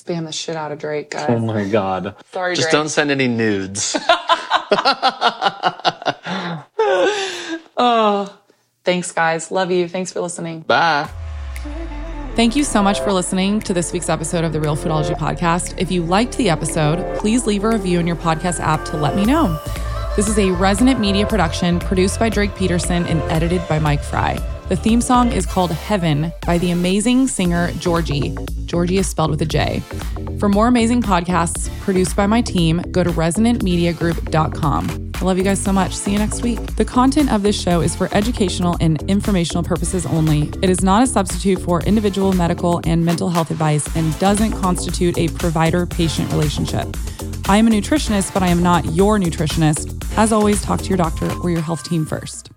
Spam 0.03 0.25
the 0.25 0.31
shit 0.31 0.55
out 0.55 0.71
of 0.71 0.79
Drake, 0.79 1.11
guys. 1.11 1.25
Oh 1.29 1.39
my 1.39 1.67
God. 1.67 2.15
Sorry, 2.31 2.55
Just 2.55 2.69
Drake. 2.69 2.71
don't 2.71 2.89
send 2.89 3.11
any 3.11 3.27
nudes. 3.27 3.95
oh, 7.77 8.37
Thanks, 8.83 9.11
guys. 9.11 9.51
Love 9.51 9.71
you. 9.71 9.87
Thanks 9.87 10.11
for 10.11 10.21
listening. 10.21 10.61
Bye. 10.61 11.07
Thank 12.35 12.55
you 12.55 12.63
so 12.63 12.81
much 12.81 12.99
for 13.01 13.11
listening 13.11 13.59
to 13.61 13.73
this 13.73 13.91
week's 13.93 14.09
episode 14.09 14.43
of 14.43 14.53
the 14.53 14.59
Realfoodology 14.59 15.15
Podcast. 15.17 15.75
If 15.77 15.91
you 15.91 16.03
liked 16.03 16.37
the 16.37 16.49
episode, 16.49 17.17
please 17.19 17.45
leave 17.45 17.63
a 17.63 17.69
review 17.69 17.99
in 17.99 18.07
your 18.07 18.15
podcast 18.15 18.59
app 18.59 18.85
to 18.85 18.97
let 18.97 19.15
me 19.15 19.25
know. 19.25 19.59
This 20.15 20.27
is 20.27 20.39
a 20.39 20.51
resonant 20.51 20.99
media 20.99 21.27
production 21.27 21.79
produced 21.79 22.19
by 22.19 22.29
Drake 22.29 22.55
Peterson 22.55 23.05
and 23.05 23.21
edited 23.31 23.67
by 23.67 23.79
Mike 23.79 24.01
Fry. 24.01 24.37
The 24.71 24.77
theme 24.77 25.01
song 25.01 25.33
is 25.33 25.45
called 25.45 25.71
Heaven 25.71 26.31
by 26.45 26.57
the 26.57 26.71
amazing 26.71 27.27
singer 27.27 27.73
Georgie. 27.73 28.33
Georgie 28.67 28.99
is 28.99 29.09
spelled 29.09 29.29
with 29.29 29.41
a 29.41 29.45
J. 29.45 29.83
For 30.39 30.47
more 30.47 30.69
amazing 30.69 31.01
podcasts 31.01 31.69
produced 31.81 32.15
by 32.15 32.25
my 32.25 32.41
team, 32.41 32.81
go 32.89 33.03
to 33.03 33.09
resonantmediagroup.com. 33.09 35.11
I 35.13 35.25
love 35.25 35.37
you 35.37 35.43
guys 35.43 35.61
so 35.61 35.73
much. 35.73 35.93
See 35.93 36.13
you 36.13 36.19
next 36.19 36.41
week. 36.41 36.77
The 36.77 36.85
content 36.85 37.33
of 37.33 37.43
this 37.43 37.61
show 37.61 37.81
is 37.81 37.97
for 37.97 38.07
educational 38.13 38.77
and 38.79 39.03
informational 39.09 39.61
purposes 39.61 40.05
only. 40.05 40.43
It 40.61 40.69
is 40.69 40.81
not 40.81 41.03
a 41.03 41.07
substitute 41.07 41.59
for 41.59 41.83
individual 41.83 42.31
medical 42.31 42.79
and 42.85 43.03
mental 43.03 43.29
health 43.29 43.51
advice 43.51 43.93
and 43.97 44.17
doesn't 44.19 44.53
constitute 44.53 45.17
a 45.17 45.27
provider 45.27 45.85
patient 45.85 46.31
relationship. 46.31 46.87
I 47.49 47.57
am 47.57 47.67
a 47.67 47.71
nutritionist, 47.71 48.33
but 48.33 48.41
I 48.41 48.47
am 48.47 48.63
not 48.63 48.85
your 48.93 49.19
nutritionist. 49.19 50.17
As 50.17 50.31
always, 50.31 50.61
talk 50.61 50.79
to 50.79 50.87
your 50.87 50.97
doctor 50.97 51.29
or 51.43 51.49
your 51.49 51.59
health 51.59 51.83
team 51.83 52.05
first. 52.05 52.50